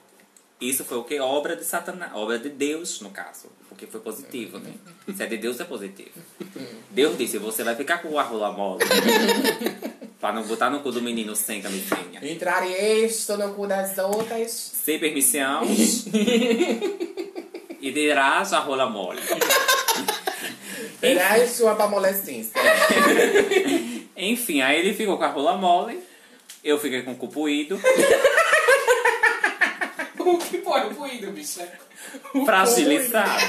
Isso 0.60 0.84
foi 0.84 0.97
o 0.97 1.04
que? 1.04 1.19
Obra 1.19 1.56
de 1.56 1.63
Satanás. 1.63 2.12
Obra 2.15 2.39
de 2.39 2.50
Deus, 2.50 3.00
no 3.02 3.12
caso. 3.12 3.52
Porque 3.69 3.86
foi 3.86 4.00
positivo, 4.00 4.58
né? 4.58 4.73
Se 5.15 5.21
é 5.21 5.28
de 5.28 5.38
Deus, 5.38 5.60
é 5.60 5.63
positivo. 5.63 6.10
Deus 6.89 7.15
disse, 7.15 7.38
você 7.38 7.63
vai 7.63 7.76
ficar 7.76 8.00
com 8.00 8.17
a 8.17 8.23
rola 8.23 8.52
mole. 8.52 8.84
pra 10.19 10.34
não 10.34 10.41
botar 10.43 10.71
no 10.71 10.80
cu 10.80 10.91
do 10.91 11.00
menino 11.00 11.36
sem 11.36 11.62
camisinha. 11.62 12.19
Entrar 12.23 12.67
isto 12.67 13.38
no 13.38 13.54
cu 13.54 13.67
das 13.67 14.00
outras. 14.00 14.52
Sem 14.52 15.00
permissão. 15.00 15.62
e 17.80 17.91
dirás 17.91 18.52
a 18.52 18.60
rola 18.60 18.89
mole. 18.89 19.21
Era 21.01 21.43
isso 21.43 21.63
pra 21.75 21.88
molestência. 21.88 22.53
Enfim, 24.17 24.62
aí 24.62 24.79
ele 24.79 24.93
ficou 24.93 25.17
com 25.17 25.23
a 25.23 25.27
rola 25.27 25.57
mole. 25.57 26.01
Eu 26.63 26.79
fiquei 26.79 27.03
com 27.03 27.12
o 27.12 27.15
cu 27.15 27.27
puído. 27.27 27.79
o 30.19 30.38
que 30.38 30.57
foi 30.57 30.88
o 30.88 30.93
ruído, 30.93 31.31
bicho? 31.31 31.62
fragilizado. 32.45 33.43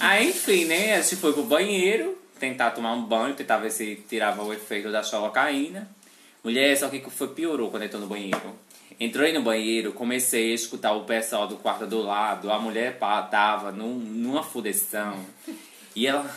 Aí, 0.00 0.30
enfim, 0.30 0.64
né? 0.64 0.96
A 0.96 1.00
gente 1.00 1.16
foi 1.16 1.32
pro 1.32 1.42
banheiro, 1.42 2.18
tentar 2.38 2.70
tomar 2.72 2.92
um 2.92 3.02
banho, 3.02 3.34
tentar 3.34 3.58
ver 3.58 3.70
se 3.70 3.96
tirava 4.08 4.42
o 4.42 4.52
efeito 4.52 4.90
da 4.90 5.02
xolocaína. 5.02 5.88
Mulher, 6.42 6.76
só 6.76 6.88
que 6.88 7.00
foi 7.10 7.28
piorou 7.28 7.70
quando 7.70 7.84
entrou 7.84 8.00
no 8.00 8.08
banheiro. 8.08 8.40
Entrei 8.98 9.32
no 9.32 9.42
banheiro, 9.42 9.92
comecei 9.92 10.52
a 10.52 10.54
escutar 10.54 10.92
o 10.92 11.04
pessoal 11.04 11.46
do 11.46 11.56
quarto 11.56 11.86
do 11.86 12.02
lado. 12.02 12.50
A 12.50 12.58
mulher 12.58 12.98
pá, 12.98 13.22
tava 13.22 13.70
num, 13.72 13.94
numa 13.94 14.42
fudeção. 14.42 15.24
E 15.94 16.06
ela. 16.06 16.28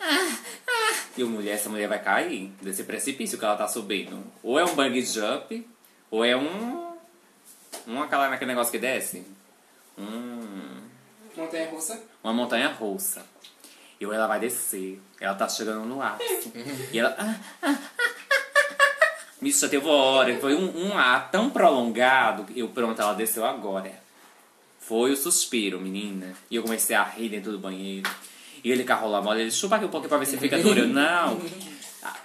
Ah, 0.00 0.36
ah. 0.66 0.96
E 1.16 1.22
o 1.22 1.28
mulher, 1.28 1.54
essa 1.54 1.68
mulher 1.68 1.88
vai 1.88 2.02
cair 2.02 2.52
desse 2.60 2.84
precipício 2.84 3.38
que 3.38 3.44
ela 3.44 3.56
tá 3.56 3.68
subindo. 3.68 4.22
Ou 4.42 4.58
é 4.58 4.64
um 4.64 4.74
bang 4.74 5.00
jump, 5.02 5.66
ou 6.10 6.24
é 6.24 6.36
um. 6.36 6.92
Um 7.86 8.02
aquela, 8.02 8.28
aquele 8.28 8.50
negócio 8.50 8.70
que 8.70 8.78
desce. 8.78 9.24
Um 9.98 10.80
Montanha 11.36 11.70
russa. 11.70 12.02
uma 12.22 12.32
montanha 12.32 12.68
russa. 12.68 13.24
E 14.00 14.04
ela 14.04 14.26
vai 14.26 14.40
descer. 14.40 15.00
Ela 15.20 15.34
tá 15.34 15.48
chegando 15.48 15.84
no 15.84 16.02
ápice. 16.02 16.52
e 16.92 16.98
ela. 16.98 17.16
ah, 17.62 17.78
Me 19.42 19.50
já 19.50 19.68
teve 19.68 19.88
hora. 19.88 20.38
Foi 20.38 20.54
um, 20.54 20.86
um 20.86 20.96
ar 20.96 21.28
tão 21.32 21.50
prolongado. 21.50 22.46
Eu, 22.54 22.68
pronto, 22.68 23.02
ela 23.02 23.12
desceu 23.12 23.44
agora. 23.44 23.92
Foi 24.78 25.10
o 25.10 25.16
suspiro, 25.16 25.80
menina. 25.80 26.32
E 26.48 26.54
eu 26.54 26.62
comecei 26.62 26.94
a 26.94 27.02
rir 27.02 27.28
dentro 27.28 27.50
do 27.50 27.58
banheiro. 27.58 28.08
E 28.62 28.70
ele 28.70 28.84
com 28.84 28.92
a 28.92 28.96
rola 28.96 29.20
mole, 29.20 29.40
ele 29.40 29.50
chupa 29.50 29.74
aqui 29.74 29.84
um 29.84 29.88
pouquinho 29.88 30.08
pra 30.08 30.18
ver 30.18 30.26
se 30.26 30.36
fica 30.36 30.56
duro. 30.58 30.78
Eu, 30.78 30.88
não. 30.88 31.40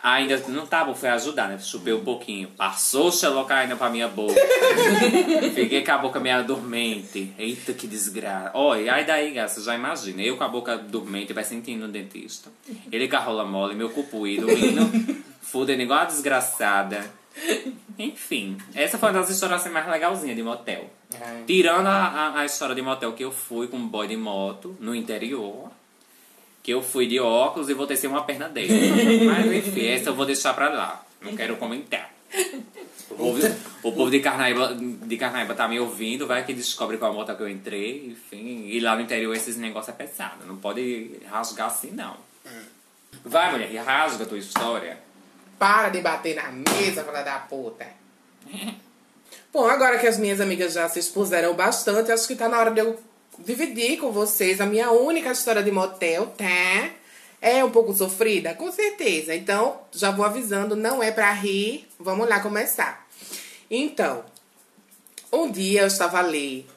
Ainda 0.04 0.38
não 0.48 0.66
tava, 0.68 0.94
foi 0.94 1.10
ajudar, 1.10 1.50
né? 1.50 1.58
Chupei 1.58 1.94
um 1.94 2.04
pouquinho. 2.04 2.50
Passou 2.50 3.08
o 3.08 3.12
xelocaína 3.12 3.76
pra 3.76 3.90
minha 3.90 4.08
boca. 4.08 4.34
Fiquei 5.56 5.84
com 5.84 5.92
a 5.92 5.98
boca 5.98 6.20
meio 6.20 6.44
dormente. 6.44 7.34
Eita, 7.38 7.74
que 7.74 7.88
desgraça. 7.88 8.52
Olha, 8.54 8.94
aí 8.94 9.06
daí, 9.06 9.34
você 9.34 9.62
já 9.62 9.74
imagina. 9.74 10.22
Eu 10.22 10.38
com 10.38 10.44
a 10.44 10.48
boca 10.48 10.78
dormente, 10.78 11.34
vai 11.34 11.44
sentindo 11.44 11.86
o 11.86 11.88
dentista. 11.88 12.52
Ele 12.92 13.08
com 13.08 13.18
a 13.18 13.46
mole, 13.46 13.76
meu 13.76 13.90
cupuído, 13.90 14.52
indo, 14.52 15.26
fudendo 15.52 15.82
igual 15.82 16.00
a 16.00 16.06
desgraçada. 16.06 17.10
Enfim, 17.98 18.58
essa 18.76 18.98
foi 18.98 19.10
uma 19.10 19.20
das 19.20 19.30
histórias 19.30 19.62
assim, 19.62 19.70
mais 19.70 19.88
legalzinhas 19.88 20.36
de 20.36 20.44
motel. 20.44 20.90
Tirando 21.46 21.88
a, 21.88 22.08
a, 22.08 22.40
a 22.42 22.46
história 22.46 22.76
de 22.76 22.82
motel 22.82 23.14
que 23.14 23.24
eu 23.24 23.32
fui 23.32 23.68
com 23.68 23.78
um 23.78 23.88
boy 23.88 24.08
de 24.08 24.18
moto 24.18 24.76
no 24.80 24.94
interior. 24.94 25.72
Que 26.62 26.74
eu 26.74 26.82
fui 26.82 27.08
de 27.08 27.20
óculos 27.20 27.70
e 27.70 27.74
voltei 27.74 27.96
sem 27.96 28.10
uma 28.10 28.24
perna 28.24 28.50
dele. 28.50 29.24
Mas 29.26 29.46
enfim, 29.46 29.86
essa 29.88 30.10
eu 30.10 30.16
vou 30.16 30.26
deixar 30.26 30.54
pra 30.54 30.70
lá. 30.70 31.06
Não 31.22 31.36
quero 31.36 31.56
comentar. 31.56 32.12
O 33.10 33.16
povo, 33.16 33.40
o 33.84 33.92
povo 33.94 34.12
de, 34.12 34.20
Carnaíba, 34.20 34.76
de 34.76 35.18
Carnaíba 35.18 35.56
tá 35.56 35.66
me 35.68 35.80
ouvindo, 35.80 36.28
vai 36.28 36.46
que 36.46 36.54
descobre 36.54 36.98
qual 36.98 37.14
moto 37.14 37.34
que 37.36 37.42
eu 37.42 37.50
entrei, 37.50 38.08
enfim. 38.08 38.66
E 38.68 38.80
lá 38.82 38.96
no 38.96 39.02
interior 39.02 39.34
esses 39.34 39.56
negócios 39.56 39.96
é 39.96 39.98
pesado. 39.98 40.46
Não 40.46 40.58
pode 40.58 41.20
rasgar 41.26 41.68
assim, 41.68 41.92
não. 41.92 42.18
Vai, 43.24 43.52
mulher, 43.52 43.74
rasga 43.84 44.26
a 44.26 44.28
tua 44.28 44.38
história. 44.38 45.07
Para 45.58 45.90
de 45.90 46.02
bater 46.02 46.36
na 46.36 46.52
mesa, 46.52 47.04
filha 47.04 47.24
da 47.24 47.40
puta. 47.40 47.88
Bom, 49.52 49.66
agora 49.68 49.98
que 49.98 50.08
as 50.08 50.18
minhas 50.18 50.40
amigas 50.40 50.74
já 50.74 50.88
se 50.88 51.00
expuseram 51.00 51.54
bastante, 51.56 52.12
acho 52.12 52.28
que 52.28 52.36
tá 52.36 52.48
na 52.48 52.60
hora 52.60 52.72
de 52.72 52.80
eu 52.80 53.00
dividir 53.40 54.00
com 54.00 54.12
vocês 54.12 54.62
a 54.62 54.66
minha 54.66 54.92
única 54.92 55.32
história 55.32 55.64
de 55.64 55.72
motel, 55.72 56.28
tá? 56.28 56.92
É 57.42 57.64
um 57.64 57.70
pouco 57.70 57.94
sofrida? 57.94 58.54
Com 58.56 58.72
certeza. 58.72 59.36
Então, 59.36 59.80
já 59.92 60.12
vou 60.12 60.26
avisando, 60.26 60.76
não 60.76 61.02
é 61.02 61.12
pra 61.12 61.32
rir. 61.32 61.88
Vamos 62.00 62.28
lá 62.28 62.40
começar. 62.40 63.08
Então, 63.70 64.24
um 65.32 65.50
dia 65.52 65.82
eu 65.82 65.88
estava 65.88 66.20
ali 66.20 66.68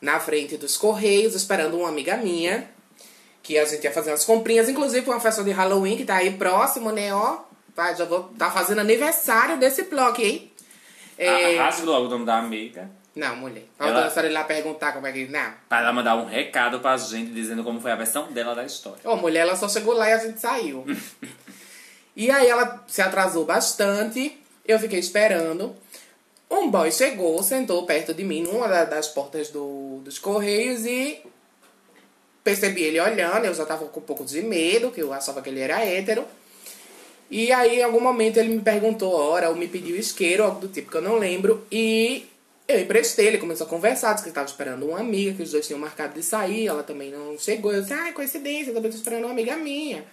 na 0.00 0.18
frente 0.18 0.56
dos 0.56 0.76
Correios, 0.76 1.34
esperando 1.34 1.78
uma 1.78 1.88
amiga 1.88 2.16
minha, 2.16 2.68
que 3.42 3.58
a 3.58 3.64
gente 3.64 3.84
ia 3.84 3.92
fazer 3.92 4.10
umas 4.10 4.24
comprinhas, 4.24 4.68
inclusive 4.68 5.08
uma 5.08 5.20
festa 5.20 5.44
de 5.44 5.50
Halloween 5.50 5.96
que 5.96 6.04
tá 6.04 6.16
aí 6.16 6.32
próximo, 6.32 6.90
né? 6.90 7.14
Ó, 7.14 7.38
vai, 7.80 7.96
já 7.96 8.04
vou 8.04 8.24
tá 8.38 8.50
fazendo 8.50 8.80
aniversário 8.80 9.58
desse 9.58 9.84
bloco, 9.84 10.20
hein? 10.20 10.52
É, 11.16 11.56
Rasga 11.56 11.86
logo 11.86 12.06
o 12.06 12.10
nome 12.10 12.24
da 12.26 12.36
amiga. 12.38 12.90
Não, 13.14 13.36
mulher. 13.36 13.64
Ela- 13.78 13.92
Falta 13.92 14.06
a 14.06 14.10
senhora 14.10 14.28
ir 14.28 14.32
lá 14.32 14.44
perguntar 14.44 14.92
como 14.92 15.06
é 15.06 15.12
que. 15.12 15.26
Não. 15.26 15.52
Pra 15.68 15.80
ela 15.80 15.92
mandar 15.92 16.16
um 16.16 16.26
recado 16.26 16.78
pra 16.80 16.96
gente 16.96 17.30
dizendo 17.32 17.64
como 17.64 17.80
foi 17.80 17.90
a 17.90 17.96
versão 17.96 18.30
dela 18.32 18.54
da 18.54 18.64
história. 18.64 19.00
Ô, 19.04 19.16
mulher, 19.16 19.40
ela 19.40 19.56
só 19.56 19.68
chegou 19.68 19.94
lá 19.94 20.08
e 20.08 20.12
a 20.12 20.18
gente 20.18 20.38
saiu. 20.40 20.84
e 22.16 22.30
aí 22.30 22.48
ela 22.48 22.84
se 22.86 23.02
atrasou 23.02 23.44
bastante. 23.44 24.38
Eu 24.64 24.78
fiquei 24.78 24.98
esperando. 25.00 25.74
Um 26.50 26.70
boy 26.70 26.90
chegou, 26.92 27.42
sentou 27.42 27.84
perto 27.86 28.12
de 28.14 28.24
mim, 28.24 28.42
numa 28.42 28.68
da- 28.68 28.84
das 28.84 29.08
portas 29.08 29.48
do, 29.50 30.00
dos 30.04 30.18
correios 30.18 30.84
e 30.86 31.20
percebi 32.42 32.82
ele 32.84 33.00
olhando. 33.00 33.44
Eu 33.44 33.54
já 33.54 33.66
tava 33.66 33.86
com 33.86 34.00
um 34.00 34.02
pouco 34.02 34.24
de 34.24 34.40
medo, 34.42 34.90
que 34.90 35.00
eu 35.02 35.12
achava 35.12 35.42
que 35.42 35.48
ele 35.50 35.60
era 35.60 35.84
hétero. 35.84 36.24
E 37.30 37.52
aí, 37.52 37.78
em 37.78 37.82
algum 37.82 38.00
momento, 38.00 38.38
ele 38.38 38.48
me 38.48 38.60
perguntou 38.60 39.16
a 39.16 39.24
hora, 39.24 39.50
ou 39.50 39.54
me 39.54 39.68
pediu 39.68 39.96
isqueiro, 39.96 40.42
algo 40.42 40.60
do 40.60 40.68
tipo 40.68 40.90
que 40.90 40.96
eu 40.96 41.02
não 41.02 41.16
lembro. 41.16 41.64
E 41.70 42.26
eu 42.66 42.80
emprestei, 42.80 43.28
ele 43.28 43.38
começou 43.38 43.66
a 43.66 43.70
conversar, 43.70 44.12
disse 44.12 44.24
que 44.24 44.30
estava 44.30 44.48
esperando 44.48 44.86
uma 44.86 44.98
amiga, 44.98 45.34
que 45.34 45.42
os 45.42 45.52
dois 45.52 45.66
tinham 45.66 45.78
marcado 45.78 46.14
de 46.14 46.22
sair, 46.22 46.66
ela 46.66 46.82
também 46.82 47.10
não 47.10 47.38
chegou. 47.38 47.72
Eu 47.72 47.82
disse, 47.82 47.92
ah, 47.92 48.12
coincidência, 48.12 48.72
também 48.72 48.90
tô 48.90 48.96
esperando 48.96 49.24
uma 49.24 49.30
amiga 49.30 49.56
minha. 49.56 50.04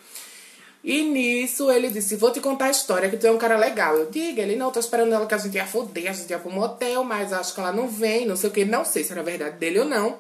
E 0.84 1.02
nisso 1.04 1.72
ele 1.72 1.90
disse, 1.90 2.16
vou 2.16 2.32
te 2.32 2.40
contar 2.40 2.66
a 2.66 2.72
história, 2.72 3.10
que 3.10 3.18
tu 3.18 3.26
é 3.26 3.32
um 3.32 3.38
cara 3.38 3.58
legal. 3.58 3.96
Eu 3.96 4.12
diga, 4.12 4.44
ele 4.44 4.56
não, 4.56 4.72
tô 4.72 4.80
esperando 4.80 5.14
ela 5.14 5.26
que 5.26 5.34
a 5.34 5.38
gente 5.38 5.56
ia 5.56 5.66
foder, 5.66 6.10
a 6.10 6.14
gente 6.14 6.30
ia 6.30 6.40
pro 6.40 6.52
motel, 6.52 7.04
mas 7.04 7.34
acho 7.34 7.54
que 7.54 7.60
ela 7.60 7.72
não 7.72 7.88
vem, 7.88 8.26
não 8.26 8.36
sei 8.36 8.50
o 8.50 8.54
que, 8.54 8.64
não 8.64 8.86
sei 8.86 9.04
se 9.04 9.12
era 9.12 9.24
verdade 9.24 9.58
dele 9.58 9.80
ou 9.80 9.86
não. 9.86 10.20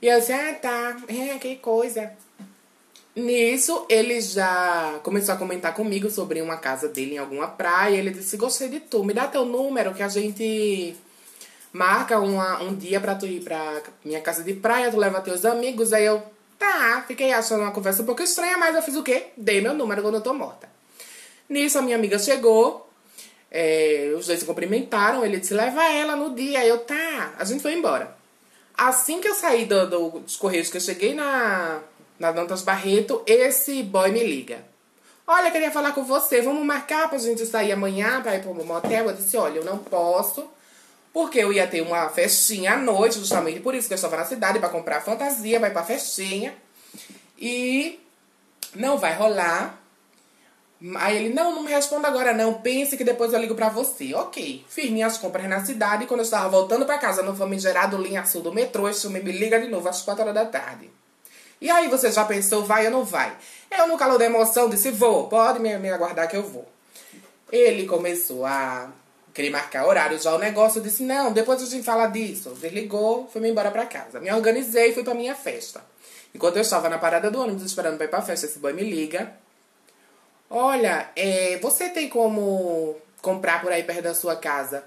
E 0.00 0.06
eu 0.06 0.18
disse, 0.18 0.32
ah, 0.32 0.54
tá, 0.54 0.96
é, 1.08 1.38
que 1.38 1.56
coisa. 1.56 2.12
Nisso, 3.18 3.84
ele 3.88 4.20
já 4.20 5.00
começou 5.02 5.34
a 5.34 5.36
comentar 5.38 5.74
comigo 5.74 6.08
sobre 6.08 6.40
uma 6.40 6.56
casa 6.56 6.86
dele 6.88 7.14
em 7.14 7.18
alguma 7.18 7.48
praia. 7.48 7.96
Ele 7.96 8.10
disse, 8.10 8.36
gostei 8.36 8.68
de 8.68 8.78
tu, 8.78 9.02
me 9.02 9.12
dá 9.12 9.26
teu 9.26 9.44
número 9.44 9.92
que 9.92 10.02
a 10.04 10.08
gente 10.08 10.94
marca 11.72 12.20
uma, 12.20 12.62
um 12.62 12.74
dia 12.76 13.00
pra 13.00 13.16
tu 13.16 13.26
ir 13.26 13.42
pra 13.42 13.82
minha 14.04 14.20
casa 14.20 14.44
de 14.44 14.54
praia, 14.54 14.90
tu 14.90 14.96
leva 14.96 15.20
teus 15.20 15.44
amigos. 15.44 15.92
Aí 15.92 16.04
eu, 16.04 16.22
tá, 16.56 17.04
fiquei 17.08 17.32
achando 17.32 17.62
uma 17.62 17.72
conversa 17.72 18.02
um 18.02 18.06
pouco 18.06 18.22
estranha, 18.22 18.56
mas 18.56 18.76
eu 18.76 18.82
fiz 18.82 18.94
o 18.94 19.02
quê? 19.02 19.26
Dei 19.36 19.60
meu 19.60 19.74
número 19.74 20.00
quando 20.00 20.14
eu 20.14 20.20
tô 20.20 20.32
morta. 20.32 20.68
Nisso, 21.48 21.76
a 21.76 21.82
minha 21.82 21.96
amiga 21.96 22.20
chegou, 22.20 22.88
é, 23.50 24.14
os 24.16 24.26
dois 24.26 24.38
se 24.38 24.44
cumprimentaram, 24.46 25.24
ele 25.24 25.38
disse, 25.40 25.54
leva 25.54 25.82
ela 25.90 26.14
no 26.14 26.36
dia. 26.36 26.60
Aí 26.60 26.68
eu, 26.68 26.78
tá, 26.78 27.34
a 27.36 27.44
gente 27.44 27.62
foi 27.62 27.72
embora. 27.74 28.16
Assim 28.76 29.20
que 29.20 29.26
eu 29.26 29.34
saí 29.34 29.64
do, 29.64 29.88
do- 29.90 30.20
dos 30.20 30.36
Correios, 30.36 30.68
que 30.70 30.76
eu 30.76 30.80
cheguei 30.80 31.14
na, 31.14 31.80
na 32.18 32.32
Dantas 32.32 32.62
Barreto, 32.62 33.22
esse 33.26 33.82
boy 33.82 34.10
me 34.10 34.22
liga. 34.22 34.64
Olha, 35.26 35.50
queria 35.50 35.70
falar 35.70 35.92
com 35.92 36.02
você, 36.02 36.40
vamos 36.40 36.64
marcar 36.64 37.08
pra 37.08 37.18
gente 37.18 37.44
sair 37.44 37.70
amanhã 37.72 38.22
pra 38.22 38.36
ir 38.36 38.42
pro 38.42 38.54
motel? 38.54 39.06
Eu 39.06 39.12
disse, 39.12 39.36
olha, 39.36 39.58
eu 39.58 39.64
não 39.64 39.76
posso, 39.76 40.48
porque 41.12 41.38
eu 41.38 41.52
ia 41.52 41.66
ter 41.66 41.82
uma 41.82 42.08
festinha 42.08 42.72
à 42.72 42.76
noite, 42.78 43.18
justamente 43.18 43.60
por 43.60 43.74
isso 43.74 43.88
que 43.88 43.92
eu 43.92 43.96
estava 43.96 44.16
na 44.16 44.24
cidade, 44.24 44.58
pra 44.58 44.70
comprar 44.70 45.02
fantasia, 45.02 45.60
vai 45.60 45.70
pra 45.70 45.82
festinha. 45.82 46.54
E 47.38 48.00
não 48.74 48.96
vai 48.96 49.14
rolar. 49.14 49.78
Aí 50.96 51.16
ele, 51.16 51.34
não, 51.34 51.54
não 51.54 51.62
me 51.62 51.70
responda 51.70 52.08
agora 52.08 52.32
não, 52.32 52.54
pense 52.54 52.96
que 52.96 53.04
depois 53.04 53.32
eu 53.32 53.40
ligo 53.40 53.54
pra 53.54 53.68
você. 53.68 54.14
Ok, 54.14 54.64
fiz 54.68 54.90
minhas 54.90 55.18
compras 55.18 55.46
na 55.48 55.64
cidade 55.64 56.04
e 56.04 56.06
quando 56.06 56.20
eu 56.20 56.24
estava 56.24 56.48
voltando 56.48 56.86
pra 56.86 56.98
casa 56.98 57.22
no 57.22 57.36
famigerado 57.36 58.00
linha 58.00 58.24
sul 58.24 58.42
do 58.42 58.52
metrô, 58.52 58.88
esse 58.88 59.06
homem 59.06 59.22
me 59.22 59.32
liga 59.32 59.60
de 59.60 59.68
novo 59.68 59.88
às 59.88 60.02
quatro 60.02 60.22
horas 60.22 60.34
da 60.34 60.46
tarde. 60.46 60.90
E 61.60 61.70
aí, 61.70 61.88
você 61.88 62.10
já 62.10 62.24
pensou, 62.24 62.64
vai 62.64 62.86
ou 62.86 62.92
não 62.92 63.04
vai? 63.04 63.36
Eu, 63.70 63.88
no 63.88 63.98
calor 63.98 64.18
da 64.18 64.24
emoção, 64.24 64.68
disse, 64.68 64.90
vou, 64.90 65.28
pode 65.28 65.58
me, 65.58 65.76
me 65.78 65.90
aguardar 65.90 66.28
que 66.28 66.36
eu 66.36 66.42
vou. 66.42 66.66
Ele 67.50 67.86
começou 67.86 68.44
a 68.44 68.90
querer 69.34 69.50
marcar 69.50 69.86
horário 69.86 70.18
já 70.18 70.34
o 70.34 70.38
negócio, 70.38 70.78
eu 70.78 70.82
disse, 70.82 71.02
não, 71.02 71.32
depois 71.32 71.62
a 71.62 71.66
gente 71.66 71.84
fala 71.84 72.06
disso. 72.06 72.50
Desligou, 72.60 73.28
fui-me 73.32 73.50
embora 73.50 73.70
pra 73.70 73.86
casa. 73.86 74.20
Me 74.20 74.32
organizei 74.32 74.90
e 74.90 74.94
fui 74.94 75.04
pra 75.04 75.14
minha 75.14 75.34
festa. 75.34 75.80
Enquanto 76.34 76.56
eu 76.56 76.62
estava 76.62 76.88
na 76.88 76.98
parada 76.98 77.30
do 77.30 77.40
ônibus 77.40 77.62
esperando 77.62 77.96
pra 77.96 78.06
ir 78.06 78.08
pra 78.08 78.22
festa, 78.22 78.46
esse 78.46 78.58
boy 78.58 78.72
me 78.72 78.82
liga. 78.82 79.32
Olha, 80.50 81.10
é, 81.14 81.58
você 81.58 81.88
tem 81.88 82.08
como 82.08 82.96
comprar 83.22 83.60
por 83.60 83.70
aí 83.70 83.82
perto 83.82 84.02
da 84.02 84.14
sua 84.14 84.36
casa 84.36 84.84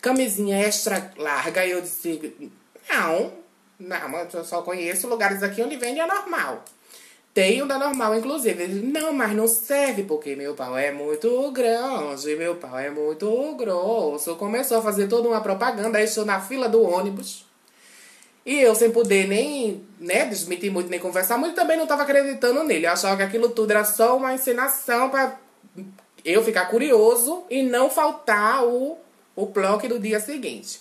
camisinha 0.00 0.58
extra 0.58 1.12
larga? 1.16 1.64
E 1.64 1.70
eu 1.70 1.80
disse, 1.80 2.50
não, 2.88 3.32
não, 3.86 4.08
mas 4.08 4.32
eu 4.32 4.44
só 4.44 4.62
conheço 4.62 5.08
lugares 5.08 5.42
aqui 5.42 5.62
onde 5.62 5.76
vende 5.76 6.00
a 6.00 6.06
normal. 6.06 6.64
Tem 7.34 7.62
o 7.62 7.66
da 7.66 7.78
normal, 7.78 8.14
inclusive. 8.14 8.62
Ele, 8.62 8.86
não, 8.86 9.12
mas 9.12 9.34
não 9.34 9.48
serve 9.48 10.02
porque 10.02 10.36
meu 10.36 10.54
pau 10.54 10.76
é 10.76 10.92
muito 10.92 11.50
grande, 11.50 12.36
meu 12.36 12.56
pau 12.56 12.78
é 12.78 12.90
muito 12.90 13.54
grosso. 13.56 14.36
Começou 14.36 14.78
a 14.78 14.82
fazer 14.82 15.08
toda 15.08 15.28
uma 15.28 15.40
propaganda, 15.40 15.98
aí 15.98 16.04
estou 16.04 16.26
na 16.26 16.40
fila 16.40 16.68
do 16.68 16.82
ônibus. 16.82 17.46
E 18.44 18.60
eu, 18.60 18.74
sem 18.74 18.90
poder 18.90 19.28
nem 19.28 19.82
né, 19.98 20.26
desmentir 20.26 20.70
muito, 20.70 20.90
nem 20.90 21.00
conversar 21.00 21.38
muito, 21.38 21.54
também 21.54 21.76
não 21.76 21.84
estava 21.84 22.02
acreditando 22.02 22.64
nele. 22.64 22.86
Eu 22.86 22.92
achava 22.92 23.16
que 23.16 23.22
aquilo 23.22 23.48
tudo 23.48 23.70
era 23.70 23.84
só 23.84 24.16
uma 24.16 24.34
encenação 24.34 25.08
para 25.08 25.38
eu 26.24 26.44
ficar 26.44 26.66
curioso 26.66 27.44
e 27.48 27.62
não 27.62 27.88
faltar 27.88 28.64
o, 28.64 28.98
o 29.34 29.46
bloco 29.46 29.88
do 29.88 29.98
dia 29.98 30.20
seguinte. 30.20 30.80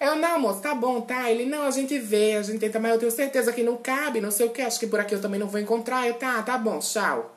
Eu, 0.00 0.16
não, 0.16 0.40
moço, 0.40 0.62
tá 0.62 0.74
bom, 0.74 1.02
tá? 1.02 1.30
Ele, 1.30 1.44
não, 1.44 1.64
a 1.64 1.70
gente 1.70 1.98
vê, 1.98 2.32
a 2.36 2.42
gente 2.42 2.58
tenta, 2.58 2.80
mas 2.80 2.92
eu 2.92 2.98
tenho 2.98 3.12
certeza 3.12 3.52
que 3.52 3.62
não 3.62 3.76
cabe, 3.76 4.18
não 4.18 4.30
sei 4.30 4.46
o 4.46 4.50
que, 4.50 4.62
acho 4.62 4.80
que 4.80 4.86
por 4.86 4.98
aqui 4.98 5.14
eu 5.14 5.20
também 5.20 5.38
não 5.38 5.46
vou 5.46 5.60
encontrar. 5.60 6.08
Eu, 6.08 6.14
tá, 6.14 6.42
tá 6.42 6.56
bom, 6.56 6.78
tchau. 6.78 7.36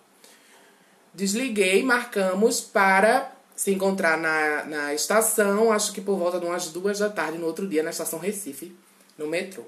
Desliguei, 1.13 1.83
marcamos 1.83 2.61
para 2.61 3.33
se 3.53 3.71
encontrar 3.71 4.17
na, 4.17 4.63
na 4.63 4.93
estação, 4.93 5.73
acho 5.73 5.91
que 5.91 5.99
por 5.99 6.17
volta 6.17 6.39
de 6.39 6.45
umas 6.45 6.69
duas 6.69 6.99
da 6.99 7.09
tarde, 7.09 7.37
no 7.37 7.45
outro 7.45 7.67
dia, 7.67 7.83
na 7.83 7.89
estação 7.89 8.17
Recife, 8.17 8.73
no 9.17 9.27
metrô. 9.27 9.63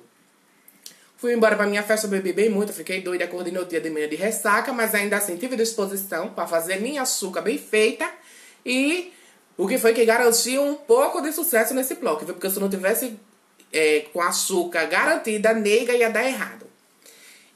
Fui 1.18 1.34
embora 1.34 1.56
pra 1.56 1.68
minha 1.68 1.84
festa, 1.84 2.08
bebi 2.08 2.32
bem 2.32 2.50
muito, 2.50 2.72
fiquei 2.72 3.02
doida, 3.02 3.26
acordei 3.26 3.52
no 3.52 3.66
dia 3.66 3.82
de 3.82 3.90
manhã 3.90 4.08
de 4.08 4.16
ressaca, 4.16 4.72
mas 4.72 4.96
ainda 4.96 5.18
assim 5.18 5.36
tive 5.36 5.56
disposição 5.56 6.30
para 6.30 6.48
fazer 6.48 6.80
minha 6.80 7.02
açúcar 7.02 7.42
bem 7.42 7.58
feita 7.58 8.10
e 8.66 9.14
o 9.58 9.68
que 9.68 9.78
foi 9.78 9.94
que 9.94 10.06
garantiu 10.06 10.64
um 10.64 10.76
pouco 10.76 11.22
de 11.22 11.32
sucesso 11.32 11.74
nesse 11.74 11.96
bloco, 11.96 12.26
porque 12.26 12.50
se 12.50 12.60
não 12.60 12.70
tivesse 12.70 13.18
é, 13.72 14.06
com 14.12 14.22
açúcar 14.22 14.86
garantida, 14.86 15.54
nega 15.54 15.94
ia 15.94 16.10
dar 16.10 16.26
errado. 16.26 16.66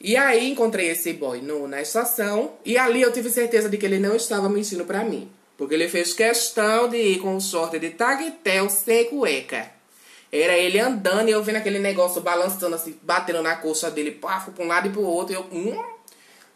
E 0.02 0.16
aí 0.16 0.50
encontrei 0.50 0.90
esse 0.90 1.12
boy 1.12 1.42
no, 1.42 1.68
na 1.68 1.82
estação 1.82 2.54
e 2.64 2.78
ali 2.78 3.02
eu 3.02 3.12
tive 3.12 3.30
certeza 3.30 3.68
de 3.68 3.78
que 3.78 3.86
ele 3.86 4.00
não 4.00 4.16
estava 4.16 4.48
mentindo 4.48 4.86
pra 4.86 5.04
mim. 5.04 5.30
Porque 5.58 5.74
ele 5.74 5.90
fez 5.90 6.14
questão 6.14 6.88
de 6.88 6.96
ir 6.96 7.20
com 7.20 7.36
um 7.36 7.42
short 7.42 7.78
de 7.78 7.90
tagtel 7.90 8.70
sem 8.70 9.06
cueca. 9.06 9.70
Era 10.32 10.58
ele 10.58 10.80
andando 10.80 11.28
e 11.28 11.32
eu 11.32 11.44
vendo 11.44 11.58
aquele 11.58 11.80
negócio 11.80 12.22
balançando 12.22 12.76
assim, 12.76 12.98
batendo 13.02 13.42
na 13.42 13.58
coxa 13.58 13.92
dele, 13.92 14.12
pafo, 14.12 14.52
pra 14.52 14.64
um 14.64 14.68
lado 14.68 14.88
e 14.88 14.92
pro 14.92 15.02
outro. 15.02 15.34
E 15.34 15.36
eu, 15.36 15.46
hum, 15.52 15.84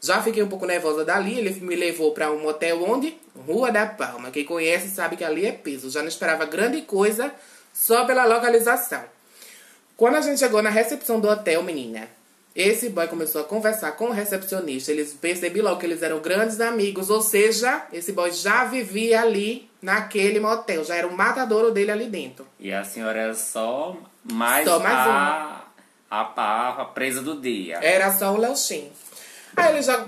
já 0.03 0.21
fiquei 0.21 0.43
um 0.43 0.49
pouco 0.49 0.65
nervosa 0.65 1.05
dali. 1.05 1.39
Ele 1.39 1.49
me 1.61 1.77
levou 1.77 2.11
pra 2.11 2.29
um 2.29 2.41
motel 2.41 2.83
onde? 2.83 3.17
Rua 3.47 3.71
da 3.71 3.85
Palma. 3.85 4.31
Quem 4.31 4.43
conhece 4.43 4.89
sabe 4.89 5.15
que 5.15 5.23
ali 5.23 5.45
é 5.45 5.53
peso. 5.53 5.89
Já 5.89 6.01
não 6.01 6.09
esperava 6.09 6.45
grande 6.45 6.81
coisa 6.81 7.31
só 7.71 8.03
pela 8.05 8.25
localização. 8.25 9.01
Quando 9.95 10.15
a 10.15 10.21
gente 10.21 10.39
chegou 10.39 10.61
na 10.61 10.69
recepção 10.69 11.21
do 11.21 11.29
hotel, 11.29 11.63
menina, 11.63 12.09
esse 12.53 12.89
boy 12.89 13.07
começou 13.07 13.39
a 13.39 13.45
conversar 13.45 13.93
com 13.93 14.07
o 14.07 14.11
recepcionista. 14.11 14.91
Eles 14.91 15.13
percebi 15.13 15.61
logo 15.61 15.79
que 15.79 15.85
eles 15.85 16.03
eram 16.03 16.19
grandes 16.19 16.59
amigos, 16.59 17.09
ou 17.09 17.21
seja, 17.21 17.87
esse 17.93 18.11
boy 18.11 18.29
já 18.29 18.65
vivia 18.65 19.21
ali 19.21 19.69
naquele 19.81 20.39
motel, 20.39 20.83
já 20.83 20.95
era 20.95 21.07
o 21.07 21.15
matadouro 21.15 21.71
dele 21.71 21.91
ali 21.91 22.07
dentro. 22.07 22.45
E 22.59 22.73
a 22.73 22.83
senhora 22.83 23.19
era 23.19 23.33
só 23.35 23.95
mais, 24.29 24.67
Só 24.67 24.79
mais 24.79 24.95
a, 24.95 25.65
a, 26.09 26.19
a, 26.35 26.81
a 26.81 26.85
presa 26.85 27.21
do 27.21 27.39
dia. 27.39 27.79
Era 27.81 28.11
só 28.11 28.33
o 28.33 28.37
Léo 28.37 28.57
Shin. 28.57 28.91
Aí 29.55 29.73
ele 29.73 29.81
já 29.81 30.05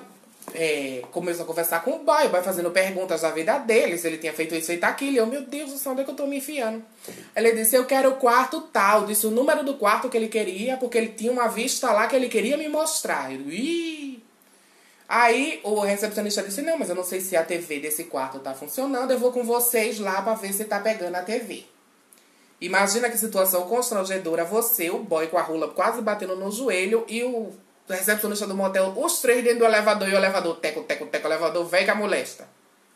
é, 0.54 1.02
começou 1.12 1.43
a 1.43 1.48
conversar 1.48 1.84
com 1.84 1.91
o 1.91 2.00
boy, 2.00 2.28
o 2.28 2.30
boy 2.30 2.41
fazendo 2.41 2.72
perguntas 2.72 3.22
da 3.22 3.32
vida 3.32 3.58
dele, 3.60 3.98
se 3.98 4.08
ele 4.08 4.18
tinha 4.18 4.34
feito 4.34 4.56
isso, 4.56 4.68
feito 4.68 4.84
aquilo. 4.84 5.18
Eu, 5.18 5.28
meu 5.28 5.41
Deus 5.41 5.72
do 5.72 5.78
céu, 5.78 5.91
onde 5.91 6.02
é 6.02 6.04
que 6.04 6.12
eu 6.12 6.16
tô 6.16 6.28
me 6.28 6.38
enfiando? 6.38 6.84
Ele 7.36 7.52
disse, 7.54 7.76
eu 7.76 7.86
quero 7.86 8.12
o 8.12 8.16
quarto 8.16 8.62
tal. 8.62 9.06
Disse 9.06 9.28
o 9.28 9.32
número 9.32 9.64
do 9.64 9.76
quarto 9.76 10.10
que 10.10 10.18
ele 10.18 10.28
queria, 10.28 10.78
porque 10.78 10.98
ele 10.98 11.10
tinha 11.10 11.32
uma 11.32 11.48
vista 11.48 11.91
lá 11.91 12.08
que 12.08 12.16
ele 12.16 12.30
queria 12.30 12.58
me 12.58 12.68
mostrar. 12.68 13.34
Eu, 13.34 13.50
Ih! 13.50 14.24
Aí 15.08 15.60
o 15.64 15.82
recepcionista 15.82 16.41
disse, 16.41 16.62
não, 16.64 16.80
mas 16.80 16.89
eu 16.89 16.96
não 16.96 17.04
sei 17.04 17.22
se 17.22 17.36
a 17.36 17.43
TV 17.43 17.80
desse 17.80 18.06
quarto 18.06 18.39
tá 18.39 18.56
funcionando, 18.56 19.12
eu 19.12 19.20
vou 19.20 19.32
com 19.32 19.43
vocês 19.43 20.00
lá 20.00 20.22
pra 20.22 20.34
ver 20.34 20.52
se 20.52 20.66
tá 20.66 20.80
pegando 20.80 21.16
a 21.16 21.22
TV. 21.22 21.64
Imagina 22.60 23.10
que 23.10 23.18
situação 23.18 23.68
constrangedora, 23.68 24.43
você, 24.43 24.89
o 24.89 25.00
boy 25.00 25.28
com 25.28 25.38
a 25.38 25.41
rola 25.41 25.68
quase 25.68 26.02
batendo 26.02 26.36
no 26.36 26.50
joelho 26.50 27.06
e 27.08 27.24
o 27.24 27.52
recepcionista 27.94 28.48
do 28.48 28.56
motel, 28.56 28.94
os 28.98 29.20
três 29.20 29.44
dentro 29.44 29.60
do 29.60 29.66
elevador 29.66 30.10
e 30.10 30.14
o 30.14 30.18
elevador, 30.18 30.58
teco, 30.58 30.84
teco, 30.84 31.06
teco, 31.06 31.28
elevador 31.28 31.66
velho 31.66 31.86
que 31.86 31.92
a 31.92 31.96
molesta. 31.96 32.48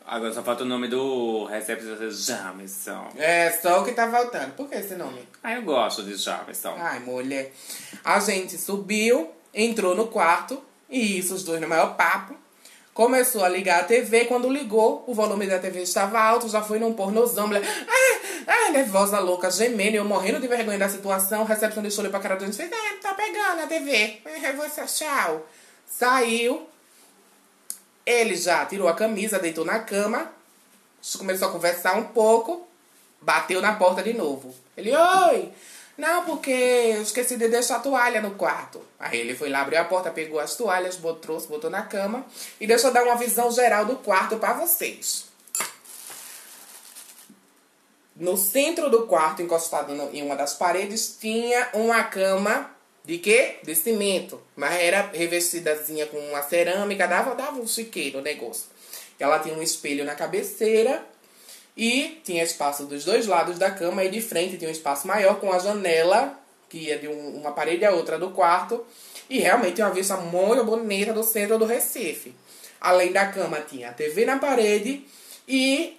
Agora 0.06 0.32
só 0.32 0.42
falta 0.42 0.64
o 0.64 0.66
nome 0.66 0.88
do 0.88 1.44
recepcionista 1.44 2.10
Jameson. 2.10 3.08
É 3.16 3.50
só 3.50 3.80
o 3.80 3.84
que 3.84 3.92
tá 3.92 4.10
faltando. 4.10 4.54
Por 4.54 4.68
que 4.68 4.74
esse 4.74 4.96
nome? 4.96 5.28
Ah, 5.42 5.52
eu 5.52 5.62
gosto 5.62 6.02
de 6.02 6.16
Jameson. 6.16 6.74
Ai, 6.78 6.98
mulher. 6.98 7.52
A 8.02 8.18
gente 8.18 8.58
subiu, 8.58 9.30
entrou 9.54 9.94
no 9.94 10.08
quarto, 10.08 10.60
e 10.88 11.18
isso, 11.18 11.34
os 11.34 11.44
dois 11.44 11.60
no 11.60 11.68
maior 11.68 11.96
papo. 11.96 12.34
Começou 13.00 13.42
a 13.42 13.48
ligar 13.48 13.80
a 13.80 13.84
TV. 13.84 14.26
Quando 14.26 14.46
ligou, 14.46 15.04
o 15.06 15.14
volume 15.14 15.46
da 15.46 15.58
TV 15.58 15.80
estava 15.80 16.20
alto, 16.20 16.50
já 16.50 16.60
foi 16.60 16.78
num 16.78 16.92
pornozão. 16.92 17.46
Mulher, 17.46 17.62
ah, 17.88 18.20
ah, 18.46 18.70
nervosa, 18.72 19.18
louca, 19.18 19.50
gemendo, 19.50 19.96
eu 19.96 20.04
morrendo 20.04 20.38
de 20.38 20.46
vergonha 20.46 20.78
da 20.78 20.86
situação. 20.86 21.44
Recepcionista 21.44 22.02
olhou 22.02 22.10
pra 22.10 22.20
cara 22.20 22.36
do 22.36 22.44
gente 22.44 22.52
e 22.52 22.56
fez: 22.58 22.70
É, 22.70 22.96
tá 23.00 23.14
pegando 23.14 23.62
a 23.62 23.66
TV. 23.66 24.20
Você, 24.54 24.84
tchau. 24.84 25.46
Saiu. 25.86 26.68
Ele 28.04 28.36
já 28.36 28.66
tirou 28.66 28.86
a 28.86 28.92
camisa, 28.92 29.38
deitou 29.38 29.64
na 29.64 29.78
cama, 29.78 30.30
começou 31.16 31.48
a 31.48 31.52
conversar 31.52 31.96
um 31.96 32.04
pouco, 32.04 32.68
bateu 33.18 33.62
na 33.62 33.76
porta 33.76 34.02
de 34.02 34.12
novo. 34.12 34.54
Ele, 34.76 34.94
oi! 34.94 35.50
Não, 36.00 36.24
porque 36.24 36.50
eu 36.50 37.02
esqueci 37.02 37.36
de 37.36 37.46
deixar 37.46 37.76
a 37.76 37.80
toalha 37.80 38.22
no 38.22 38.30
quarto. 38.30 38.80
Aí 38.98 39.20
ele 39.20 39.34
foi 39.36 39.50
lá, 39.50 39.60
abriu 39.60 39.78
a 39.78 39.84
porta, 39.84 40.10
pegou 40.10 40.40
as 40.40 40.54
toalhas, 40.56 40.96
botou, 40.96 41.20
trouxe, 41.20 41.46
botou 41.46 41.68
na 41.68 41.82
cama. 41.82 42.24
E 42.58 42.66
deixa 42.66 42.86
eu 42.86 42.92
dar 42.92 43.04
uma 43.04 43.16
visão 43.16 43.50
geral 43.52 43.84
do 43.84 43.96
quarto 43.96 44.38
pra 44.38 44.54
vocês. 44.54 45.26
No 48.16 48.34
centro 48.38 48.88
do 48.88 49.06
quarto, 49.06 49.42
encostado 49.42 49.94
no- 49.94 50.10
em 50.14 50.22
uma 50.22 50.36
das 50.36 50.54
paredes, 50.54 51.18
tinha 51.20 51.68
uma 51.74 52.02
cama 52.04 52.70
de 53.04 53.18
quê? 53.18 53.58
De 53.62 53.74
cimento. 53.74 54.40
Mas 54.56 54.74
era 54.80 55.10
revestidazinha 55.12 56.06
com 56.06 56.18
uma 56.18 56.40
cerâmica, 56.42 57.06
dava, 57.06 57.34
dava 57.34 57.60
um 57.60 57.66
chiqueiro 57.66 58.20
o 58.20 58.22
negócio. 58.22 58.64
Ela 59.18 59.38
tinha 59.38 59.54
um 59.54 59.62
espelho 59.62 60.04
na 60.06 60.14
cabeceira 60.14 61.04
e 61.82 62.20
tinha 62.22 62.42
espaço 62.44 62.84
dos 62.84 63.06
dois 63.06 63.26
lados 63.26 63.58
da 63.58 63.70
cama 63.70 64.04
e 64.04 64.10
de 64.10 64.20
frente 64.20 64.58
tinha 64.58 64.68
um 64.68 64.72
espaço 64.72 65.08
maior 65.08 65.40
com 65.40 65.50
a 65.50 65.58
janela 65.58 66.38
que 66.68 66.76
ia 66.76 66.98
de 66.98 67.08
um- 67.08 67.36
uma 67.40 67.52
parede 67.52 67.86
à 67.86 67.90
outra 67.92 68.18
do 68.18 68.30
quarto. 68.32 68.84
E 69.30 69.38
realmente 69.38 69.80
uma 69.80 69.90
vista 69.90 70.16
muito 70.18 70.62
bonita 70.64 71.12
do 71.14 71.22
centro 71.22 71.58
do 71.58 71.64
Recife. 71.64 72.34
Além 72.80 73.12
da 73.12 73.26
cama 73.26 73.60
tinha 73.60 73.88
a 73.88 73.92
TV 73.94 74.26
na 74.26 74.38
parede 74.38 75.06
e 75.48 75.96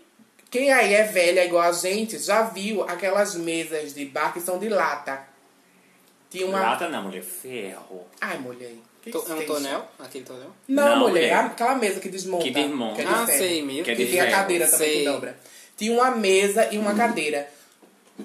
quem 0.52 0.72
aí 0.72 0.94
é 0.94 1.04
velha 1.04 1.44
igual 1.46 1.64
a 1.64 1.72
gente 1.72 2.20
já 2.20 2.44
viu 2.44 2.84
aquelas 2.84 3.34
mesas 3.36 3.94
de 3.96 4.06
bar 4.06 4.34
que 4.34 4.40
são 4.40 4.60
de 4.60 4.70
lata. 4.70 5.24
Tinha 6.30 6.46
uma. 6.46 6.62
Lata 6.62 6.88
não, 6.90 7.04
mulher. 7.04 7.24
Ferro. 7.24 8.06
Ai, 8.22 8.38
mulher. 8.38 8.72
que 9.02 9.10
To- 9.10 9.26
É 9.28 9.34
um 9.34 9.46
tonel? 9.48 9.86
Aquele 9.98 10.24
tonel? 10.26 10.52
Não, 10.68 10.84
Não, 10.90 11.00
mulher. 11.00 11.22
mulher. 11.34 11.46
Aquela 11.46 11.74
mesa 11.76 12.00
que 12.00 12.08
desmonta. 12.08 12.44
Que 12.44 12.52
desmonta. 12.52 12.96
que 12.98 13.02
é 13.02 13.06
de 13.06 13.12
Ah, 13.14 13.26
ferro. 13.26 13.38
sei, 13.40 13.62
meu. 13.64 13.84
Que 13.84 13.92
é 13.92 13.96
Que 13.96 14.06
de 14.06 14.12
tem 14.12 14.20
a 14.22 14.30
cadeira 14.30 14.68
também 14.68 15.00
que 15.00 15.06
dobra. 15.06 15.40
Tinha 15.82 15.94
uma 15.94 16.12
mesa 16.12 16.68
e 16.72 16.78
uma 16.78 16.94
cadeira. 16.94 17.50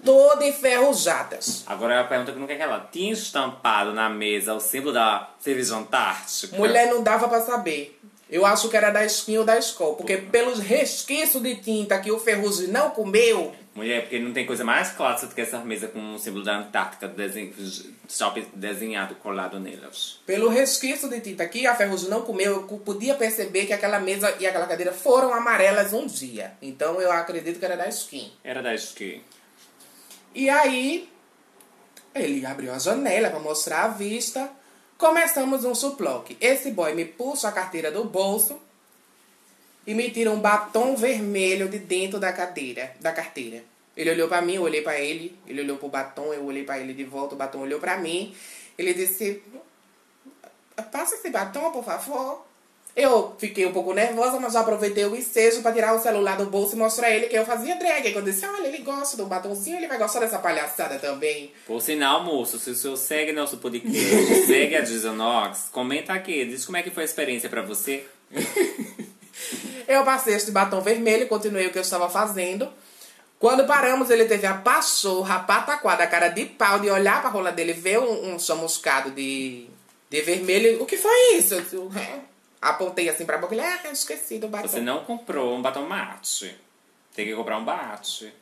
Toda 0.04 0.46
enferrujadas. 0.46 1.64
Agora 1.66 1.98
a 1.98 2.04
pergunta 2.04 2.32
que 2.32 2.38
não 2.38 2.46
quer 2.46 2.56
que 2.56 2.62
ela 2.62 2.86
tinha 2.92 3.14
estampado 3.14 3.94
na 3.94 4.10
mesa 4.10 4.52
o 4.52 4.60
símbolo 4.60 4.92
da 4.92 5.30
cerveja 5.40 5.74
antártica. 5.74 6.54
Mulher 6.54 6.90
não 6.90 7.02
dava 7.02 7.26
pra 7.26 7.40
saber. 7.40 7.98
Eu 8.28 8.44
acho 8.44 8.68
que 8.68 8.76
era 8.76 8.90
da 8.90 9.06
skin 9.06 9.38
ou 9.38 9.44
da 9.46 9.56
escola. 9.56 9.94
Porque 9.94 10.18
pelos 10.18 10.58
resquícios 10.58 11.42
de 11.42 11.56
tinta 11.56 11.98
que 11.98 12.12
o 12.12 12.18
Ferrugem 12.18 12.68
não 12.68 12.90
comeu, 12.90 13.54
Mulher, 13.76 14.00
porque 14.00 14.18
não 14.18 14.32
tem 14.32 14.46
coisa 14.46 14.64
mais 14.64 14.90
clássica 14.90 15.26
do 15.26 15.34
que 15.34 15.42
essa 15.42 15.58
mesa 15.58 15.86
com 15.86 16.14
o 16.14 16.18
símbolo 16.18 16.42
da 16.42 16.56
Antártica 16.56 17.06
desen... 17.06 17.52
só 18.08 18.34
desenhado, 18.54 19.14
colado 19.16 19.60
nelas. 19.60 20.18
pelo 20.24 20.48
resquício 20.48 21.10
de 21.10 21.20
tinta 21.20 21.46
que 21.46 21.66
a 21.66 21.74
Ferrugem 21.74 22.08
não 22.08 22.22
comeu, 22.22 22.52
eu 22.52 22.62
podia 22.78 23.14
perceber 23.14 23.66
que 23.66 23.74
aquela 23.74 24.00
mesa 24.00 24.34
e 24.40 24.46
aquela 24.46 24.66
cadeira 24.66 24.92
foram 24.92 25.34
amarelas 25.34 25.92
um 25.92 26.06
dia. 26.06 26.54
Então 26.62 26.98
eu 27.02 27.12
acredito 27.12 27.58
que 27.58 27.64
era 27.66 27.76
da 27.76 27.86
skin. 27.88 28.32
Era 28.42 28.62
da 28.62 28.74
que 28.74 29.20
E 30.34 30.48
aí, 30.48 31.10
ele 32.14 32.46
abriu 32.46 32.72
a 32.72 32.78
janela 32.78 33.28
pra 33.28 33.38
mostrar 33.38 33.84
a 33.84 33.88
vista. 33.88 34.50
Começamos 34.96 35.66
um 35.66 35.74
suploque. 35.74 36.38
Esse 36.40 36.70
boy 36.70 36.94
me 36.94 37.04
puxa 37.04 37.48
a 37.48 37.52
carteira 37.52 37.92
do 37.92 38.04
bolso 38.04 38.58
e 39.86 39.94
me 39.94 40.10
tira 40.10 40.30
um 40.30 40.40
batom 40.40 40.96
vermelho 40.96 41.68
de 41.68 41.78
dentro 41.78 42.18
da 42.18 42.32
cadeira, 42.32 42.92
da 43.00 43.12
carteira. 43.12 43.62
Ele 43.96 44.10
olhou 44.10 44.28
pra 44.28 44.42
mim, 44.42 44.56
eu 44.56 44.62
olhei 44.62 44.82
pra 44.82 45.00
ele. 45.00 45.38
Ele 45.46 45.62
olhou 45.62 45.78
pro 45.78 45.88
batom, 45.88 46.34
eu 46.34 46.44
olhei 46.44 46.64
pra 46.64 46.78
ele 46.78 46.92
de 46.92 47.04
volta. 47.04 47.34
O 47.34 47.38
batom 47.38 47.60
olhou 47.60 47.80
pra 47.80 47.96
mim. 47.96 48.34
Ele 48.76 48.92
disse: 48.92 49.42
Passa 50.92 51.14
esse 51.14 51.30
batom, 51.30 51.70
por 51.70 51.82
favor. 51.82 52.44
Eu 52.94 53.36
fiquei 53.38 53.66
um 53.66 53.72
pouco 53.72 53.92
nervosa, 53.92 54.40
mas 54.40 54.54
já 54.54 54.60
aproveitei 54.60 55.04
o 55.04 55.14
ensejo 55.14 55.60
pra 55.60 55.70
tirar 55.70 55.94
o 55.94 56.00
celular 56.00 56.38
do 56.38 56.46
bolso 56.46 56.74
e 56.74 56.78
mostrar 56.78 57.08
a 57.08 57.10
ele 57.10 57.26
que 57.26 57.36
eu 57.36 57.44
fazia 57.44 57.76
drag. 57.76 58.06
Aí 58.06 58.12
quando 58.14 58.26
eu 58.26 58.32
disse, 58.32 58.46
olha, 58.46 58.66
ele 58.66 58.78
gosta 58.78 59.18
do 59.18 59.26
batomzinho, 59.26 59.76
ele 59.76 59.86
vai 59.86 59.98
gostar 59.98 60.20
dessa 60.20 60.38
palhaçada 60.38 60.98
também. 60.98 61.52
Por 61.66 61.82
sinal, 61.82 62.24
moço, 62.24 62.58
se 62.58 62.70
o 62.70 62.74
senhor 62.74 62.96
segue 62.96 63.32
nosso 63.32 63.58
podcast, 63.58 64.46
segue 64.46 64.76
a 64.76 64.80
Dizonox, 64.80 65.68
comenta 65.70 66.14
aqui, 66.14 66.46
diz 66.46 66.64
como 66.64 66.78
é 66.78 66.82
que 66.82 66.90
foi 66.90 67.02
a 67.02 67.06
experiência 67.06 67.50
pra 67.50 67.60
você. 67.60 68.02
Eu 69.86 70.04
passei 70.04 70.34
este 70.34 70.50
batom 70.50 70.80
vermelho 70.80 71.24
e 71.24 71.28
continuei 71.28 71.66
o 71.66 71.70
que 71.70 71.78
eu 71.78 71.82
estava 71.82 72.08
fazendo. 72.08 72.68
Quando 73.38 73.66
paramos, 73.66 74.08
ele 74.10 74.24
teve 74.24 74.46
a 74.46 74.54
pachorra, 74.54 75.36
a 75.36 75.40
pataquada, 75.40 76.02
a 76.04 76.06
cara 76.06 76.28
de 76.28 76.46
pau 76.46 76.78
de 76.78 76.90
olhar 76.90 77.20
pra 77.20 77.30
rola 77.30 77.52
dele, 77.52 77.72
ver 77.74 77.98
um, 77.98 78.34
um 78.34 78.38
chamuscado 78.38 79.10
de, 79.10 79.66
de 80.08 80.20
vermelho. 80.22 80.82
O 80.82 80.86
que 80.86 80.96
foi 80.96 81.34
isso? 81.36 81.54
Eu. 81.72 81.90
Apontei 82.60 83.08
assim 83.08 83.26
pra 83.26 83.36
boca 83.38 83.54
ele, 83.54 83.62
ah, 83.62 83.80
esqueci 83.92 84.38
do 84.38 84.48
batom. 84.48 84.66
Você 84.66 84.80
não 84.80 85.04
comprou 85.04 85.54
um 85.54 85.62
batom 85.62 85.82
mate. 85.86 86.56
Tem 87.14 87.26
que 87.26 87.34
comprar 87.34 87.58
um 87.58 87.64
bate. 87.64 88.32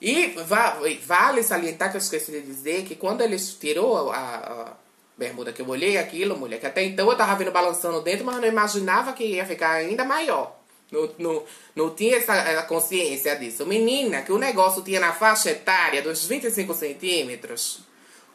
E 0.00 0.28
va- 0.46 0.78
vale 1.06 1.42
salientar 1.42 1.90
que 1.90 1.96
eu 1.96 2.00
esqueci 2.00 2.32
de 2.32 2.40
dizer 2.40 2.84
que 2.84 2.94
quando 2.96 3.20
ele 3.20 3.36
tirou 3.38 4.10
a, 4.10 4.16
a 4.16 4.72
bermuda 5.20 5.52
que 5.52 5.60
eu 5.60 5.68
olhei 5.68 5.98
aquilo, 5.98 6.36
mulher, 6.36 6.58
que 6.58 6.66
até 6.66 6.82
então 6.82 7.08
eu 7.10 7.16
tava 7.16 7.36
vendo 7.36 7.52
balançando 7.52 8.00
dentro, 8.00 8.24
mas 8.24 8.40
não 8.40 8.48
imaginava 8.48 9.12
que 9.12 9.22
ia 9.22 9.44
ficar 9.44 9.72
ainda 9.72 10.02
maior. 10.02 10.56
Não, 10.90 11.08
não, 11.18 11.44
não 11.76 11.94
tinha 11.94 12.16
essa, 12.16 12.34
essa 12.34 12.62
consciência 12.62 13.36
disso. 13.36 13.66
Menina, 13.66 14.22
que 14.22 14.32
o 14.32 14.38
negócio 14.38 14.82
tinha 14.82 14.98
na 14.98 15.12
faixa 15.12 15.50
etária 15.50 16.02
dos 16.02 16.24
25 16.26 16.74
centímetros. 16.74 17.80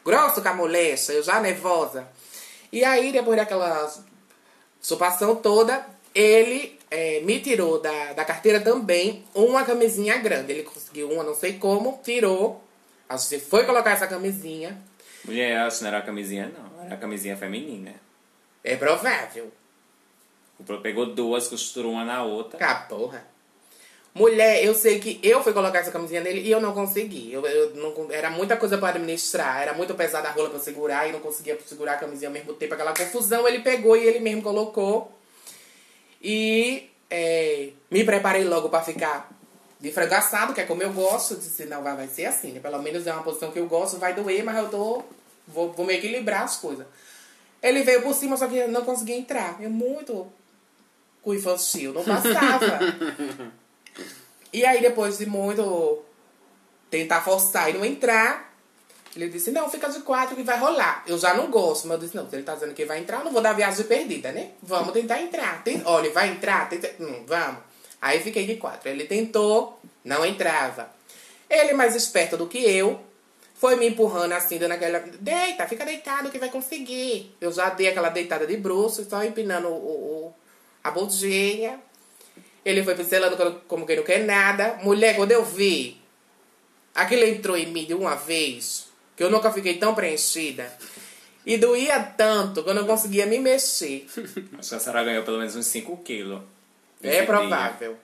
Grosso 0.04 0.40
com 0.40 0.48
a 0.48 0.54
molesta, 0.54 1.12
eu 1.12 1.22
já 1.22 1.40
nervosa. 1.40 2.08
E 2.72 2.84
aí, 2.84 3.10
depois 3.10 3.36
daquela 3.36 3.92
sopação 4.80 5.34
toda, 5.34 5.84
ele 6.14 6.78
eh, 6.90 7.20
me 7.24 7.40
tirou 7.40 7.80
da, 7.80 8.12
da 8.12 8.24
carteira 8.24 8.60
também 8.60 9.24
uma 9.34 9.64
camisinha 9.64 10.16
grande. 10.18 10.52
Ele 10.52 10.62
conseguiu 10.62 11.10
uma, 11.10 11.24
não 11.24 11.34
sei 11.34 11.54
como, 11.54 12.00
tirou. 12.04 12.64
A 13.08 13.16
gente 13.16 13.40
foi 13.40 13.66
colocar 13.66 13.90
essa 13.90 14.06
camisinha. 14.06 14.80
Mulher, 15.24 15.68
que 15.68 15.80
não 15.82 15.88
era 15.88 15.98
a 15.98 16.02
camisinha, 16.02 16.52
não. 16.56 16.75
Era 16.86 16.94
a 16.94 16.98
camisinha 16.98 17.36
feminina. 17.36 17.94
É 18.64 18.76
provável. 18.76 19.52
Comprou, 20.56 20.80
pegou 20.80 21.06
duas, 21.06 21.48
costurou 21.48 21.92
uma 21.92 22.04
na 22.04 22.22
outra. 22.22 22.58
Ah, 22.64 22.74
porra. 22.74 23.24
Mulher, 24.14 24.64
eu 24.64 24.74
sei 24.74 24.98
que 24.98 25.20
eu 25.22 25.42
fui 25.42 25.52
colocar 25.52 25.80
essa 25.80 25.90
camisinha 25.90 26.22
nele 26.22 26.40
e 26.40 26.50
eu 26.50 26.58
não 26.58 26.72
consegui. 26.72 27.30
Eu, 27.30 27.44
eu 27.44 27.74
não, 27.74 28.10
era 28.10 28.30
muita 28.30 28.56
coisa 28.56 28.78
para 28.78 28.88
administrar, 28.88 29.60
era 29.60 29.74
muito 29.74 29.94
pesada 29.94 30.28
a 30.28 30.32
rola 30.32 30.48
para 30.48 30.58
segurar 30.58 31.06
e 31.06 31.12
não 31.12 31.20
conseguia 31.20 31.58
segurar 31.66 31.94
a 31.94 31.98
camisinha 31.98 32.30
ao 32.30 32.32
mesmo 32.32 32.54
tempo. 32.54 32.72
Aquela 32.72 32.94
confusão, 32.94 33.46
ele 33.46 33.58
pegou 33.58 33.94
e 33.94 34.06
ele 34.06 34.20
mesmo 34.20 34.40
colocou. 34.40 35.12
E 36.22 36.88
é, 37.10 37.68
me 37.90 38.04
preparei 38.04 38.44
logo 38.44 38.70
para 38.70 38.82
ficar 38.82 39.30
de 39.78 39.92
frango 39.92 40.14
assado, 40.14 40.54
que 40.54 40.62
é 40.62 40.64
como 40.64 40.82
eu 40.82 40.94
gosto. 40.94 41.36
Disse, 41.36 41.66
não, 41.66 41.82
vai, 41.82 41.94
vai 41.94 42.08
ser 42.08 42.24
assim, 42.24 42.52
né? 42.52 42.60
Pelo 42.60 42.80
menos 42.80 43.06
é 43.06 43.12
uma 43.12 43.22
posição 43.22 43.50
que 43.50 43.58
eu 43.58 43.66
gosto, 43.66 43.98
vai 43.98 44.14
doer, 44.14 44.42
mas 44.42 44.56
eu 44.56 44.70
tô. 44.70 45.04
Vou, 45.46 45.72
vou 45.72 45.86
me 45.86 45.94
equilibrar 45.94 46.42
as 46.42 46.56
coisas. 46.56 46.86
Ele 47.62 47.82
veio 47.82 48.02
por 48.02 48.14
cima, 48.14 48.36
só 48.36 48.46
que 48.46 48.56
eu 48.56 48.68
não 48.68 48.84
conseguia 48.84 49.16
entrar. 49.16 49.56
Eu 49.60 49.70
muito 49.70 50.26
cu 51.22 51.34
infantil, 51.34 51.92
não 51.92 52.04
passava. 52.04 52.78
e 54.52 54.64
aí, 54.64 54.80
depois 54.80 55.18
de 55.18 55.26
muito 55.26 56.02
tentar 56.90 57.22
forçar 57.22 57.70
e 57.70 57.72
não 57.72 57.84
entrar, 57.84 58.54
ele 59.16 59.28
disse, 59.28 59.50
não, 59.50 59.68
fica 59.70 59.88
de 59.88 60.00
quatro 60.00 60.36
que 60.36 60.42
vai 60.42 60.58
rolar. 60.58 61.02
Eu 61.06 61.18
já 61.18 61.34
não 61.34 61.50
gosto, 61.50 61.88
mas 61.88 61.96
eu 61.96 62.04
disse, 62.04 62.16
não, 62.16 62.28
se 62.28 62.36
ele 62.36 62.42
tá 62.42 62.54
dizendo 62.54 62.74
que 62.74 62.84
vai 62.84 62.98
entrar, 62.98 63.18
eu 63.18 63.24
não 63.24 63.32
vou 63.32 63.40
dar 63.40 63.54
viagem 63.54 63.84
perdida, 63.86 64.30
né? 64.30 64.50
Vamos 64.62 64.92
tentar 64.92 65.20
entrar. 65.20 65.64
Tem, 65.64 65.82
olha, 65.84 66.12
vai 66.12 66.28
entrar? 66.28 66.68
Tenta, 66.68 66.92
hum, 67.00 67.24
vamos. 67.26 67.60
Aí 68.00 68.20
fiquei 68.20 68.46
de 68.46 68.56
quatro. 68.56 68.88
Ele 68.88 69.04
tentou, 69.04 69.80
não 70.04 70.24
entrava. 70.24 70.90
Ele, 71.48 71.72
mais 71.72 71.94
esperto 71.94 72.36
do 72.36 72.46
que 72.46 72.58
eu, 72.58 73.00
foi 73.58 73.76
me 73.76 73.88
empurrando 73.88 74.32
assim, 74.32 74.58
dando 74.58 74.72
aquela. 74.72 74.98
Deita, 75.00 75.66
fica 75.66 75.84
deitado 75.84 76.30
que 76.30 76.38
vai 76.38 76.50
conseguir. 76.50 77.34
Eu 77.40 77.50
já 77.52 77.70
dei 77.70 77.88
aquela 77.88 78.08
deitada 78.10 78.46
de 78.46 78.56
bruxo, 78.56 79.06
só 79.08 79.24
empinando 79.24 79.68
o, 79.68 79.72
o- 80.28 80.34
a 80.84 80.90
bundinha. 80.90 81.80
Ele 82.64 82.82
foi 82.82 82.94
pincelando 82.94 83.36
como- 83.68 83.86
quem 83.86 83.96
não 83.96 84.02
quer 84.02 84.24
nada. 84.24 84.78
Mulher, 84.82 85.14
quando 85.16 85.30
eu 85.32 85.44
vi, 85.44 86.00
aquilo 86.94 87.24
entrou 87.24 87.56
em 87.56 87.66
mim 87.66 87.84
de 87.84 87.94
uma 87.94 88.14
vez, 88.16 88.88
que 89.16 89.22
eu 89.22 89.30
nunca 89.30 89.52
fiquei 89.52 89.78
tão 89.78 89.94
preenchida. 89.94 90.70
E 91.44 91.56
doía 91.56 92.00
tanto 92.02 92.64
que 92.64 92.68
eu 92.70 92.74
não 92.74 92.84
conseguia 92.86 93.24
me 93.24 93.38
mexer. 93.38 94.06
Acho 94.58 94.68
que 94.70 94.74
a 94.74 94.80
senhora 94.80 95.04
ganhou 95.04 95.22
pelo 95.24 95.38
menos 95.38 95.54
uns 95.54 95.66
5 95.66 95.96
quilos. 95.98 96.42
É 97.02 97.22
provável. 97.22 97.96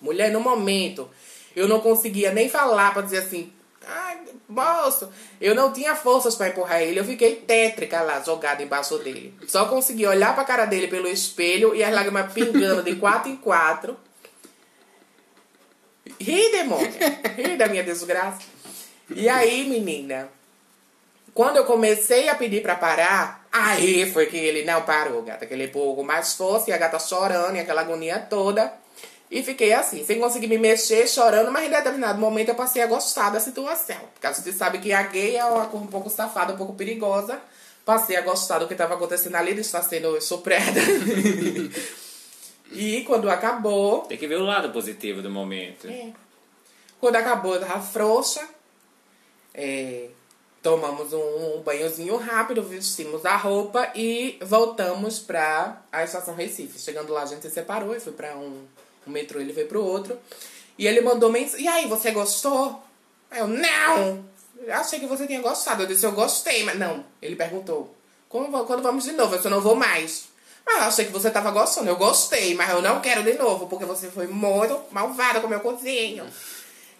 Mulher, 0.00 0.30
no 0.30 0.40
momento, 0.40 1.10
eu 1.56 1.66
não 1.66 1.80
conseguia 1.80 2.32
nem 2.32 2.48
falar 2.48 2.92
pra 2.92 3.02
dizer 3.02 3.18
assim, 3.18 3.52
ai, 3.84 4.18
moço, 4.54 5.10
eu 5.40 5.54
não 5.54 5.72
tinha 5.72 5.96
forças 5.96 6.34
pra 6.34 6.48
empurrar 6.48 6.80
ele, 6.80 7.00
eu 7.00 7.04
fiquei 7.04 7.36
tétrica 7.36 8.00
lá, 8.02 8.20
jogada 8.20 8.62
embaixo 8.62 8.98
dele. 8.98 9.34
Só 9.46 9.66
consegui 9.66 10.06
olhar 10.06 10.34
pra 10.34 10.44
cara 10.44 10.64
dele 10.64 10.88
pelo 10.88 11.08
espelho 11.08 11.74
e 11.74 11.82
as 11.82 11.92
lágrimas 11.92 12.32
pingando 12.32 12.82
de 12.82 12.96
quatro 12.96 13.30
em 13.30 13.36
quatro. 13.36 13.96
Ri, 16.20 16.50
demônio! 16.52 16.92
Ri 17.36 17.56
da 17.56 17.66
minha 17.66 17.82
desgraça. 17.82 18.40
E 19.10 19.28
aí, 19.28 19.68
menina, 19.68 20.28
quando 21.34 21.56
eu 21.56 21.64
comecei 21.64 22.28
a 22.28 22.34
pedir 22.34 22.62
pra 22.62 22.76
parar, 22.76 23.46
aí 23.52 24.10
foi 24.10 24.26
que 24.26 24.36
ele 24.36 24.64
não 24.64 24.82
parou, 24.82 25.22
gata. 25.22 25.46
Que 25.46 25.54
ele 25.54 25.68
pôs 25.68 25.96
com 25.96 26.02
mais 26.02 26.34
força 26.34 26.70
e 26.70 26.72
a 26.72 26.78
gata 26.78 26.98
chorando 26.98 27.56
e 27.56 27.60
aquela 27.60 27.80
agonia 27.80 28.18
toda. 28.18 28.72
E 29.34 29.42
fiquei 29.42 29.72
assim, 29.72 30.04
sem 30.04 30.20
conseguir 30.20 30.46
me 30.46 30.56
mexer, 30.56 31.08
chorando, 31.08 31.50
mas 31.50 31.66
em 31.66 31.70
determinado 31.70 32.20
momento 32.20 32.50
eu 32.50 32.54
passei 32.54 32.80
a 32.80 32.86
gostar 32.86 33.30
da 33.30 33.40
situação. 33.40 33.98
Porque 34.12 34.28
a 34.28 34.32
gente 34.32 34.52
sabe 34.52 34.78
que 34.78 34.92
a 34.92 35.02
gay 35.02 35.34
é 35.34 35.44
uma 35.44 35.66
coisa 35.66 35.84
um 35.84 35.88
pouco 35.88 36.08
safada, 36.08 36.52
um 36.52 36.56
pouco 36.56 36.72
perigosa. 36.74 37.40
Passei 37.84 38.14
a 38.14 38.20
gostar 38.20 38.60
do 38.60 38.68
que 38.68 38.74
estava 38.74 38.94
acontecendo 38.94 39.34
ali, 39.34 39.52
de 39.52 39.62
estar 39.62 39.82
sendo 39.82 40.20
soprada. 40.20 40.80
e 42.70 43.02
quando 43.08 43.28
acabou, 43.28 44.02
Tem 44.02 44.16
que 44.16 44.28
ver 44.28 44.36
o 44.36 44.44
lado 44.44 44.70
positivo 44.70 45.20
do 45.20 45.28
momento. 45.28 45.88
é. 45.88 46.12
Quando 47.00 47.16
acabou, 47.16 47.56
eu 47.56 47.60
tava 47.60 47.80
frouxa. 47.80 48.40
É, 49.52 50.10
tomamos 50.62 51.12
um, 51.12 51.56
um 51.56 51.60
banhozinho 51.60 52.16
rápido, 52.18 52.62
vestimos 52.62 53.26
a 53.26 53.36
roupa 53.36 53.90
e 53.96 54.38
voltamos 54.42 55.18
pra 55.18 55.82
a 55.90 56.04
estação 56.04 56.36
Recife. 56.36 56.78
Chegando 56.78 57.12
lá, 57.12 57.22
a 57.24 57.26
gente 57.26 57.42
se 57.42 57.50
separou. 57.50 57.92
Eu 57.92 58.00
fui 58.00 58.12
pra 58.12 58.36
um, 58.36 58.64
um 59.10 59.12
metrô, 59.12 59.40
ele 59.40 59.52
foi 59.52 59.64
pro 59.64 59.82
outro. 59.84 60.18
E 60.78 60.86
ele 60.86 61.00
mandou 61.00 61.30
mensagem. 61.30 61.64
E 61.64 61.68
aí, 61.68 61.86
você 61.86 62.10
gostou? 62.10 62.82
Aí 63.30 63.40
Eu, 63.40 63.48
não! 63.48 64.24
Eu 64.66 64.74
achei 64.74 64.98
que 64.98 65.06
você 65.06 65.26
tinha 65.26 65.40
gostado. 65.40 65.82
Eu 65.82 65.86
disse, 65.86 66.04
eu 66.06 66.12
gostei, 66.12 66.62
mas 66.64 66.78
não. 66.78 67.04
Ele 67.20 67.36
perguntou, 67.36 67.94
va- 68.30 68.64
quando 68.64 68.82
vamos 68.82 69.04
de 69.04 69.12
novo? 69.12 69.32
Eu 69.34 69.36
disse, 69.38 69.46
eu 69.48 69.50
não 69.50 69.60
vou 69.60 69.74
mais. 69.74 70.24
Mas 70.66 70.76
eu 70.76 70.82
achei 70.84 71.04
que 71.04 71.12
você 71.12 71.30
tava 71.30 71.50
gostando. 71.50 71.88
Eu 71.90 71.96
gostei, 71.96 72.54
mas 72.54 72.70
eu 72.70 72.80
não 72.80 73.00
quero 73.00 73.22
de 73.22 73.34
novo, 73.34 73.66
porque 73.66 73.84
você 73.84 74.08
foi 74.10 74.26
muito 74.26 74.80
malvada 74.90 75.40
com 75.40 75.46
o 75.46 75.50
meu 75.50 75.60
cozinho. 75.60 76.24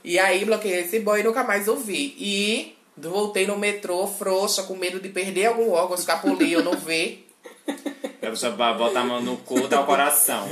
E 0.02 0.18
aí 0.18 0.44
bloqueei 0.44 0.80
esse 0.80 0.98
boy 1.00 1.20
e 1.20 1.22
nunca 1.22 1.42
mais 1.42 1.66
ouvi. 1.66 2.14
E 2.18 2.76
voltei 2.96 3.46
no 3.46 3.57
metrô, 3.57 4.07
frouxa, 4.07 4.64
com 4.64 4.76
medo 4.76 5.00
de 5.00 5.09
perder 5.09 5.46
algum 5.46 5.70
órgão, 5.70 5.94
escapulir, 5.96 6.52
eu 6.52 6.62
não 6.62 6.76
ver. 6.76 7.23
A 7.68 8.30
pessoa 8.30 8.52
vai 8.52 8.74
botar 8.76 9.00
a 9.00 9.04
mão 9.04 9.20
no 9.20 9.36
cu, 9.38 9.68
dá 9.68 9.80
o 9.80 9.86
coração. 9.86 10.48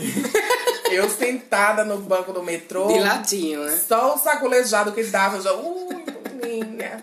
Eu 0.90 1.08
sentada 1.08 1.84
no 1.84 1.98
banco 1.98 2.32
do 2.32 2.42
metrô. 2.42 2.86
De 2.88 2.98
ladinho, 3.00 3.64
né? 3.64 3.80
Só 3.88 4.14
o 4.14 4.18
sacolejado 4.18 4.92
que 4.92 5.02
dava, 5.04 5.36
eu 5.38 5.42
já. 5.42 5.52
Ui, 5.54 6.04
menina. 6.42 7.02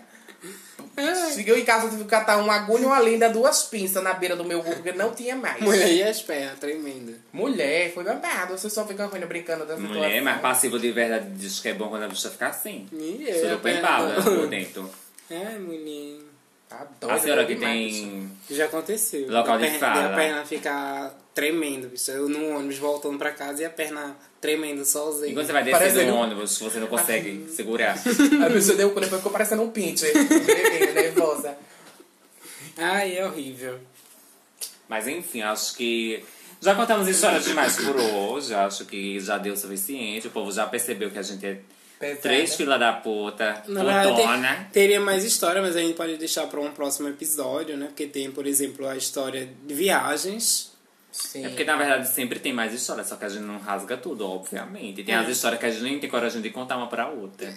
Cheguei 1.34 1.60
em 1.60 1.64
casa, 1.64 1.88
tive 1.88 2.04
que 2.04 2.10
catar 2.10 2.36
uma 2.36 2.54
agulha 2.54 2.82
e 2.82 2.86
uma 2.86 3.00
linda, 3.00 3.28
duas 3.30 3.62
pinças 3.64 4.02
na 4.02 4.12
beira 4.12 4.36
do 4.36 4.44
meu 4.44 4.62
cu, 4.62 4.70
porque 4.74 4.92
não 4.92 5.12
tinha 5.14 5.34
mais. 5.34 5.58
Mulher 5.60 5.90
e 5.90 6.02
as 6.02 6.20
pernas, 6.20 6.58
tremenda. 6.58 7.14
Mulher, 7.32 7.92
foi 7.94 8.04
babado. 8.04 8.56
Você 8.58 8.68
só 8.68 8.86
fica 8.86 9.06
ruim 9.06 9.20
brincando 9.20 9.62
situação. 9.62 9.86
Mulher, 9.88 10.20
mas 10.22 10.40
passivo 10.42 10.78
de 10.78 10.92
verdade 10.92 11.26
diz 11.30 11.58
que 11.58 11.68
é 11.70 11.74
bom 11.74 11.88
quando 11.88 12.02
a 12.04 12.08
pessoa 12.08 12.30
fica 12.30 12.48
assim. 12.48 12.86
E 12.92 13.24
eu, 13.26 13.34
Surupa 13.34 13.54
a 13.54 13.58
perna- 13.58 13.78
empada 13.80 14.22
por 14.22 14.46
dentro. 14.48 14.90
Ai, 15.30 15.58
mulher. 15.58 16.18
Tá 16.70 16.86
doida, 17.00 17.16
A 17.16 17.18
senhora 17.18 17.44
que 17.44 17.56
tem 17.56 18.30
Já 18.48 18.66
aconteceu. 18.66 19.28
Local 19.28 19.58
de 19.58 19.66
a 19.66 19.70
perna, 19.70 19.78
fala. 19.94 20.12
A 20.12 20.16
perna 20.16 20.46
ficar 20.46 21.18
tremendo, 21.34 21.88
bicho. 21.88 22.10
Eu 22.12 22.28
no 22.28 22.56
ônibus 22.56 22.78
voltando 22.78 23.18
pra 23.18 23.32
casa 23.32 23.62
e 23.62 23.64
a 23.64 23.70
perna 23.70 24.16
tremendo 24.40 24.84
sozinha. 24.84 25.26
E 25.32 25.34
quando 25.34 25.46
você 25.46 25.52
vai 25.52 25.64
descer 25.64 25.78
Parecendo- 25.80 26.12
do 26.12 26.16
ônibus, 26.16 26.56
você 26.58 26.78
não 26.78 26.86
consegue 26.86 27.46
segurar. 27.50 27.96
A 27.98 28.50
pessoa 28.52 28.76
deu 28.76 28.88
depois 28.94 29.10
ficou 29.16 29.32
parecendo 29.32 29.62
um 29.62 29.70
pincher. 29.70 30.12
Tremendo, 30.12 30.94
nervosa. 30.94 31.58
Ai, 32.78 33.16
é 33.18 33.26
horrível. 33.26 33.80
Mas 34.88 35.08
enfim, 35.08 35.42
acho 35.42 35.74
que 35.74 36.22
já 36.60 36.74
contamos 36.76 37.08
histórias 37.08 37.44
demais 37.44 37.76
por 37.76 37.96
hoje. 37.96 38.54
Acho 38.54 38.84
que 38.84 39.18
já 39.18 39.38
deu 39.38 39.54
o 39.54 39.56
suficiente. 39.56 40.28
O 40.28 40.30
povo 40.30 40.52
já 40.52 40.66
percebeu 40.66 41.10
que 41.10 41.18
a 41.18 41.22
gente 41.22 41.44
é 41.44 41.58
Pesada. 42.00 42.22
três 42.22 42.56
fila 42.56 42.78
da 42.78 42.94
puta, 42.94 43.62
Na 43.68 43.84
verdade, 43.84 44.70
teria 44.72 44.98
mais 44.98 45.22
história, 45.22 45.60
mas 45.60 45.76
a 45.76 45.80
gente 45.80 45.94
pode 45.94 46.16
deixar 46.16 46.46
para 46.46 46.58
um 46.58 46.70
próximo 46.70 47.08
episódio, 47.08 47.76
né? 47.76 47.88
Porque 47.88 48.06
tem, 48.06 48.30
por 48.30 48.46
exemplo, 48.46 48.88
a 48.88 48.96
história 48.96 49.46
de 49.66 49.74
viagens. 49.74 50.72
Sim. 51.12 51.44
É 51.44 51.48
porque 51.48 51.64
na 51.64 51.76
verdade 51.76 52.08
sempre 52.08 52.38
tem 52.38 52.54
mais 52.54 52.72
histórias, 52.72 53.08
só 53.08 53.16
que 53.16 53.26
a 53.26 53.28
gente 53.28 53.42
não 53.42 53.58
rasga 53.58 53.98
tudo, 53.98 54.26
obviamente. 54.26 55.04
Tem 55.04 55.14
as 55.14 55.28
histórias 55.28 55.60
que 55.60 55.66
a 55.66 55.70
gente 55.70 55.82
nem 55.82 55.98
tem 55.98 56.08
coragem 56.08 56.40
de 56.40 56.48
contar 56.48 56.78
uma 56.78 56.86
pra 56.86 57.08
outra. 57.08 57.52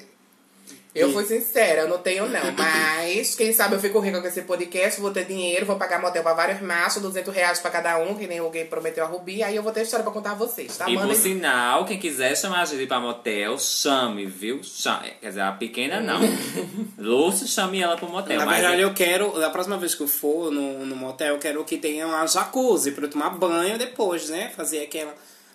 Eu 0.95 1.11
fui 1.11 1.25
sincera, 1.25 1.81
eu 1.81 1.87
não 1.89 1.97
tenho 1.97 2.29
não. 2.29 2.41
Mas, 2.55 3.33
quem 3.35 3.51
sabe 3.51 3.73
eu 3.75 3.79
fico 3.79 3.99
rica 3.99 4.21
com 4.21 4.27
esse 4.27 4.43
podcast, 4.43 5.01
vou 5.01 5.09
ter 5.11 5.25
dinheiro, 5.25 5.65
vou 5.65 5.75
pagar 5.75 5.99
motel 5.99 6.21
pra 6.21 6.33
vários 6.33 6.61
machos, 6.61 7.01
200 7.01 7.33
reais 7.33 7.59
pra 7.59 7.71
cada 7.71 7.97
um, 7.97 8.13
que 8.15 8.27
nem 8.27 8.37
alguém 8.37 8.65
prometeu 8.67 9.03
a 9.03 9.07
Rubi. 9.07 9.41
Aí 9.41 9.55
eu 9.55 9.63
vou 9.63 9.71
ter 9.71 9.81
história 9.81 10.03
pra 10.03 10.13
contar 10.13 10.31
a 10.31 10.35
vocês, 10.35 10.77
tá? 10.77 10.87
E 10.87 10.93
por 10.93 11.01
Mandem- 11.07 11.15
sinal, 11.17 11.85
quem 11.85 11.97
quiser 11.97 12.35
chamar 12.37 12.61
a 12.61 12.65
gente 12.65 12.85
pra 12.85 12.99
motel, 12.99 13.57
chame, 13.57 14.25
viu? 14.27 14.61
Chame. 14.63 15.13
Quer 15.19 15.29
dizer, 15.29 15.41
a 15.41 15.51
pequena 15.51 15.99
não. 15.99 16.19
Lúcio, 16.97 17.47
chame 17.47 17.81
ela 17.81 17.97
pro 17.97 18.07
motel. 18.07 18.37
Na 18.37 18.45
mas 18.45 18.59
verdade, 18.59 18.81
eu 18.81 18.93
quero, 18.93 19.31
da 19.39 19.49
próxima 19.49 19.77
vez 19.77 19.95
que 19.95 20.01
eu 20.01 20.07
for 20.07 20.51
no, 20.51 20.85
no 20.85 20.95
motel, 20.95 21.33
eu 21.35 21.39
quero 21.39 21.63
que 21.63 21.77
tenha 21.77 22.05
uma 22.05 22.25
jacuzzi 22.27 22.91
pra 22.91 23.05
eu 23.05 23.09
tomar 23.09 23.31
banho 23.31 23.77
depois, 23.77 24.29
né? 24.29 24.51
Fazer 24.55 24.81
aquela, 24.83 25.13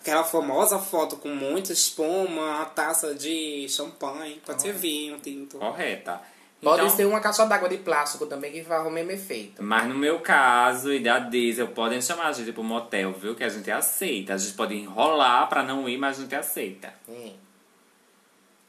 aquela 0.08 0.24
famosa 0.24 0.78
foto 0.78 1.16
com 1.16 1.28
muita 1.28 1.72
espuma, 1.72 2.26
uma 2.58 2.64
taça 2.64 3.14
de 3.14 3.68
champanhe, 3.68 4.40
pode 4.44 4.62
ser 4.62 4.72
vinho, 4.72 5.18
tinto. 5.18 5.58
Correta. 5.58 6.20
Pode 6.60 6.82
Então, 6.82 6.96
ser 6.96 7.04
uma 7.04 7.20
caixa 7.20 7.46
d'água 7.46 7.68
de 7.68 7.76
plástico 7.76 8.26
também, 8.26 8.50
que 8.50 8.64
faz 8.64 8.84
o 8.84 8.90
mesmo 8.90 9.12
efeito. 9.12 9.62
Mas 9.62 9.86
no 9.86 9.94
meu 9.94 10.18
caso 10.20 10.92
e 10.92 10.98
da 10.98 11.20
Diesel, 11.20 11.68
podem 11.68 12.02
chamar 12.02 12.26
a 12.28 12.32
gente 12.32 12.50
pro 12.50 12.64
motel, 12.64 13.12
viu? 13.12 13.36
Que 13.36 13.44
a 13.44 13.48
gente 13.48 13.70
aceita. 13.70 14.34
A 14.34 14.36
gente 14.36 14.54
pode 14.54 14.74
enrolar 14.74 15.48
pra 15.48 15.62
não 15.62 15.88
ir, 15.88 15.96
mas 15.98 16.18
a 16.18 16.22
gente 16.22 16.34
aceita. 16.34 16.92
Hum. 17.08 17.32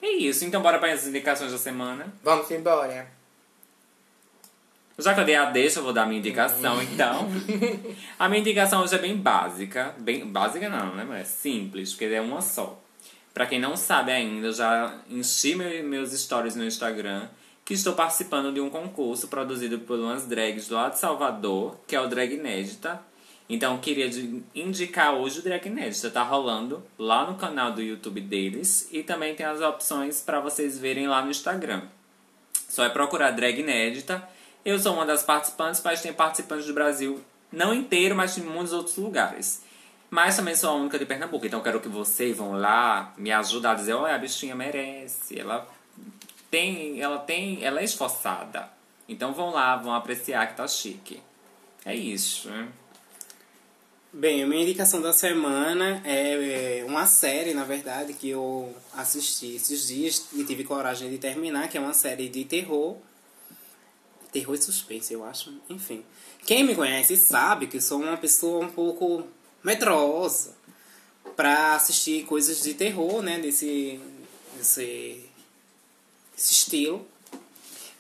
É 0.02 0.12
isso, 0.12 0.46
então 0.46 0.62
bora 0.62 0.78
para 0.78 0.94
as 0.94 1.08
indicações 1.08 1.52
da 1.52 1.58
semana. 1.58 2.14
Vamos 2.24 2.50
embora. 2.52 3.08
Já 5.00 5.14
que 5.14 5.20
eu 5.22 5.26
dei 5.26 5.36
a 5.36 5.46
deixa, 5.46 5.80
eu 5.80 5.84
vou 5.84 5.94
dar 5.94 6.04
a 6.04 6.06
minha 6.06 6.20
indicação, 6.20 6.82
então. 6.82 7.28
A 8.18 8.28
minha 8.28 8.42
indicação 8.42 8.82
hoje 8.84 8.96
é 8.96 8.98
bem 9.00 9.16
básica. 9.16 9.96
Bem, 9.98 10.26
básica 10.26 10.68
não, 10.70 10.96
né? 10.96 11.06
Mas 11.08 11.22
é 11.22 11.24
simples, 11.24 11.92
porque 11.92 12.06
é 12.06 12.22
uma 12.22 12.42
só. 12.42 12.80
Pra 13.34 13.46
quem 13.46 13.60
não 13.60 13.78
sabe 13.78 14.12
ainda, 14.12 14.48
eu 14.48 14.54
já 14.54 14.94
enchi 15.10 15.56
meu- 15.56 15.84
meus 15.84 16.12
stories 16.12 16.56
no 16.56 16.66
Instagram 16.66 17.28
que 17.64 17.74
estou 17.76 17.94
participando 17.94 18.52
de 18.52 18.60
um 18.60 18.70
concurso 18.70 19.28
produzido 19.28 19.78
por 19.80 20.00
umas 20.00 20.26
drags 20.26 20.68
do 20.68 20.74
lado 20.76 20.94
de 20.94 21.00
Salvador, 21.00 21.80
que 21.88 21.96
é 21.96 22.02
o 22.02 22.08
Drag 22.08 22.34
Inédita. 22.34 23.00
Então, 23.48 23.78
queria 23.78 24.10
indicar 24.56 25.14
hoje 25.14 25.40
o 25.40 25.42
Drag 25.44 25.66
Inédita. 25.68 26.10
Tá 26.10 26.24
rolando 26.24 26.84
lá 26.98 27.30
no 27.30 27.38
canal 27.38 27.72
do 27.72 27.82
YouTube 27.82 28.22
deles. 28.22 28.88
E 28.92 29.04
também 29.04 29.36
tem 29.36 29.46
as 29.46 29.62
opções 29.62 30.20
para 30.22 30.40
vocês 30.40 30.78
verem 30.80 31.08
lá 31.08 31.22
no 31.24 31.30
Instagram. 31.32 31.84
Só 32.68 32.84
é 32.84 32.90
procurar 32.90 33.32
Drag 33.32 33.60
Inédita. 33.60 34.28
Eu 34.66 34.78
sou 34.80 34.94
uma 34.94 35.06
das 35.06 35.24
participantes, 35.24 35.82
mas 35.84 36.02
tem 36.02 36.14
participantes 36.14 36.66
do 36.66 36.74
Brasil, 36.74 37.22
não 37.52 37.74
inteiro, 37.74 38.16
mas 38.16 38.36
de 38.36 38.42
muitos 38.42 38.74
outros 38.74 38.98
lugares. 38.98 39.62
Mas 40.10 40.36
também 40.36 40.56
sou 40.56 40.72
a 40.72 40.74
única 40.74 40.98
de 40.98 41.06
Pernambuco, 41.06 41.46
então 41.46 41.62
quero 41.62 41.80
que 41.80 41.88
vocês 41.88 42.36
vão 42.36 42.54
lá 42.54 43.14
me 43.18 43.32
ajudar 43.32 43.72
a 43.72 43.76
dizer, 43.76 43.94
olha, 43.94 44.16
a 44.16 44.18
bichinha 44.18 44.56
merece, 44.56 45.40
ela 45.40 45.68
tem, 46.50 47.00
ela 47.00 47.20
tem, 47.20 47.64
ela 47.64 47.80
é 47.80 47.84
esforçada. 47.84 48.70
Então 49.08 49.34
vão 49.34 49.52
lá, 49.52 49.76
vão 49.76 49.94
apreciar 49.94 50.48
que 50.48 50.58
tá 50.58 50.68
chique. 50.68 51.22
É 51.86 51.96
isso. 51.96 52.50
né? 52.50 52.68
Bem, 54.12 54.42
a 54.42 54.48
minha 54.48 54.64
indicação 54.64 55.02
da 55.02 55.14
semana 55.14 56.02
é 56.04 56.80
é 56.80 56.86
uma 56.86 57.06
série, 57.06 57.54
na 57.54 57.64
verdade, 57.64 58.14
que 58.14 58.30
eu 58.30 58.76
assisti 58.96 59.56
esses 59.56 59.88
dias 59.88 60.28
e 60.34 60.44
tive 60.44 60.64
coragem 60.64 61.10
de 61.10 61.18
terminar, 61.18 61.68
que 61.68 61.78
é 61.78 61.82
uma 61.82 61.94
série 61.94 62.28
de 62.30 62.44
terror. 62.46 62.98
Terror 64.32 64.56
e 64.56 64.62
suspense, 64.62 65.14
eu 65.14 65.24
acho. 65.24 65.54
Enfim. 65.70 66.04
Quem 66.46 66.64
me 66.64 66.76
conhece 66.76 67.18
sabe 67.18 67.68
que 67.68 67.82
sou 67.82 68.02
uma 68.02 68.18
pessoa 68.18 68.66
um 68.66 68.70
pouco 68.70 69.28
medrosa 69.64 70.56
pra 71.36 71.76
assistir 71.76 72.26
coisas 72.26 72.62
de 72.64 72.74
terror, 72.74 73.22
né? 73.22 73.40
Desse, 73.40 74.00
desse, 74.58 75.26
desse 76.36 76.54
estilo. 76.54 77.08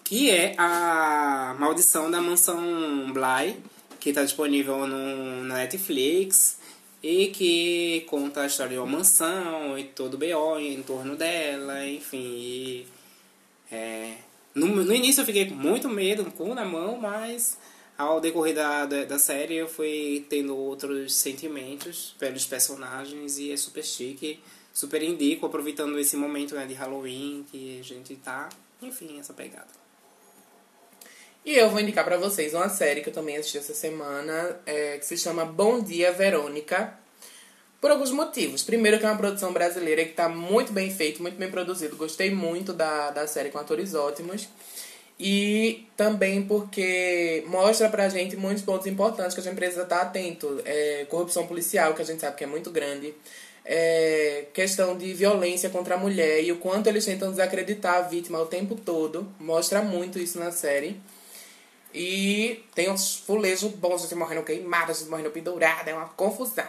Que 0.03 0.29
é 0.31 0.55
a 0.57 1.55
Maldição 1.59 2.09
da 2.09 2.19
Mansão 2.19 3.11
Bly, 3.13 3.57
que 3.99 4.09
está 4.09 4.23
disponível 4.23 4.87
no, 4.87 5.43
na 5.43 5.55
Netflix 5.55 6.57
e 7.01 7.27
que 7.27 8.01
conta 8.07 8.41
a 8.41 8.47
história 8.47 8.73
de 8.73 8.79
uma 8.79 8.97
mansão 8.97 9.77
e 9.77 9.85
todo 9.85 10.15
o 10.15 10.17
B.O. 10.17 10.59
em 10.59 10.81
torno 10.83 11.15
dela, 11.15 11.85
enfim. 11.87 12.17
E, 12.17 12.87
é, 13.71 14.15
no, 14.53 14.67
no 14.67 14.93
início 14.93 15.21
eu 15.21 15.25
fiquei 15.25 15.47
com 15.47 15.55
muito 15.55 15.87
medo, 15.87 16.25
com 16.25 16.29
o 16.43 16.47
cu 16.47 16.55
na 16.55 16.65
mão, 16.65 16.97
mas 16.97 17.57
ao 17.97 18.19
decorrer 18.21 18.55
da, 18.55 18.85
da, 18.85 19.05
da 19.05 19.19
série 19.19 19.55
eu 19.55 19.67
fui 19.67 20.25
tendo 20.29 20.55
outros 20.55 21.13
sentimentos 21.15 22.15
pelos 22.17 22.45
personagens 22.45 23.37
e 23.37 23.51
é 23.51 23.57
super 23.57 23.83
chique, 23.83 24.39
super 24.73 25.03
indico, 25.03 25.45
aproveitando 25.45 25.99
esse 25.99 26.15
momento 26.15 26.55
né, 26.55 26.65
de 26.65 26.73
Halloween 26.73 27.45
que 27.51 27.79
a 27.79 27.83
gente 27.83 28.15
tá, 28.15 28.49
enfim, 28.81 29.19
essa 29.19 29.33
pegada. 29.33 29.79
E 31.45 31.55
eu 31.55 31.69
vou 31.69 31.79
indicar 31.79 32.03
pra 32.03 32.17
vocês 32.17 32.53
uma 32.53 32.69
série 32.69 33.01
que 33.01 33.09
eu 33.09 33.13
também 33.13 33.37
assisti 33.37 33.57
essa 33.57 33.73
semana, 33.73 34.59
é, 34.65 34.97
que 34.97 35.05
se 35.05 35.17
chama 35.17 35.45
Bom 35.45 35.81
Dia 35.81 36.11
Verônica. 36.11 36.97
Por 37.79 37.91
alguns 37.91 38.11
motivos. 38.11 38.61
Primeiro 38.61 38.99
que 38.99 39.05
é 39.05 39.09
uma 39.09 39.17
produção 39.17 39.53
brasileira 39.53 40.03
que 40.03 40.11
tá 40.11 40.27
muito 40.27 40.73
bem 40.73 40.91
feito, 40.91 41.21
muito 41.21 41.37
bem 41.37 41.49
produzido. 41.49 41.95
Gostei 41.95 42.29
muito 42.29 42.73
da, 42.73 43.11
da 43.11 43.25
série 43.25 43.49
com 43.49 43.57
atores 43.57 43.93
ótimos. 43.93 44.49
E 45.17 45.85
também 45.97 46.43
porque 46.43 47.43
mostra 47.47 47.89
pra 47.89 48.07
gente 48.09 48.37
muitos 48.37 48.63
pontos 48.63 48.87
importantes 48.87 49.33
que 49.33 49.41
a 49.41 49.43
gente 49.43 49.55
precisa 49.55 49.83
estar 49.83 50.01
atento. 50.01 50.61
É, 50.65 51.05
corrupção 51.09 51.47
policial, 51.47 51.93
que 51.93 52.01
a 52.01 52.05
gente 52.05 52.19
sabe 52.19 52.35
que 52.35 52.43
é 52.43 52.47
muito 52.47 52.69
grande. 52.69 53.13
É, 53.65 54.45
questão 54.53 54.97
de 54.97 55.13
violência 55.13 55.69
contra 55.69 55.95
a 55.95 55.97
mulher 55.97 56.43
e 56.43 56.51
o 56.51 56.57
quanto 56.57 56.87
eles 56.87 57.05
tentam 57.05 57.29
desacreditar 57.29 57.95
a 57.95 58.01
vítima 58.01 58.39
o 58.39 58.45
tempo 58.45 58.75
todo. 58.75 59.27
Mostra 59.39 59.81
muito 59.81 60.19
isso 60.19 60.39
na 60.39 60.51
série. 60.51 60.99
E 61.93 62.63
tem 62.75 62.89
uns 62.89 63.15
fulejos 63.15 63.71
bons, 63.71 64.03
gente 64.03 64.15
morrendo 64.15 64.43
queimada, 64.43 64.93
gente 64.93 65.09
morrendo 65.09 65.31
pendurada, 65.31 65.89
é 65.89 65.93
uma 65.93 66.07
confusão. 66.09 66.67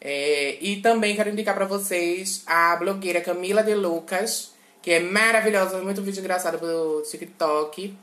É, 0.00 0.56
e 0.60 0.80
também 0.80 1.14
quero 1.14 1.28
indicar 1.28 1.54
pra 1.54 1.66
vocês 1.66 2.42
a 2.46 2.74
blogueira 2.76 3.20
Camila 3.20 3.62
de 3.62 3.74
Lucas, 3.74 4.52
que 4.80 4.92
é 4.92 5.00
maravilhosa, 5.00 5.82
muito 5.82 6.00
vídeo 6.00 6.20
engraçado 6.20 6.58
pelo 6.58 7.02
TikTok. 7.02 7.94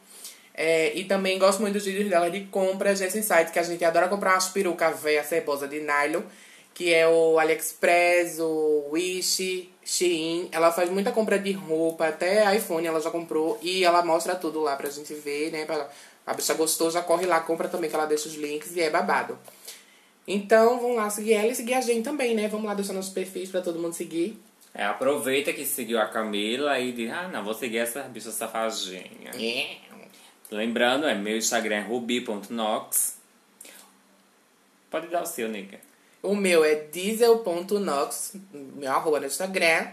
É, 0.53 0.91
e 0.95 1.05
também 1.05 1.37
gosto 1.37 1.61
muito 1.61 1.73
dos 1.73 1.85
vídeos 1.85 2.09
dela 2.09 2.29
de 2.29 2.41
compras 2.45 2.99
nesse 2.99 3.21
site, 3.23 3.51
que 3.51 3.59
a 3.59 3.63
gente 3.63 3.83
adora 3.83 4.07
comprar 4.07 4.33
umas 4.33 4.49
perucas 4.49 4.99
velha 4.99 5.23
cebosa 5.23 5.67
de 5.67 5.79
nylon, 5.79 6.21
que 6.73 6.93
é 6.93 7.07
o 7.07 7.39
AliExpress, 7.39 8.39
o 8.39 8.89
Wish, 8.91 9.71
Shein. 9.83 10.49
Ela 10.51 10.71
faz 10.71 10.89
muita 10.89 11.11
compra 11.11 11.37
de 11.37 11.51
roupa, 11.51 12.07
até 12.07 12.55
iPhone 12.55 12.85
ela 12.85 12.99
já 12.99 13.11
comprou, 13.11 13.59
e 13.61 13.83
ela 13.83 14.03
mostra 14.03 14.35
tudo 14.35 14.61
lá 14.61 14.75
pra 14.75 14.89
gente 14.89 15.13
ver, 15.13 15.51
né? 15.51 15.65
Pra, 15.65 15.89
a 16.25 16.33
bicha 16.33 16.53
gostou, 16.55 16.91
já 16.91 17.01
corre 17.01 17.25
lá, 17.25 17.39
compra 17.39 17.67
também, 17.67 17.89
que 17.89 17.95
ela 17.95 18.05
deixa 18.05 18.27
os 18.27 18.35
links 18.35 18.75
e 18.75 18.81
é 18.81 18.89
babado. 18.89 19.37
Então, 20.27 20.79
vamos 20.79 20.97
lá 20.97 21.09
seguir 21.09 21.33
ela 21.33 21.47
e 21.47 21.55
seguir 21.55 21.75
a 21.75 21.81
gente 21.81 22.03
também, 22.03 22.35
né? 22.35 22.47
Vamos 22.49 22.65
lá 22.65 22.73
deixar 22.73 22.93
nossos 22.93 23.13
perfis 23.13 23.49
pra 23.49 23.61
todo 23.61 23.79
mundo 23.79 23.93
seguir. 23.93 24.37
É, 24.73 24.83
aproveita 24.83 25.53
que 25.53 25.65
seguiu 25.65 25.99
a 25.99 26.05
Camila 26.05 26.77
e 26.79 26.91
diz, 26.91 27.09
ah, 27.09 27.29
não, 27.29 27.43
vou 27.43 27.53
seguir 27.53 27.77
essa 27.77 28.03
bicha 28.03 28.29
safadinha. 28.29 29.31
Lembrando, 30.51 31.07
é 31.07 31.15
meu 31.15 31.37
Instagram 31.37 31.77
é 31.77 31.81
ruby.nox. 31.81 33.17
Pode 34.89 35.07
dar 35.07 35.23
o 35.23 35.25
seu, 35.25 35.47
nega. 35.49 35.79
O 36.21 36.35
meu 36.35 36.63
é 36.63 36.75
diesel.nox, 36.75 38.35
meu 38.51 38.91
arroba 38.91 39.19
no 39.19 39.25
Instagram. 39.25 39.87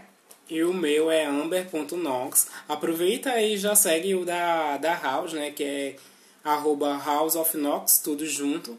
E 0.49 0.63
o 0.63 0.73
meu 0.73 1.09
é 1.09 1.25
amber.nox. 1.25 2.49
Aproveita 2.67 3.41
e 3.41 3.57
já 3.57 3.73
segue 3.73 4.13
o 4.13 4.23
da, 4.23 4.77
da 4.77 4.95
House, 4.95 5.33
né? 5.33 5.49
Que 5.51 5.63
é 5.63 5.95
arroba 6.43 7.01
House 7.03 7.35
of 7.35 7.57
Nox, 7.57 7.99
tudo 7.99 8.25
junto. 8.25 8.77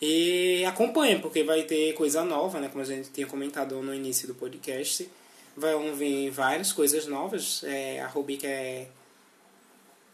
E 0.00 0.64
acompanha, 0.64 1.18
porque 1.18 1.44
vai 1.44 1.62
ter 1.62 1.92
coisa 1.92 2.24
nova, 2.24 2.58
né? 2.58 2.68
Como 2.68 2.82
a 2.82 2.86
gente 2.86 3.10
tinha 3.10 3.26
comentado 3.26 3.80
no 3.82 3.94
início 3.94 4.26
do 4.26 4.34
podcast. 4.34 5.08
Vão 5.56 5.94
vir 5.94 6.30
várias 6.30 6.72
coisas 6.72 7.06
novas. 7.06 7.62
É, 7.64 8.00
a 8.00 8.06
Ruby 8.06 8.38
quer 8.38 8.88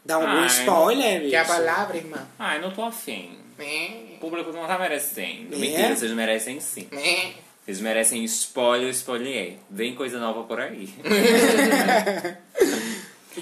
dar 0.04 0.18
um 0.18 0.26
Ai. 0.26 0.46
spoiler, 0.46 1.20
bicho. 1.20 1.30
Que 1.30 1.36
é 1.36 1.40
a 1.40 1.44
palavra, 1.44 1.96
irmã. 1.96 2.28
Ai, 2.38 2.60
não 2.60 2.72
tô 2.72 2.82
afim. 2.82 3.38
É. 3.58 4.16
O 4.16 4.18
público 4.18 4.52
não 4.52 4.66
tá 4.66 4.78
merecendo. 4.78 5.54
É? 5.54 5.58
Mentira, 5.58 5.94
vocês 5.94 6.12
merecem 6.12 6.60
sim. 6.60 6.88
É. 6.92 7.32
Vocês 7.64 7.80
merecem 7.80 8.24
spoiler, 8.24 8.90
spoiler. 8.90 9.56
Vem 9.70 9.94
coisa 9.94 10.18
nova 10.18 10.42
por 10.44 10.60
aí. 10.60 10.88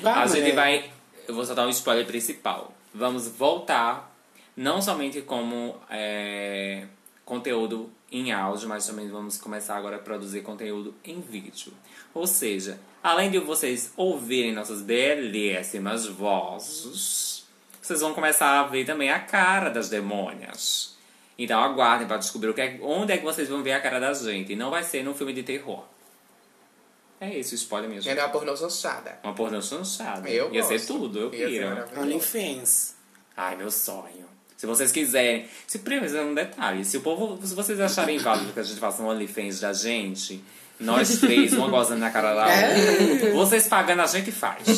A 0.05 0.27
gente 0.27 0.53
vai. 0.53 0.91
Eu 1.29 1.35
vou 1.35 1.45
soltar 1.45 1.67
um 1.67 1.71
spoiler 1.71 2.07
principal. 2.07 2.73
Vamos 2.93 3.29
voltar, 3.29 4.14
não 4.57 4.81
somente 4.81 5.21
como 5.23 5.77
é, 5.91 6.87
conteúdo 7.25 7.91
em 8.11 8.33
áudio, 8.33 8.69
mas 8.69 8.87
também 8.87 9.09
vamos 9.09 9.37
começar 9.39 9.77
agora 9.77 9.97
a 9.97 9.99
produzir 9.99 10.43
conteúdo 10.43 10.95
em 11.05 11.21
vídeo. 11.21 11.73
Ou 12.13 12.27
seja, 12.27 12.79
além 13.03 13.31
de 13.31 13.39
vocês 13.39 13.93
ouvirem 13.97 14.53
nossas 14.53 14.83
belíssimas 14.83 16.07
vozes, 16.07 17.45
vocês 17.83 18.01
vão 18.01 18.15
começar 18.15 18.61
a 18.61 18.65
ver 18.65 18.85
também 18.85 19.11
a 19.11 19.19
cara 19.21 19.69
das 19.71 19.89
demônias. 19.89 20.95
Então 21.37 21.61
aguardem 21.61 22.07
para 22.07 22.17
descobrir 22.19 22.49
o 22.51 22.55
que 22.55 22.61
é, 22.61 22.79
onde 22.81 23.13
é 23.13 23.19
que 23.19 23.25
vocês 23.25 23.49
vão 23.49 23.63
ver 23.63 23.73
a 23.73 23.81
cara 23.81 23.99
da 23.99 24.13
gente. 24.13 24.53
E 24.53 24.57
não 24.57 24.71
vai 24.71 24.85
ser 24.85 25.03
num 25.03 25.15
filme 25.15 25.33
de 25.33 25.43
terror. 25.43 25.85
É 27.21 27.37
isso, 27.39 27.55
spoiler 27.57 27.91
mesmo. 27.91 28.09
É 28.11 28.15
uma 28.15 28.29
pornô 28.29 28.57
chanchada. 28.57 29.19
Uma 29.25 29.35
pornô 29.35 29.61
chanchada. 29.61 30.29
Eu 30.29 30.53
Ia 30.55 30.63
ser 30.63 30.75
gosto. 30.79 30.87
tudo, 30.95 31.19
eu 31.19 31.25
Ia 31.33 31.39
ser 31.39 31.45
queria. 31.45 31.69
maravilhoso. 31.71 32.01
OnlyFans. 32.03 32.97
Ai, 33.37 33.57
meu 33.57 33.71
sonho. 33.71 34.24
Se 34.65 34.67
vocês 34.67 34.91
quiserem. 34.91 35.45
Se 35.67 35.81
primeiro, 35.81 36.23
um 36.23 36.35
detalhe. 36.35 36.87
Se 36.87 36.97
o 36.97 37.03
povo. 37.03 37.39
Se 37.47 37.55
vocês 37.55 37.79
acharem 37.79 38.17
válido 38.17 38.51
que 38.51 38.61
a 38.61 38.63
gente 38.63 38.81
faça 38.81 39.03
um 39.03 39.09
OnlyFans 39.09 39.61
da 39.61 39.75
gente, 39.75 40.43
nós 40.81 41.19
três, 41.19 41.53
uma 41.53 41.69
gozando 41.69 42.01
na 42.01 42.11
cara 42.11 42.35
da 42.35 42.47
outra, 42.47 43.31
vocês 43.35 43.69
pagando 43.69 44.01
a 44.01 44.07
gente 44.07 44.33
faz. 44.33 44.63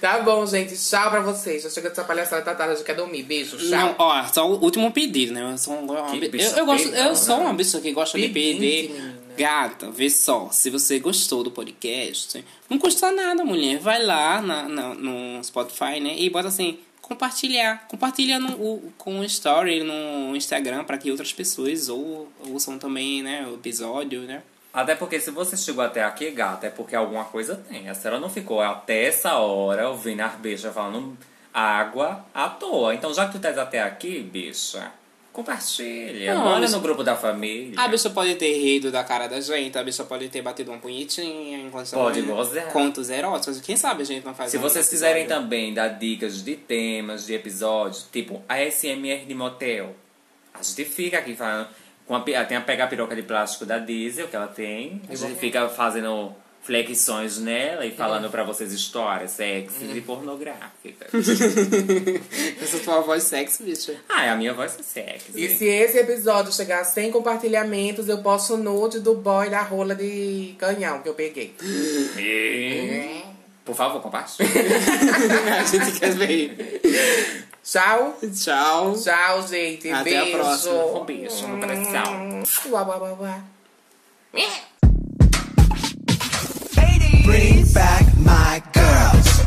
Tá 0.00 0.18
bom, 0.20 0.44
gente. 0.46 0.74
Tchau 0.76 1.10
pra 1.10 1.20
vocês. 1.20 1.62
Já 1.62 1.70
chega 1.70 1.88
dessa 1.88 2.02
palhaçada, 2.02 2.42
tá 2.42 2.54
tarde, 2.56 2.78
já 2.78 2.84
quer 2.84 2.96
dormir. 2.96 3.22
Beijo, 3.22 3.56
tchau. 3.56 3.68
Não, 3.68 3.94
ó, 3.98 4.24
só 4.24 4.50
o 4.50 4.60
último 4.60 4.90
pedido, 4.90 5.32
né? 5.32 5.52
Eu 5.52 5.56
sou, 5.56 5.74
uma, 5.78 5.94
eu, 6.12 6.22
eu, 6.56 6.66
gosto, 6.66 6.88
eu 6.88 7.14
sou 7.14 7.38
uma 7.38 7.54
bicha 7.54 7.80
que 7.80 7.92
gosta 7.92 8.18
de 8.18 8.28
pedir. 8.28 8.90
menina. 8.90 9.14
Gata, 9.38 9.92
vê 9.92 10.10
só, 10.10 10.48
se 10.50 10.70
você 10.70 10.98
gostou 10.98 11.44
do 11.44 11.52
podcast, 11.52 12.44
não 12.68 12.78
custa 12.80 13.12
nada, 13.12 13.44
mulher. 13.44 13.78
Vai 13.78 14.04
lá 14.04 14.42
na, 14.42 14.68
na- 14.68 14.94
no 14.94 15.42
Spotify, 15.44 16.00
né? 16.00 16.16
E 16.18 16.28
bota 16.28 16.48
assim, 16.48 16.78
compartilhar. 17.02 17.86
Compartilha 17.88 18.38
no, 18.38 18.52
o, 18.54 18.92
com 18.96 19.18
o 19.20 19.24
story 19.24 19.82
no 19.82 20.34
Instagram 20.34 20.84
para 20.84 20.96
que 20.96 21.10
outras 21.10 21.32
pessoas 21.32 21.88
ou, 21.88 22.32
ouçam 22.48 22.78
também, 22.78 23.22
né? 23.22 23.46
O 23.46 23.56
episódio, 23.56 24.22
né? 24.22 24.42
Até 24.72 24.94
porque 24.94 25.20
se 25.20 25.30
você 25.30 25.54
chegou 25.54 25.84
até 25.84 26.02
aqui, 26.02 26.30
gata, 26.30 26.66
é 26.68 26.70
porque 26.70 26.96
alguma 26.96 27.24
coisa 27.24 27.56
tem. 27.68 27.90
A 27.90 27.94
senhora 27.94 28.18
não 28.18 28.30
ficou 28.30 28.62
até 28.62 29.04
essa 29.04 29.34
hora 29.34 29.90
ouvindo 29.90 30.22
a 30.22 30.28
bicha 30.28 30.72
falando 30.72 31.18
água 31.52 32.24
à 32.32 32.48
toa. 32.48 32.94
Então, 32.94 33.12
já 33.12 33.26
que 33.26 33.32
tu 33.32 33.36
estás 33.36 33.58
até 33.58 33.82
aqui, 33.82 34.20
bicha, 34.20 34.90
compartilha. 35.32 36.34
Não, 36.34 36.44
Manda 36.44 36.60
mas- 36.60 36.72
no 36.72 36.80
grupo 36.80 37.02
da 37.02 37.16
família. 37.16 37.74
A 37.80 37.88
bicha 37.88 38.10
pode 38.10 38.34
ter 38.36 38.52
rido 38.54 38.90
da 38.90 39.02
cara 39.02 39.26
da 39.26 39.40
gente, 39.40 39.76
a 39.78 39.82
bicha 39.82 40.04
pode 40.04 40.28
ter 40.28 40.42
batido 40.42 40.70
uma 40.70 40.78
punhetinha 40.78 41.58
enquanto 41.58 41.90
Pode 41.90 42.22
gozar. 42.22 42.66
Contos 42.72 43.10
eróticos. 43.10 43.60
Quem 43.60 43.76
sabe 43.76 44.02
a 44.02 44.04
gente 44.04 44.24
não 44.24 44.34
faz 44.34 44.50
Se 44.50 44.58
um 44.58 44.60
vocês 44.60 44.86
episódio. 44.86 45.14
quiserem 45.14 45.26
também 45.26 45.72
dar 45.74 45.88
dicas 45.88 46.42
de 46.44 46.56
temas, 46.56 47.26
de 47.26 47.34
episódios, 47.34 48.06
tipo 48.12 48.42
ASMR 48.48 49.24
de 49.26 49.34
motel, 49.34 49.94
A 50.54 50.62
gente 50.62 50.84
fica 50.84 51.18
aqui 51.18 51.34
falando. 51.34 51.68
Com 52.06 52.14
a, 52.16 52.20
tem 52.20 52.56
a 52.56 52.60
pega 52.60 52.84
a 52.84 52.86
piroca 52.88 53.14
de 53.16 53.22
plástico 53.22 53.64
da 53.64 53.78
Diesel 53.78 54.28
que 54.28 54.36
ela 54.36 54.48
tem. 54.48 55.00
A 55.08 55.14
gente 55.14 55.38
fica 55.38 55.68
fazendo 55.68 56.34
flexões 56.62 57.38
nela 57.38 57.84
e 57.84 57.90
falando 57.90 58.30
pra 58.30 58.44
vocês 58.44 58.72
histórias 58.72 59.32
sexys 59.32 59.96
e 59.96 60.00
pornográficas. 60.00 61.08
Essa 62.62 62.78
tua 62.78 63.00
voz 63.00 63.24
sexy, 63.24 63.64
bicha. 63.64 63.96
ah, 64.08 64.30
a 64.32 64.36
minha 64.36 64.54
voz 64.54 64.76
é 64.78 64.82
sexy. 64.82 65.32
E 65.34 65.48
se 65.56 65.64
esse 65.66 65.98
episódio 65.98 66.52
chegar 66.52 66.80
a 66.80 66.84
100 66.84 67.10
compartilhamentos, 67.10 68.08
eu 68.08 68.18
posto 68.22 68.56
nude 68.56 69.00
do 69.00 69.14
boy 69.14 69.50
da 69.50 69.60
rola 69.62 69.94
de 69.94 70.54
canhão 70.58 71.00
que 71.02 71.08
eu 71.08 71.14
peguei. 71.14 71.54
E- 72.16 73.22
Por 73.64 73.74
favor, 73.74 74.00
compartilhe. 74.00 74.48
a 75.58 75.64
gente 75.64 75.98
quer 75.98 76.14
ver. 76.14 76.80
Tchau. 77.64 78.18
Tchau. 78.34 78.94
Tchau, 79.00 79.46
gente. 79.48 79.88
Até 79.90 80.16
a 80.18 80.22
Beijo. 80.24 80.38
próxima. 80.38 80.84
Um 80.86 81.04
beijo 81.04 81.46
no 81.48 81.60
coração. 81.60 82.42
Uá, 82.70 82.82
uá, 82.82 82.96
uá, 82.98 83.12
uá. 83.20 83.44
back 87.72 88.04
my 88.18 88.62
girls. 88.72 89.44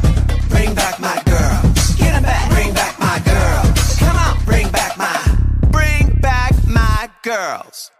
Bring 0.50 0.74
back 0.74 1.00
my 1.00 1.22
girls. 1.26 1.96
Get 1.96 2.14
them 2.14 2.24
back. 2.24 2.52
Bring 2.52 2.74
back 2.74 3.00
my 3.00 3.20
girls. 3.20 3.96
Come 3.98 4.18
on. 4.18 4.44
Bring 4.46 4.70
back 4.72 4.98
my. 4.98 5.38
Bring 5.72 6.20
back 6.22 6.54
my 6.68 7.10
girls. 7.24 7.92